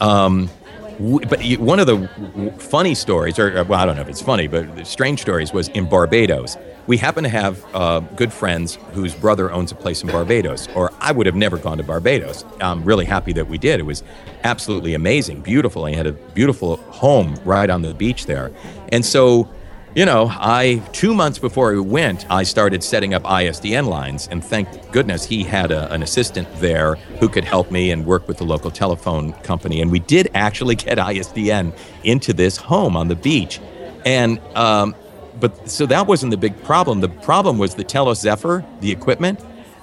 Um, 0.03 0.51
but 0.99 1.43
one 1.59 1.81
of 1.81 1.87
the 1.87 2.53
funny 2.59 2.95
stories, 2.95 3.39
or 3.39 3.57
uh, 3.57 3.65
well, 3.65 3.81
I 3.81 3.87
don't 3.87 3.97
know 3.97 4.03
if 4.03 4.09
it's 4.09 4.21
funny, 4.21 4.47
but 4.47 4.87
strange 4.87 5.21
stories 5.21 5.53
was 5.53 5.69
in 5.69 5.89
Barbados. 5.89 6.57
We 6.87 6.97
happen 6.97 7.23
to 7.23 7.31
have 7.31 7.65
uh, 7.75 8.01
good 8.01 8.33
friends 8.33 8.79
whose 8.93 9.15
brother 9.15 9.51
owns 9.53 9.71
a 9.73 9.77
place 9.77 10.03
in 10.03 10.09
Barbados, 10.09 10.69
or 10.75 10.93
I 11.01 11.13
would 11.13 11.27
have 11.27 11.37
never 11.37 11.57
gone 11.57 11.79
to 11.79 11.85
Barbados. 11.85 12.45
I'm 12.61 12.85
really 12.85 13.05
happy 13.05 13.33
that 13.35 13.49
we 13.49 13.59
did. 13.59 13.79
It 13.79 13.85
was 13.85 14.03
absolutely 14.43 14.95
amazing, 14.95 15.41
beautiful. 15.43 15.85
I 15.85 15.95
had 15.95 16.07
a 16.07 16.13
beautiful 16.13 16.77
home 16.77 17.37
right 17.45 17.71
on 17.71 17.83
the 17.83 17.95
beach 17.95 18.27
there. 18.27 18.51
And 18.91 19.07
so, 19.07 19.49
you 19.95 20.07
know, 20.07 20.29
I, 20.31 20.83
two 20.93 21.13
months 21.13 21.39
before 21.39 21.73
we 21.73 21.81
went, 21.81 22.31
I 22.31 22.45
started 22.45 22.83
setting 22.83 23.13
up 23.13 23.25
ISDN 23.25 23.87
lines. 23.87 24.27
And 24.31 24.43
thank 24.43 24.91
goodness 24.91 25.25
he 25.25 25.45
had 25.45 25.71
a, 25.71 25.93
an 25.93 26.03
assistant 26.03 26.49
there 26.57 26.95
who 27.21 27.29
could 27.29 27.45
help 27.45 27.71
me 27.71 27.91
and 27.91 28.07
work 28.07 28.27
with 28.27 28.39
the 28.39 28.45
local 28.45 28.71
telephone 28.71 29.33
company. 29.45 29.83
And 29.83 29.91
we 29.91 29.99
did 29.99 30.31
actually 30.33 30.77
get 30.77 30.97
ISDN 30.97 31.77
into 32.05 32.33
this 32.33 32.57
home 32.57 32.97
on 32.97 33.09
the 33.09 33.15
beach. 33.15 33.61
And, 34.07 34.39
um, 34.57 34.95
but 35.39 35.69
so 35.69 35.85
that 35.87 36.07
wasn't 36.07 36.31
the 36.31 36.39
big 36.39 36.63
problem. 36.63 37.01
The 37.01 37.09
problem 37.09 37.59
was 37.59 37.75
the 37.75 37.85
Telos 37.85 38.21
Zephyr, 38.21 38.65
the 38.81 38.91
equipment. 38.91 39.41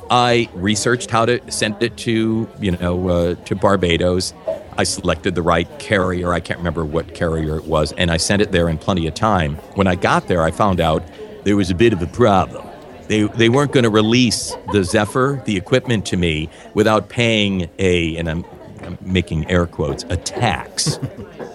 I 0.09 0.49
researched 0.55 1.11
how 1.11 1.25
to 1.25 1.39
send 1.51 1.83
it 1.83 1.97
to, 1.97 2.49
you 2.59 2.71
know, 2.71 3.09
uh, 3.09 3.35
to 3.35 3.55
Barbados. 3.55 4.33
I 4.77 4.83
selected 4.83 5.35
the 5.35 5.41
right 5.41 5.67
carrier. 5.79 6.33
I 6.33 6.39
can't 6.39 6.59
remember 6.59 6.85
what 6.85 7.13
carrier 7.13 7.57
it 7.57 7.65
was, 7.65 7.91
and 7.93 8.09
I 8.11 8.17
sent 8.17 8.41
it 8.41 8.51
there 8.51 8.69
in 8.69 8.77
plenty 8.77 9.07
of 9.07 9.13
time. 9.13 9.55
When 9.75 9.87
I 9.87 9.95
got 9.95 10.27
there, 10.27 10.41
I 10.43 10.51
found 10.51 10.79
out 10.79 11.03
there 11.43 11.55
was 11.55 11.69
a 11.69 11.75
bit 11.75 11.93
of 11.93 12.01
a 12.01 12.07
problem. 12.07 12.65
They, 13.07 13.23
they 13.23 13.49
weren't 13.49 13.71
going 13.71 13.83
to 13.85 13.89
release 13.89 14.55
the 14.71 14.83
Zephyr, 14.83 15.41
the 15.45 15.57
equipment, 15.57 16.05
to 16.07 16.17
me 16.17 16.49
without 16.75 17.09
paying 17.09 17.69
a, 17.79 18.15
and 18.17 18.29
I'm, 18.29 18.45
I'm 18.83 18.97
making 19.01 19.49
air 19.49 19.65
quotes, 19.65 20.03
a 20.09 20.17
tax. 20.17 20.99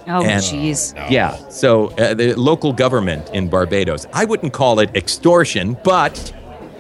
Oh, 0.07 0.23
And- 0.23 0.43
jeez. 0.43 0.93
Yeah. 1.11 1.35
So 1.49 1.87
uh, 1.93 2.13
the 2.13 2.35
local 2.35 2.75
government 2.75 3.31
in 3.33 3.49
Barbados, 3.49 4.07
I 4.13 4.27
wouldn't 4.27 4.53
call 4.53 4.79
it 4.81 4.95
extortion, 4.95 5.79
but 5.83 6.31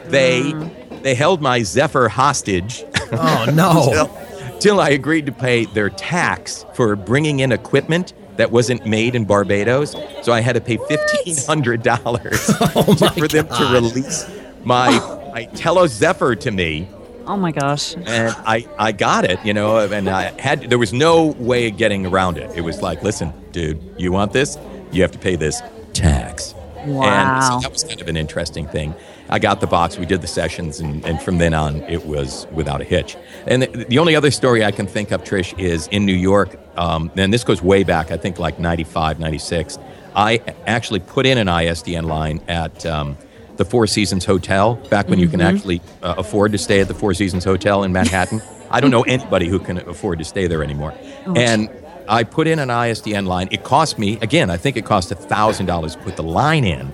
they 0.05 0.53
they 1.01 1.15
held 1.15 1.41
my 1.41 1.63
Zephyr 1.63 2.11
hostage 2.11 2.85
Oh 3.13 3.47
no! 3.55 4.11
till 4.65 4.81
I 4.81 4.89
agreed 4.91 5.27
to 5.27 5.33
pay 5.33 5.67
their 5.67 5.91
tax 5.91 6.65
for 6.73 6.97
bringing 6.97 7.41
in 7.41 7.53
equipment 7.53 8.15
that 8.39 8.51
wasn't 8.51 8.87
made 8.87 9.15
in 9.15 9.27
Barbados. 9.27 9.95
So 10.23 10.33
I 10.33 10.41
had 10.41 10.55
to 10.55 10.61
pay 10.61 10.79
fifteen 10.89 11.37
hundred 11.47 11.83
dollars 11.83 12.51
Oh 12.75 12.97
my 13.01 13.11
for 13.11 13.29
them 13.29 13.47
to 13.47 13.65
release 13.73 14.27
my 14.65 14.89
my 15.35 15.45
Telos 15.55 15.93
Zephyr 15.93 16.35
to 16.37 16.51
me 16.51 16.89
Oh 17.27 17.37
my 17.37 17.53
gosh. 17.53 17.95
and 17.95 18.35
I, 18.47 18.67
I 18.79 18.93
got 18.93 19.25
it, 19.25 19.39
you 19.45 19.53
know, 19.55 19.79
and 19.79 20.09
I 20.11 20.39
had 20.41 20.63
there 20.71 20.79
was 20.79 20.93
no 20.93 21.27
way 21.39 21.69
of 21.69 21.77
getting 21.77 22.07
around 22.07 22.37
it. 22.39 22.51
It 22.57 22.61
was 22.63 22.81
like, 22.83 23.03
listen, 23.03 23.33
dude, 23.53 23.81
you 23.99 24.13
want 24.13 24.33
this? 24.33 24.59
You 24.93 25.03
have 25.03 25.13
to 25.13 25.19
pay 25.19 25.37
this 25.37 25.61
tax. 25.95 26.55
And 26.77 26.95
Wow. 26.95 27.41
so 27.41 27.61
that 27.61 27.73
was 27.73 27.83
kind 27.85 28.01
of 28.03 28.09
an 28.09 28.17
interesting 28.19 28.67
thing. 28.69 28.95
I 29.29 29.39
got 29.39 29.61
the 29.61 29.67
box, 29.67 29.99
we 29.99 30.07
did 30.07 30.21
the 30.21 30.27
sessions, 30.27 30.81
and, 30.81 31.05
and 31.05 31.21
from 31.21 31.39
then 31.39 31.55
on, 31.55 31.77
it 31.83 32.05
was 32.07 32.47
without 32.53 32.81
a 32.81 32.85
hitch. 32.85 33.17
And 33.47 33.63
the, 33.63 33.85
the 33.85 33.99
only 33.99 34.15
other 34.15 34.31
story 34.31 34.65
I 34.65 34.71
can 34.71 34.87
think 34.87 35.13
of, 35.13 35.25
Trish, 35.25 35.59
is 35.59 35.87
in 35.89 36.05
New 36.05 36.15
York, 36.15 36.59
um, 36.77 37.11
and 37.17 37.33
this 37.33 37.45
goes 37.45 37.63
way 37.63 37.85
back, 37.85 38.11
I 38.11 38.17
think 38.17 38.39
like 38.39 38.59
95, 38.59 39.19
96. 39.19 39.79
I 40.15 40.41
actually 40.67 41.01
put 41.01 41.27
in 41.27 41.39
an 41.39 41.47
ISDN 41.47 42.05
line 42.05 42.41
at 42.49 42.85
um, 42.87 43.17
the 43.57 43.65
Four 43.65 43.87
Seasons 43.87 44.25
Hotel 44.25 44.75
back 44.91 45.09
when 45.09 45.19
you 45.19 45.29
can 45.29 45.41
actually 45.41 45.81
uh, 46.03 46.15
afford 46.19 46.53
to 46.53 46.59
stay 46.59 46.81
at 46.81 46.89
the 46.89 46.95
Four 46.95 47.15
Seasons 47.15 47.45
Hotel 47.45 47.83
in 47.83 47.93
Manhattan. 47.93 48.43
I 48.71 48.81
don't 48.81 48.91
know 48.91 49.03
anybody 49.09 49.49
who 49.49 49.59
can 49.59 49.79
afford 49.79 50.19
to 50.19 50.25
stay 50.25 50.47
there 50.47 50.63
anymore. 50.63 50.95
and 51.35 51.71
I 52.07 52.25
put 52.25 52.47
in 52.47 52.59
an 52.59 52.69
ISDN 52.69 53.27
line. 53.27 53.49
It 53.51 53.65
cost 53.65 53.99
me, 53.99 54.19
again, 54.21 54.51
I 54.51 54.57
think 54.57 54.77
it 54.77 54.85
cost 54.85 55.11
$1,000 55.11 55.93
to 55.93 55.99
put 56.01 56.17
the 56.17 56.23
line 56.23 56.65
in. 56.65 56.93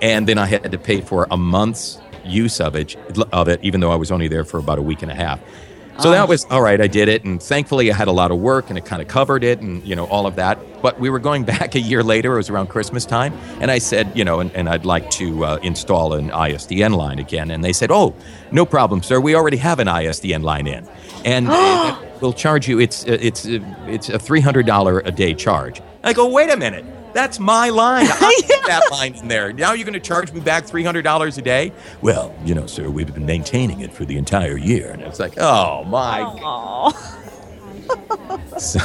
And 0.00 0.26
then 0.26 0.38
I 0.38 0.46
had 0.46 0.70
to 0.70 0.78
pay 0.78 1.00
for 1.00 1.26
a 1.30 1.36
month's 1.36 2.00
use 2.24 2.60
of 2.60 2.74
it, 2.74 2.96
of 3.32 3.48
it, 3.48 3.60
even 3.62 3.80
though 3.80 3.90
I 3.90 3.96
was 3.96 4.10
only 4.10 4.28
there 4.28 4.44
for 4.44 4.58
about 4.58 4.78
a 4.78 4.82
week 4.82 5.02
and 5.02 5.10
a 5.10 5.14
half. 5.14 5.40
So 5.98 6.12
that 6.12 6.28
was 6.28 6.46
all 6.46 6.62
right. 6.62 6.80
I 6.80 6.86
did 6.86 7.08
it, 7.08 7.24
and 7.24 7.42
thankfully 7.42 7.92
I 7.92 7.94
had 7.94 8.08
a 8.08 8.12
lot 8.12 8.30
of 8.30 8.38
work, 8.38 8.70
and 8.70 8.78
it 8.78 8.86
kind 8.86 9.02
of 9.02 9.08
covered 9.08 9.44
it, 9.44 9.60
and 9.60 9.84
you 9.84 9.94
know 9.94 10.06
all 10.06 10.26
of 10.26 10.36
that. 10.36 10.58
But 10.80 10.98
we 10.98 11.10
were 11.10 11.18
going 11.18 11.44
back 11.54 11.74
a 11.74 11.80
year 11.80 12.02
later. 12.02 12.34
It 12.34 12.36
was 12.38 12.48
around 12.48 12.68
Christmas 12.68 13.04
time, 13.04 13.34
and 13.60 13.70
I 13.70 13.78
said, 13.78 14.16
you 14.16 14.24
know, 14.24 14.40
and, 14.40 14.50
and 14.52 14.68
I'd 14.68 14.86
like 14.86 15.10
to 15.12 15.44
uh, 15.44 15.58
install 15.62 16.14
an 16.14 16.30
ISDN 16.30 16.96
line 16.96 17.18
again. 17.18 17.50
And 17.50 17.62
they 17.62 17.74
said, 17.74 17.90
oh, 17.90 18.14
no 18.50 18.64
problem, 18.64 19.02
sir. 19.02 19.20
We 19.20 19.34
already 19.34 19.58
have 19.58 19.78
an 19.78 19.88
ISDN 19.88 20.42
line 20.42 20.66
in, 20.66 20.88
and 21.26 21.48
we'll 22.22 22.32
charge 22.32 22.66
you. 22.66 22.80
It's 22.80 23.04
uh, 23.04 23.18
it's 23.20 23.46
uh, 23.46 23.58
it's 23.86 24.08
a 24.08 24.18
three 24.18 24.40
hundred 24.40 24.64
dollar 24.64 25.00
a 25.00 25.10
day 25.10 25.34
charge. 25.34 25.82
I 26.02 26.14
go, 26.14 26.28
wait 26.30 26.50
a 26.50 26.56
minute. 26.56 26.86
That's 27.12 27.38
my 27.38 27.68
line. 27.70 28.06
I 28.10 28.40
put 28.46 28.66
that 28.66 28.82
line 28.90 29.14
in 29.14 29.28
there. 29.28 29.52
Now 29.52 29.72
you're 29.72 29.84
going 29.84 29.94
to 29.94 30.00
charge 30.00 30.32
me 30.32 30.40
back 30.40 30.64
three 30.64 30.84
hundred 30.84 31.02
dollars 31.02 31.38
a 31.38 31.42
day? 31.42 31.72
Well, 32.02 32.34
you 32.44 32.54
know, 32.54 32.66
sir, 32.66 32.88
we've 32.90 33.12
been 33.12 33.26
maintaining 33.26 33.80
it 33.80 33.92
for 33.92 34.04
the 34.04 34.16
entire 34.16 34.56
year, 34.56 34.90
and 34.90 35.02
it's 35.02 35.18
like, 35.20 35.38
oh 35.38 35.84
my 35.84 36.20
Oh. 36.42 37.18
so, 38.58 38.80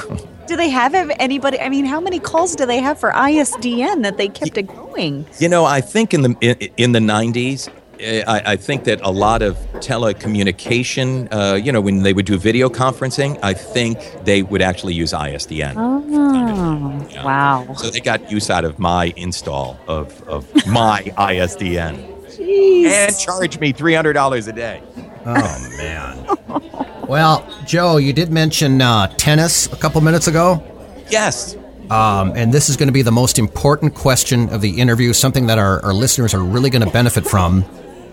Do 0.48 0.56
they 0.56 0.70
have 0.70 0.94
anybody? 0.96 1.60
I 1.60 1.70
mean, 1.70 1.86
how 1.86 2.00
many 2.00 2.20
calls 2.20 2.56
do 2.56 2.66
they 2.66 2.80
have 2.80 3.00
for 3.00 3.12
ISDN 3.12 4.04
that 4.04 4.18
they 4.18 4.28
kept 4.28 4.58
it 4.58 4.68
going? 4.68 5.26
you 5.40 5.50
know, 5.50 5.66
I 5.66 5.82
think 5.82 6.14
in 6.14 6.22
the 6.22 6.36
in, 6.42 6.56
in 6.78 6.92
the 6.94 7.00
'90s, 7.00 7.68
eh, 7.68 7.72
I, 8.00 8.42
I 8.54 8.56
think 8.56 8.84
that 8.86 9.00
a 9.02 9.12
lot 9.12 9.42
of 9.42 9.56
telecommunication, 9.76 11.28
uh, 11.32 11.56
you 11.56 11.72
know, 11.72 11.82
when 11.82 12.04
they 12.04 12.14
would 12.14 12.26
do 12.26 12.38
video 12.38 12.70
conferencing, 12.70 13.40
I 13.44 13.54
think 13.54 14.00
they 14.24 14.44
would 14.44 14.62
actually 14.62 14.94
use 14.94 15.14
ISDN. 15.14 15.74
Oh, 15.78 17.08
Yeah. 17.10 17.24
wow. 17.26 17.74
So 17.76 17.90
they 17.90 18.00
got 18.00 18.32
use 18.32 18.50
out 18.50 18.66
of 18.66 18.80
my 18.80 19.14
install 19.16 19.78
of, 19.88 20.22
of 20.28 20.48
my 20.68 21.02
ISDN 21.18 22.14
Jeez. 22.28 22.86
and 22.88 23.18
charge 23.18 23.60
me 23.60 23.72
three 23.72 23.94
hundred 23.94 24.14
dollars 24.14 24.48
a 24.48 24.54
day. 24.54 24.82
Oh 25.26 25.76
man. 25.78 26.26
Well, 27.08 27.48
Joe, 27.68 27.98
you 27.98 28.14
did 28.14 28.32
mention 28.32 28.82
uh, 28.82 29.06
tennis 29.18 29.68
a 29.72 29.76
couple 29.76 30.02
minutes 30.02 30.28
ago. 30.28 30.64
Yes. 31.12 31.56
Um, 31.92 32.32
and 32.36 32.52
this 32.52 32.68
is 32.68 32.78
going 32.78 32.88
to 32.88 32.94
be 32.94 33.04
the 33.04 33.12
most 33.12 33.38
important 33.38 33.94
question 33.94 34.50
of 34.50 34.62
the 34.62 34.82
interview, 34.82 35.14
something 35.14 35.46
that 35.46 35.60
our, 35.60 35.86
our 35.86 35.94
listeners 35.94 36.34
are 36.34 36.40
really 36.44 36.72
going 36.72 36.82
to 36.84 36.90
benefit 36.90 37.24
from. 37.28 37.64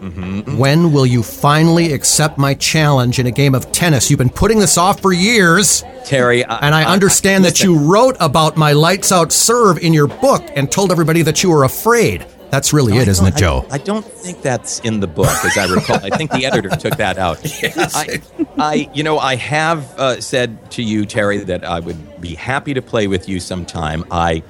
When 0.03 0.92
will 0.92 1.07
you 1.07 1.22
finally 1.22 1.92
accept 1.92 2.36
my 2.36 2.55
challenge 2.55 3.20
in 3.20 3.26
a 3.26 3.30
game 3.30 3.55
of 3.55 3.70
tennis? 3.70 4.11
You've 4.11 4.18
been 4.18 4.30
putting 4.30 4.59
this 4.59 4.76
off 4.76 5.00
for 5.00 5.12
years, 5.12 5.84
Terry, 6.05 6.44
and 6.44 6.74
I 6.74 6.84
understand 6.84 7.44
that 7.44 7.62
you 7.62 7.78
wrote 7.78 8.16
about 8.18 8.57
my 8.57 8.72
lights 8.72 9.12
out 9.12 9.30
serve 9.30 9.78
in 9.78 9.92
your 9.92 10.09
book 10.09 10.42
and 10.57 10.70
told 10.70 10.90
everybody 10.90 11.22
that 11.22 11.44
you 11.44 11.50
were 11.50 11.62
afraid. 11.62 12.26
That's 12.50 12.72
really 12.72 12.98
it, 12.98 13.07
isn't 13.07 13.26
it, 13.26 13.36
Joe? 13.36 13.64
I, 13.70 13.78
don't 13.78 14.05
think 14.05 14.42
that's 14.42 14.80
in 14.80 15.00
the 15.00 15.07
book, 15.07 15.44
as 15.44 15.57
I 15.57 15.72
recall. 15.72 16.05
I 16.05 16.11
think 16.11 16.32
the 16.32 16.44
editor 16.44 16.68
took 16.68 16.96
that 16.96 17.16
out. 17.16 17.38
I, 17.62 18.20
I, 18.59 18.90
you 18.92 19.05
know, 19.05 19.18
I 19.18 19.36
have 19.36 19.98
uh, 19.98 20.20
said 20.20 20.70
to 20.72 20.82
you, 20.82 21.07
Terry, 21.07 21.38
that 21.38 21.64
I 21.64 21.80
would 21.80 22.20
be 22.20 22.34
happy 22.34 22.74
to 22.74 22.82
play 22.82 23.07
with 23.07 23.26
you 23.26 23.40
sometime. 23.40 24.05
I, 24.11 24.42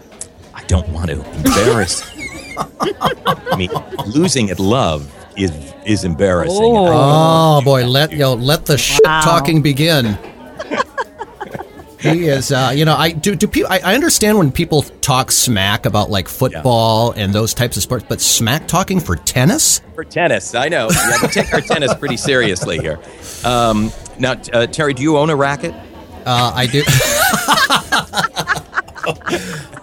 I 0.52 0.64
don't 0.64 0.88
want 0.88 1.10
to 1.10 1.22
embarrass. 1.36 2.02
I 2.80 3.54
mean, 3.56 3.70
losing 4.06 4.50
at 4.50 4.58
love 4.58 5.08
is 5.36 5.50
is 5.86 6.04
embarrassing. 6.04 6.74
Oh 6.76 7.60
boy, 7.64 7.86
let 7.86 8.12
yo 8.12 8.34
know, 8.34 8.42
let 8.42 8.66
the 8.66 8.76
shit 8.78 9.00
Wow. 9.04 9.20
talking 9.22 9.62
begin. 9.62 10.18
he 12.00 12.26
is, 12.26 12.50
uh, 12.50 12.72
you 12.74 12.84
know, 12.84 12.96
I 12.96 13.12
do. 13.12 13.34
Do 13.36 13.46
people? 13.46 13.70
I, 13.72 13.80
I 13.84 13.94
understand 13.94 14.38
when 14.38 14.50
people 14.52 14.82
talk 15.00 15.30
smack 15.30 15.86
about 15.86 16.10
like 16.10 16.28
football 16.28 17.12
and 17.12 17.32
those 17.32 17.54
types 17.54 17.76
of 17.76 17.82
sports, 17.82 18.04
but 18.08 18.20
smack 18.20 18.66
talking 18.66 19.00
for 19.00 19.16
tennis? 19.16 19.80
For 19.94 20.04
tennis, 20.04 20.54
I 20.54 20.68
know. 20.68 20.88
Yeah, 20.90 21.16
we 21.22 21.28
take 21.28 21.52
our 21.52 21.60
tennis 21.60 21.94
pretty 21.94 22.16
seriously 22.16 22.78
here. 22.78 22.98
Um, 23.44 23.92
now, 24.18 24.32
uh, 24.52 24.66
Terry, 24.66 24.94
do 24.94 25.02
you 25.02 25.16
own 25.16 25.30
a 25.30 25.36
racket? 25.36 25.74
Uh, 26.24 26.52
I 26.54 26.66
do. 26.66 26.82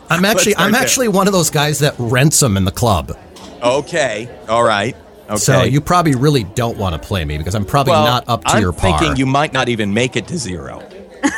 I'm 0.10 0.26
actually, 0.26 0.56
I'm 0.56 0.72
there. 0.72 0.82
actually 0.82 1.08
one 1.08 1.28
of 1.28 1.34
those 1.34 1.50
guys 1.50 1.80
that 1.80 1.96
rents 1.98 2.40
them 2.40 2.58
in 2.58 2.66
the 2.66 2.72
club. 2.72 3.18
Okay, 3.62 4.30
all 4.48 4.64
right. 4.64 4.96
Okay. 5.30 5.38
So 5.38 5.64
you 5.64 5.80
probably 5.80 6.16
really 6.16 6.44
don't 6.44 6.78
want 6.78 7.00
to 7.00 7.08
play 7.08 7.24
me 7.24 7.38
because 7.38 7.54
I'm 7.54 7.66
probably 7.66 7.92
well, 7.92 8.06
not 8.06 8.28
up 8.28 8.44
to 8.46 8.52
I'm 8.52 8.62
your 8.62 8.74
par. 8.74 8.98
thinking 9.00 9.18
you 9.18 9.28
might 9.28 9.54
not 9.54 9.70
even 9.70 9.94
make 9.94 10.16
it 10.16 10.28
to 10.30 10.38
zero. 10.38 10.80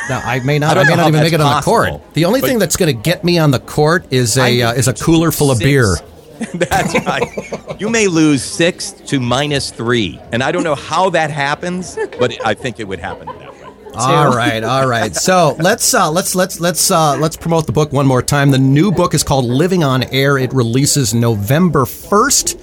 No, 0.08 0.16
I 0.16 0.40
may 0.40 0.58
not. 0.58 0.76
I 0.76 0.80
I, 0.80 0.84
don't 0.84 0.90
may 0.90 0.96
not 0.96 1.08
even 1.08 1.20
make 1.20 1.32
it 1.32 1.40
on 1.40 1.56
the 1.56 1.62
court. 1.62 2.14
The 2.14 2.24
only 2.24 2.40
but- 2.40 2.48
thing 2.48 2.58
that's 2.58 2.76
going 2.76 2.94
to 2.94 3.02
get 3.02 3.22
me 3.24 3.38
on 3.38 3.50
the 3.50 3.60
court 3.60 4.06
is 4.10 4.38
a 4.38 4.62
I 4.62 4.70
uh, 4.70 4.74
is 4.74 4.88
a 4.88 4.94
cooler 4.94 5.30
full 5.30 5.50
of 5.50 5.58
six. 5.58 5.68
beer. 5.68 5.96
That's 6.54 6.94
right. 7.06 7.80
You 7.80 7.88
may 7.88 8.08
lose 8.08 8.42
six 8.42 8.90
to 8.90 9.20
minus 9.20 9.70
three, 9.70 10.18
and 10.32 10.42
I 10.42 10.50
don't 10.50 10.64
know 10.64 10.74
how 10.74 11.10
that 11.10 11.30
happens, 11.30 11.96
but 12.18 12.44
I 12.44 12.54
think 12.54 12.80
it 12.80 12.84
would 12.88 12.98
happen 12.98 13.26
that 13.26 13.52
way. 13.52 13.62
All 13.94 14.34
right, 14.34 14.64
all 14.64 14.88
right. 14.88 15.14
So 15.22 15.54
let's 15.60 15.94
uh, 15.94 16.10
let's 16.10 16.34
let's 16.34 16.58
let's 16.58 16.90
uh, 16.90 17.16
let's 17.18 17.36
promote 17.36 17.66
the 17.66 17.72
book 17.72 17.92
one 17.92 18.06
more 18.06 18.22
time. 18.22 18.50
The 18.50 18.58
new 18.58 18.90
book 18.90 19.14
is 19.14 19.22
called 19.22 19.44
Living 19.44 19.84
on 19.84 20.02
Air. 20.04 20.36
It 20.38 20.52
releases 20.52 21.14
November 21.14 21.84
first 21.84 22.58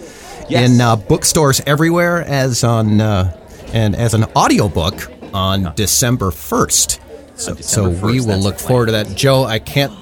Yes. 0.49 0.71
in 0.71 0.81
uh, 0.81 0.95
bookstores 0.95 1.61
everywhere, 1.65 2.21
as 2.21 2.63
on 2.63 2.99
uh, 2.99 3.35
and 3.73 3.95
as 3.95 4.13
an 4.13 4.25
audiobook 4.35 5.11
on 5.33 5.73
December 5.75 6.31
first. 6.31 6.99
So, 7.35 7.51
on 7.51 7.57
so 7.57 7.89
December 7.89 8.07
1st. 8.07 8.11
we 8.11 8.19
will 8.21 8.39
look 8.39 8.59
forward 8.59 8.87
to 8.87 8.91
that. 8.93 9.15
Joe, 9.15 9.43
I 9.45 9.59
can't, 9.59 9.93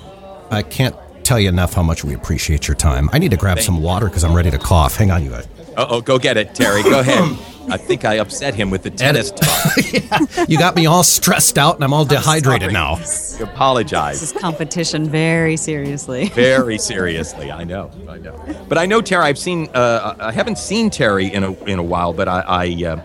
I 0.50 0.64
can't 0.64 0.96
tell 1.24 1.40
you 1.40 1.50
enough 1.50 1.74
how 1.74 1.84
much 1.84 2.04
we 2.04 2.14
appreciate 2.14 2.68
your 2.68 2.76
time. 2.76 3.10
I 3.14 3.20
need 3.20 3.32
to 3.32 3.38
grab 3.38 3.58
Thank 3.58 3.66
some 3.66 3.82
water 3.84 4.08
because 4.08 4.24
I'm 4.24 4.34
ready 4.34 4.50
to 4.50 4.58
cough. 4.58 4.96
Hang 4.96 5.12
on, 5.12 5.24
you 5.24 5.32
guys. 5.32 5.48
Oh, 5.78 6.02
go 6.02 6.18
get 6.18 6.38
it, 6.38 6.56
Terry. 6.56 6.82
Go 6.84 7.00
ahead. 7.00 7.38
I 7.70 7.76
think 7.78 8.06
I 8.06 8.16
upset 8.16 8.56
him 8.56 8.70
with 8.70 8.84
the 8.84 8.90
tennis 8.90 9.30
talk. 9.32 10.48
You 10.50 10.58
got 10.58 10.76
me 10.76 10.86
all 10.86 11.04
stressed 11.04 11.58
out 11.58 11.76
and 11.76 11.84
I'm 11.84 11.92
all 11.92 12.06
dehydrated 12.06 12.72
sorry. 12.72 12.74
now. 12.74 12.94
I 12.96 13.52
apologize. 13.52 14.22
This 14.22 14.34
is 14.34 14.42
competition 14.42 15.10
very 15.10 15.58
seriously. 15.58 16.28
Very 16.34 16.78
seriously, 16.78 17.52
I 17.52 17.66
know, 17.66 17.92
I 18.08 18.18
know. 18.18 18.42
But 18.70 18.78
I 18.78 18.86
know 18.86 19.02
Terry. 19.02 19.26
I've 19.26 19.38
seen. 19.38 19.68
Uh, 19.74 20.16
I 20.20 20.32
haven't 20.32 20.58
seen 20.58 20.90
Terry 20.90 21.26
in 21.28 21.44
a 21.44 21.52
in 21.66 21.78
a 21.78 21.84
while, 21.84 22.14
but 22.14 22.30
I 22.30 22.40
I, 22.42 22.86
uh, 22.86 23.02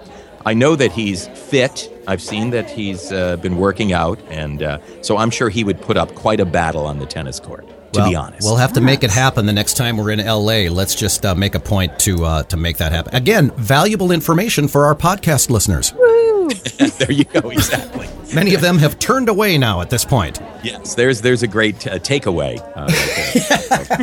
I 0.47 0.55
know 0.55 0.77
that 0.77 0.93
he's 0.93 1.27
fit. 1.29 1.91
I've 2.07 2.23
seen 2.23 2.51
that 2.51 2.71
he's 2.71 3.11
uh, 3.11 3.37
been 3.39 3.57
working 3.57 3.93
out, 3.93 4.21
and 4.29 4.63
uh, 4.63 4.79
so 5.03 5.17
I'm 5.17 5.31
sure 5.31 5.49
he 5.49 5.65
would 5.65 5.81
put 5.81 5.97
up 5.97 6.15
quite 6.15 6.39
a 6.41 6.47
battle 6.47 6.87
on 6.87 6.99
the 7.01 7.07
tennis 7.07 7.41
court. 7.41 7.67
To 7.93 8.01
Well, 8.01 8.11
be 8.11 8.17
honest, 8.17 8.43
we'll 8.47 8.57
have 8.57 8.73
to 8.75 8.81
make 8.81 9.05
it 9.05 9.11
happen 9.11 9.45
the 9.47 9.53
next 9.53 9.77
time 9.77 9.97
we're 9.99 10.11
in 10.11 10.19
LA. 10.25 10.71
Let's 10.73 10.95
just 10.95 11.27
uh, 11.27 11.35
make 11.35 11.55
a 11.55 11.61
point 11.61 11.99
to 12.01 12.25
uh, 12.25 12.43
to 12.45 12.57
make 12.57 12.79
that 12.79 12.91
happen. 12.93 13.15
Again, 13.15 13.51
valuable 13.57 14.13
information 14.13 14.67
for 14.67 14.87
our 14.87 14.95
podcast 14.95 15.51
listeners. 15.51 15.93
there 16.99 17.13
you 17.13 17.25
go. 17.25 17.51
Exactly. 17.51 18.09
Many 18.35 18.55
of 18.55 18.63
them 18.63 18.79
have 18.79 18.99
turned 18.99 19.29
away 19.29 19.59
now 19.59 19.83
at 19.83 19.91
this 19.91 20.07
point. 20.07 20.41
Yes, 20.65 20.95
there's 20.95 21.21
there's 21.21 21.43
a 21.43 21.47
great 21.47 21.87
uh, 21.87 21.99
takeaway. 21.99 22.59
Uh, 22.75 22.89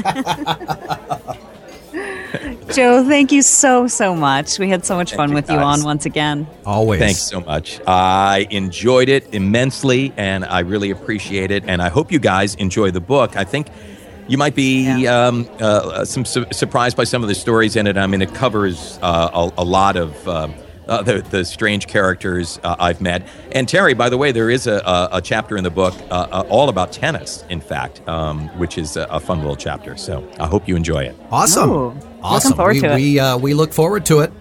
right 0.06 1.26
there. 1.26 1.48
Joe, 2.74 3.04
thank 3.08 3.32
you 3.32 3.42
so, 3.42 3.88
so 3.88 4.16
much. 4.16 4.60
We 4.60 4.70
had 4.70 4.86
so 4.86 4.96
much 4.96 5.14
fun 5.16 5.30
you, 5.30 5.36
with 5.36 5.50
you 5.50 5.58
on 5.58 5.84
once 5.84 6.06
again. 6.06 6.48
Always. 6.66 7.00
Thanks 7.00 7.22
so 7.22 7.42
much. 7.42 7.80
I 7.88 8.48
enjoyed 8.52 9.10
it 9.10 9.34
immensely, 9.34 10.14
and 10.18 10.46
I 10.46 10.60
really 10.60 10.92
appreciate 10.92 11.52
it. 11.52 11.64
And 11.68 11.82
I 11.82 11.90
hope 11.90 12.12
you 12.12 12.20
guys 12.20 12.56
enjoy 12.56 12.92
the 12.92 13.02
book. 13.02 13.36
I 13.38 13.44
think 13.44 13.68
you 14.28 14.38
might 14.38 14.56
be 14.56 14.84
Yeah. 14.84 15.28
um, 15.28 15.50
uh, 15.60 16.06
some 16.06 16.26
su- 16.26 16.46
surprised 16.52 16.96
by 16.96 17.04
some 17.06 17.24
of 17.24 17.30
the 17.30 17.36
stories 17.36 17.76
in 17.76 17.88
it. 17.88 17.98
I 17.98 18.06
mean, 18.08 18.22
it 18.22 18.34
covers 18.36 19.00
uh, 19.02 19.50
a, 19.58 19.62
a 19.62 19.66
lot 19.66 19.96
of. 19.96 20.28
um 20.28 20.54
uh, 20.90 21.02
the, 21.04 21.22
the 21.22 21.46
strange 21.46 21.88
characters 21.88 22.60
uh, 22.64 22.76
I've 22.80 23.00
met. 23.02 23.28
And 23.52 23.68
Terry, 23.70 23.94
by 23.94 24.10
the 24.10 24.18
way, 24.18 24.32
there 24.32 24.50
is 24.50 24.68
a, 24.68 24.78
a, 24.86 25.10
a 25.14 25.22
chapter 25.22 25.58
in 25.58 25.64
the 25.64 25.70
book 25.70 25.94
uh, 26.10 26.28
uh, 26.32 26.48
all 26.50 26.70
about 26.70 26.92
tennis, 26.92 27.44
in 27.50 27.62
fact, 27.62 28.08
um, 28.08 28.48
which 28.58 28.78
is 28.78 28.98
a, 28.98 29.04
a 29.04 29.20
fun 29.20 29.40
little 29.40 29.56
chapter. 29.56 29.96
So 29.96 30.30
I 30.40 30.48
hope 30.48 30.68
you 30.68 30.76
enjoy 30.76 31.04
it. 31.04 31.16
Awesome. 31.32 31.70
Ooh, 31.70 31.98
awesome. 32.22 32.54
forward 32.54 32.76
we, 32.76 32.82
to 32.82 32.92
it. 32.92 32.96
We, 32.96 33.20
uh, 33.20 33.38
we 33.38 33.54
look 33.54 33.72
forward 33.72 34.06
to 34.08 34.20
it. 34.22 34.34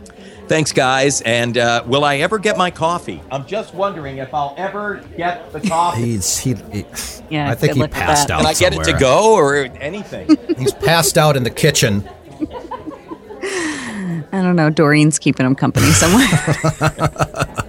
Thanks, 0.49 0.73
guys. 0.73 1.21
And 1.21 1.59
uh, 1.59 1.85
will 1.87 2.05
I 2.05 2.17
ever 2.17 2.39
get 2.39 2.57
my 2.57 2.71
coffee? 2.71 3.23
I'm 3.31 3.47
just 3.47 3.75
wondering 3.75 4.17
if 4.17 4.33
I'll 4.33 4.55
ever 4.57 5.05
get 5.15 5.53
the 5.53 5.61
coffee. 5.61 6.01
He's 6.03 6.39
he. 6.39 6.55
he 6.55 6.87
Yeah, 7.29 7.51
I 7.51 7.55
think 7.55 7.75
he 7.75 7.87
passed 7.87 8.31
out. 8.31 8.39
Can 8.39 8.47
I 8.47 8.55
get 8.55 8.73
it 8.73 8.85
to 8.85 8.99
go 8.99 9.35
or 9.35 9.57
anything? 9.57 10.39
He's 10.57 10.73
passed 10.73 11.19
out 11.19 11.37
in 11.37 11.43
the 11.43 11.51
kitchen. 11.51 12.09
I 14.33 14.43
don't 14.43 14.57
know. 14.57 14.71
Doreen's 14.71 15.19
keeping 15.19 15.47
him 15.47 15.55
company 15.55 15.87
somewhere. 15.87 16.27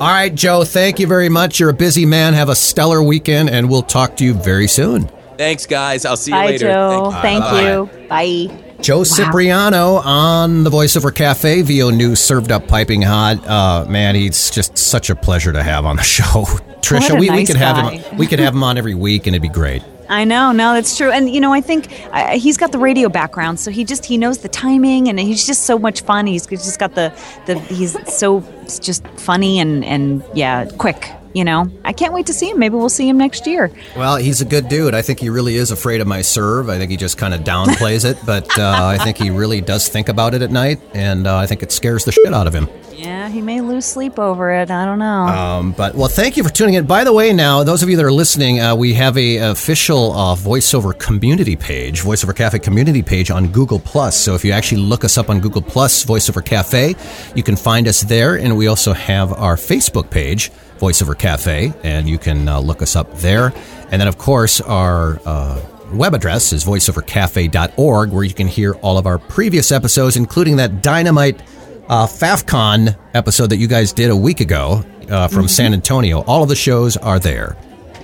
All 0.00 0.08
right, 0.08 0.32
Joe. 0.34 0.64
Thank 0.64 1.00
you 1.00 1.06
very 1.06 1.28
much. 1.28 1.58
You're 1.58 1.70
a 1.70 1.74
busy 1.74 2.06
man. 2.06 2.34
Have 2.34 2.48
a 2.48 2.54
stellar 2.54 3.02
weekend, 3.02 3.50
and 3.50 3.68
we'll 3.68 3.82
talk 3.82 4.16
to 4.18 4.24
you 4.24 4.34
very 4.34 4.68
soon. 4.68 5.08
Thanks, 5.36 5.66
guys. 5.66 6.04
I'll 6.04 6.16
see 6.16 6.30
you 6.30 6.36
Bye, 6.36 6.46
later. 6.46 6.66
Joe. 6.66 7.10
Thank 7.22 7.44
you. 7.44 7.86
Thank 7.86 8.02
you. 8.02 8.08
Bye. 8.48 8.64
Joe 8.80 9.02
Cipriano 9.02 9.96
on 9.96 10.62
the 10.62 10.70
voiceover 10.70 11.12
cafe. 11.12 11.62
VO 11.62 11.90
News 11.90 12.20
served 12.20 12.52
up 12.52 12.68
piping 12.68 13.02
hot. 13.02 13.44
Uh, 13.44 13.84
man, 13.88 14.14
he's 14.14 14.50
just 14.50 14.78
such 14.78 15.10
a 15.10 15.16
pleasure 15.16 15.52
to 15.52 15.62
have 15.62 15.84
on 15.84 15.96
the 15.96 16.02
show. 16.04 16.44
Trisha, 16.80 17.10
a 17.10 17.14
we, 17.14 17.22
we 17.22 17.28
nice 17.28 17.48
could 17.48 17.56
have 17.56 17.92
him. 17.92 18.16
We 18.18 18.26
could 18.28 18.38
have 18.38 18.54
him 18.54 18.62
on 18.62 18.78
every 18.78 18.94
week, 18.94 19.26
and 19.26 19.34
it'd 19.34 19.42
be 19.42 19.48
great. 19.48 19.82
I 20.08 20.24
know, 20.24 20.52
no, 20.52 20.72
that's 20.74 20.96
true. 20.96 21.10
And 21.10 21.28
you 21.28 21.40
know, 21.40 21.52
I 21.52 21.60
think 21.60 21.88
uh, 22.12 22.38
he's 22.38 22.56
got 22.56 22.72
the 22.72 22.78
radio 22.78 23.08
background, 23.08 23.60
so 23.60 23.70
he 23.70 23.84
just 23.84 24.04
he 24.06 24.16
knows 24.16 24.38
the 24.38 24.48
timing, 24.48 25.08
and 25.08 25.18
he's 25.20 25.46
just 25.46 25.64
so 25.64 25.78
much 25.78 26.00
fun. 26.02 26.26
He's 26.26 26.46
just 26.46 26.78
got 26.78 26.94
the 26.94 27.12
the 27.46 27.58
he's 27.58 27.96
so 28.12 28.42
just 28.80 29.06
funny 29.16 29.60
and 29.60 29.84
and 29.84 30.22
yeah, 30.34 30.66
quick. 30.78 31.10
You 31.38 31.44
know, 31.44 31.70
I 31.84 31.92
can't 31.92 32.12
wait 32.12 32.26
to 32.26 32.32
see 32.32 32.50
him. 32.50 32.58
Maybe 32.58 32.74
we'll 32.74 32.88
see 32.88 33.08
him 33.08 33.16
next 33.16 33.46
year. 33.46 33.70
Well, 33.94 34.16
he's 34.16 34.40
a 34.40 34.44
good 34.44 34.68
dude. 34.68 34.92
I 34.92 35.02
think 35.02 35.20
he 35.20 35.30
really 35.30 35.54
is 35.54 35.70
afraid 35.70 36.00
of 36.00 36.08
my 36.08 36.20
serve. 36.20 36.68
I 36.68 36.78
think 36.78 36.90
he 36.90 36.96
just 36.96 37.16
kind 37.16 37.32
of 37.32 37.42
downplays 37.42 38.04
it, 38.04 38.18
but 38.26 38.58
uh, 38.58 38.74
I 38.74 38.98
think 38.98 39.18
he 39.18 39.30
really 39.30 39.60
does 39.60 39.88
think 39.88 40.08
about 40.08 40.34
it 40.34 40.42
at 40.42 40.50
night, 40.50 40.80
and 40.94 41.28
uh, 41.28 41.36
I 41.36 41.46
think 41.46 41.62
it 41.62 41.70
scares 41.70 42.04
the 42.04 42.10
shit 42.10 42.34
out 42.34 42.48
of 42.48 42.54
him. 42.56 42.68
Yeah, 42.92 43.28
he 43.28 43.40
may 43.40 43.60
lose 43.60 43.86
sleep 43.86 44.18
over 44.18 44.50
it. 44.50 44.72
I 44.72 44.84
don't 44.84 44.98
know. 44.98 45.26
Um, 45.26 45.70
but 45.70 45.94
well, 45.94 46.08
thank 46.08 46.36
you 46.36 46.42
for 46.42 46.50
tuning 46.50 46.74
in. 46.74 46.86
By 46.86 47.04
the 47.04 47.12
way, 47.12 47.32
now 47.32 47.62
those 47.62 47.84
of 47.84 47.88
you 47.88 47.96
that 47.96 48.04
are 48.04 48.10
listening, 48.10 48.58
uh, 48.58 48.74
we 48.74 48.94
have 48.94 49.16
a 49.16 49.36
official 49.36 50.12
uh, 50.14 50.34
voiceover 50.34 50.98
community 50.98 51.54
page, 51.54 52.02
voiceover 52.02 52.34
cafe 52.34 52.58
community 52.58 53.02
page 53.04 53.30
on 53.30 53.46
Google 53.52 53.78
Plus. 53.78 54.16
So 54.16 54.34
if 54.34 54.44
you 54.44 54.50
actually 54.50 54.80
look 54.80 55.04
us 55.04 55.16
up 55.16 55.30
on 55.30 55.38
Google 55.38 55.62
Plus, 55.62 56.04
voiceover 56.04 56.44
cafe, 56.44 56.96
you 57.36 57.44
can 57.44 57.54
find 57.54 57.86
us 57.86 58.00
there, 58.00 58.36
and 58.36 58.56
we 58.56 58.66
also 58.66 58.92
have 58.92 59.32
our 59.32 59.54
Facebook 59.54 60.10
page, 60.10 60.50
voiceover 60.78 61.18
cafe, 61.18 61.72
and 61.82 62.08
you 62.08 62.18
can 62.18 62.48
uh, 62.48 62.60
look 62.60 62.82
us 62.82 62.96
up 62.96 63.12
there. 63.18 63.52
And 63.90 64.00
then 64.00 64.08
of 64.08 64.18
course 64.18 64.60
our 64.60 65.20
uh, 65.24 65.60
web 65.92 66.14
address 66.14 66.52
is 66.52 66.64
voiceovercafe.org, 66.64 68.10
where 68.10 68.24
you 68.24 68.34
can 68.34 68.46
hear 68.46 68.74
all 68.74 68.98
of 68.98 69.06
our 69.06 69.18
previous 69.18 69.72
episodes, 69.72 70.16
including 70.16 70.56
that 70.56 70.82
dynamite 70.82 71.40
uh, 71.88 72.06
FAFCON 72.06 72.96
episode 73.14 73.50
that 73.50 73.56
you 73.56 73.66
guys 73.66 73.92
did 73.92 74.10
a 74.10 74.16
week 74.16 74.40
ago 74.40 74.84
uh, 75.08 75.28
from 75.28 75.48
San 75.48 75.72
Antonio. 75.72 76.22
All 76.22 76.42
of 76.42 76.48
the 76.48 76.56
shows 76.56 76.96
are 76.96 77.18
there. 77.18 77.56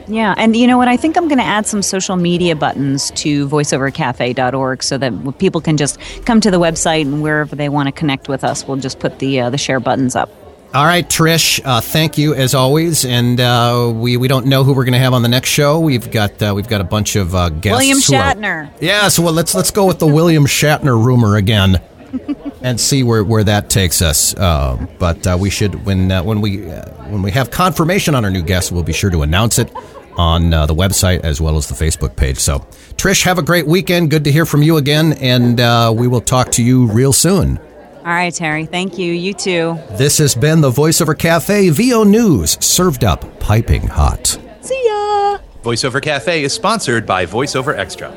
Yeah, 0.06 0.34
and 0.36 0.54
you 0.54 0.66
know 0.66 0.76
what? 0.76 0.88
I 0.88 0.98
think 0.98 1.16
I'm 1.16 1.28
going 1.28 1.38
to 1.38 1.44
add 1.44 1.66
some 1.66 1.80
social 1.80 2.16
media 2.16 2.54
buttons 2.54 3.10
to 3.12 3.48
voiceovercafe.org 3.48 4.82
so 4.82 4.98
that 4.98 5.38
people 5.38 5.60
can 5.62 5.78
just 5.78 5.98
come 6.26 6.40
to 6.42 6.50
the 6.50 6.60
website 6.60 7.02
and 7.02 7.22
wherever 7.22 7.56
they 7.56 7.70
want 7.70 7.86
to 7.86 7.92
connect 7.92 8.28
with 8.28 8.44
us, 8.44 8.66
we'll 8.66 8.76
just 8.76 8.98
put 8.98 9.18
the 9.18 9.40
uh, 9.40 9.50
the 9.50 9.58
share 9.58 9.80
buttons 9.80 10.14
up. 10.14 10.28
All 10.74 10.84
right, 10.84 11.08
Trish, 11.08 11.60
uh, 11.64 11.80
thank 11.80 12.18
you 12.18 12.34
as 12.34 12.52
always. 12.52 13.04
And 13.04 13.38
uh, 13.38 13.92
we, 13.94 14.16
we 14.16 14.26
don't 14.26 14.46
know 14.46 14.64
who 14.64 14.72
we're 14.74 14.82
going 14.84 14.94
to 14.94 14.98
have 14.98 15.12
on 15.14 15.22
the 15.22 15.28
next 15.28 15.50
show. 15.50 15.78
We've 15.78 16.10
got 16.10 16.42
uh, 16.42 16.52
we've 16.56 16.66
got 16.66 16.80
a 16.80 16.84
bunch 16.84 17.14
of 17.14 17.32
uh, 17.32 17.50
guests. 17.50 17.78
William 17.78 17.98
who 17.98 18.14
are- 18.16 18.34
Shatner. 18.34 18.70
yeah, 18.80 19.06
so 19.06 19.22
well, 19.22 19.32
let's 19.32 19.54
let's 19.54 19.70
go 19.70 19.86
with 19.86 20.00
the 20.00 20.06
William 20.08 20.46
Shatner 20.46 21.00
rumor 21.00 21.36
again, 21.36 21.80
and 22.62 22.80
see 22.80 23.04
where, 23.04 23.22
where 23.22 23.44
that 23.44 23.70
takes 23.70 24.02
us. 24.02 24.34
Uh, 24.34 24.84
but 24.98 25.24
uh, 25.24 25.36
we 25.40 25.48
should 25.48 25.86
when 25.86 26.10
uh, 26.10 26.24
when 26.24 26.40
we 26.40 26.68
uh, 26.68 26.84
when 27.04 27.22
we 27.22 27.30
have 27.30 27.52
confirmation 27.52 28.16
on 28.16 28.24
our 28.24 28.30
new 28.32 28.42
guest, 28.42 28.72
we'll 28.72 28.82
be 28.82 28.92
sure 28.92 29.10
to 29.10 29.22
announce 29.22 29.60
it 29.60 29.72
on 30.16 30.52
uh, 30.52 30.66
the 30.66 30.74
website 30.74 31.20
as 31.20 31.40
well 31.40 31.56
as 31.56 31.68
the 31.68 31.74
Facebook 31.74 32.16
page. 32.16 32.38
So, 32.38 32.60
Trish, 32.96 33.22
have 33.22 33.38
a 33.38 33.42
great 33.42 33.68
weekend. 33.68 34.10
Good 34.10 34.24
to 34.24 34.32
hear 34.32 34.44
from 34.44 34.64
you 34.64 34.76
again, 34.76 35.12
and 35.14 35.60
uh, 35.60 35.92
we 35.96 36.08
will 36.08 36.20
talk 36.20 36.50
to 36.52 36.64
you 36.64 36.86
real 36.88 37.12
soon. 37.12 37.60
All 38.04 38.12
right, 38.12 38.34
Terry. 38.34 38.66
Thank 38.66 38.98
you. 38.98 39.12
You 39.12 39.32
too. 39.32 39.78
This 39.92 40.18
has 40.18 40.34
been 40.34 40.60
the 40.60 40.70
Voiceover 40.70 41.18
Cafe 41.18 41.70
VO 41.70 42.02
News, 42.04 42.62
served 42.62 43.02
up 43.02 43.40
piping 43.40 43.86
hot. 43.86 44.38
See 44.60 44.82
ya. 44.86 45.38
VoiceOver 45.62 46.02
Cafe 46.02 46.44
is 46.44 46.52
sponsored 46.52 47.06
by 47.06 47.24
VoiceOver 47.24 47.74
Extra. 47.78 48.10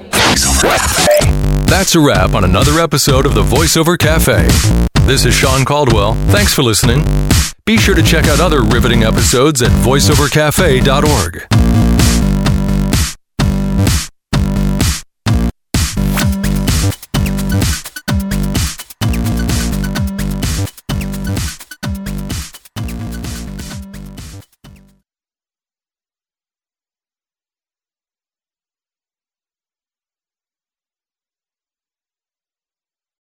That's 1.67 1.95
a 1.95 2.01
wrap 2.01 2.33
on 2.33 2.43
another 2.43 2.79
episode 2.81 3.25
of 3.25 3.33
the 3.33 3.43
VoiceOver 3.43 3.97
Cafe. 3.97 4.47
This 5.05 5.23
is 5.23 5.33
Sean 5.33 5.63
Caldwell. 5.63 6.15
Thanks 6.31 6.53
for 6.53 6.63
listening. 6.63 6.99
Be 7.65 7.77
sure 7.77 7.95
to 7.95 8.03
check 8.03 8.25
out 8.27 8.41
other 8.41 8.63
riveting 8.63 9.03
episodes 9.03 9.61
at 9.61 9.71
voiceovercafe.org. 9.85 11.47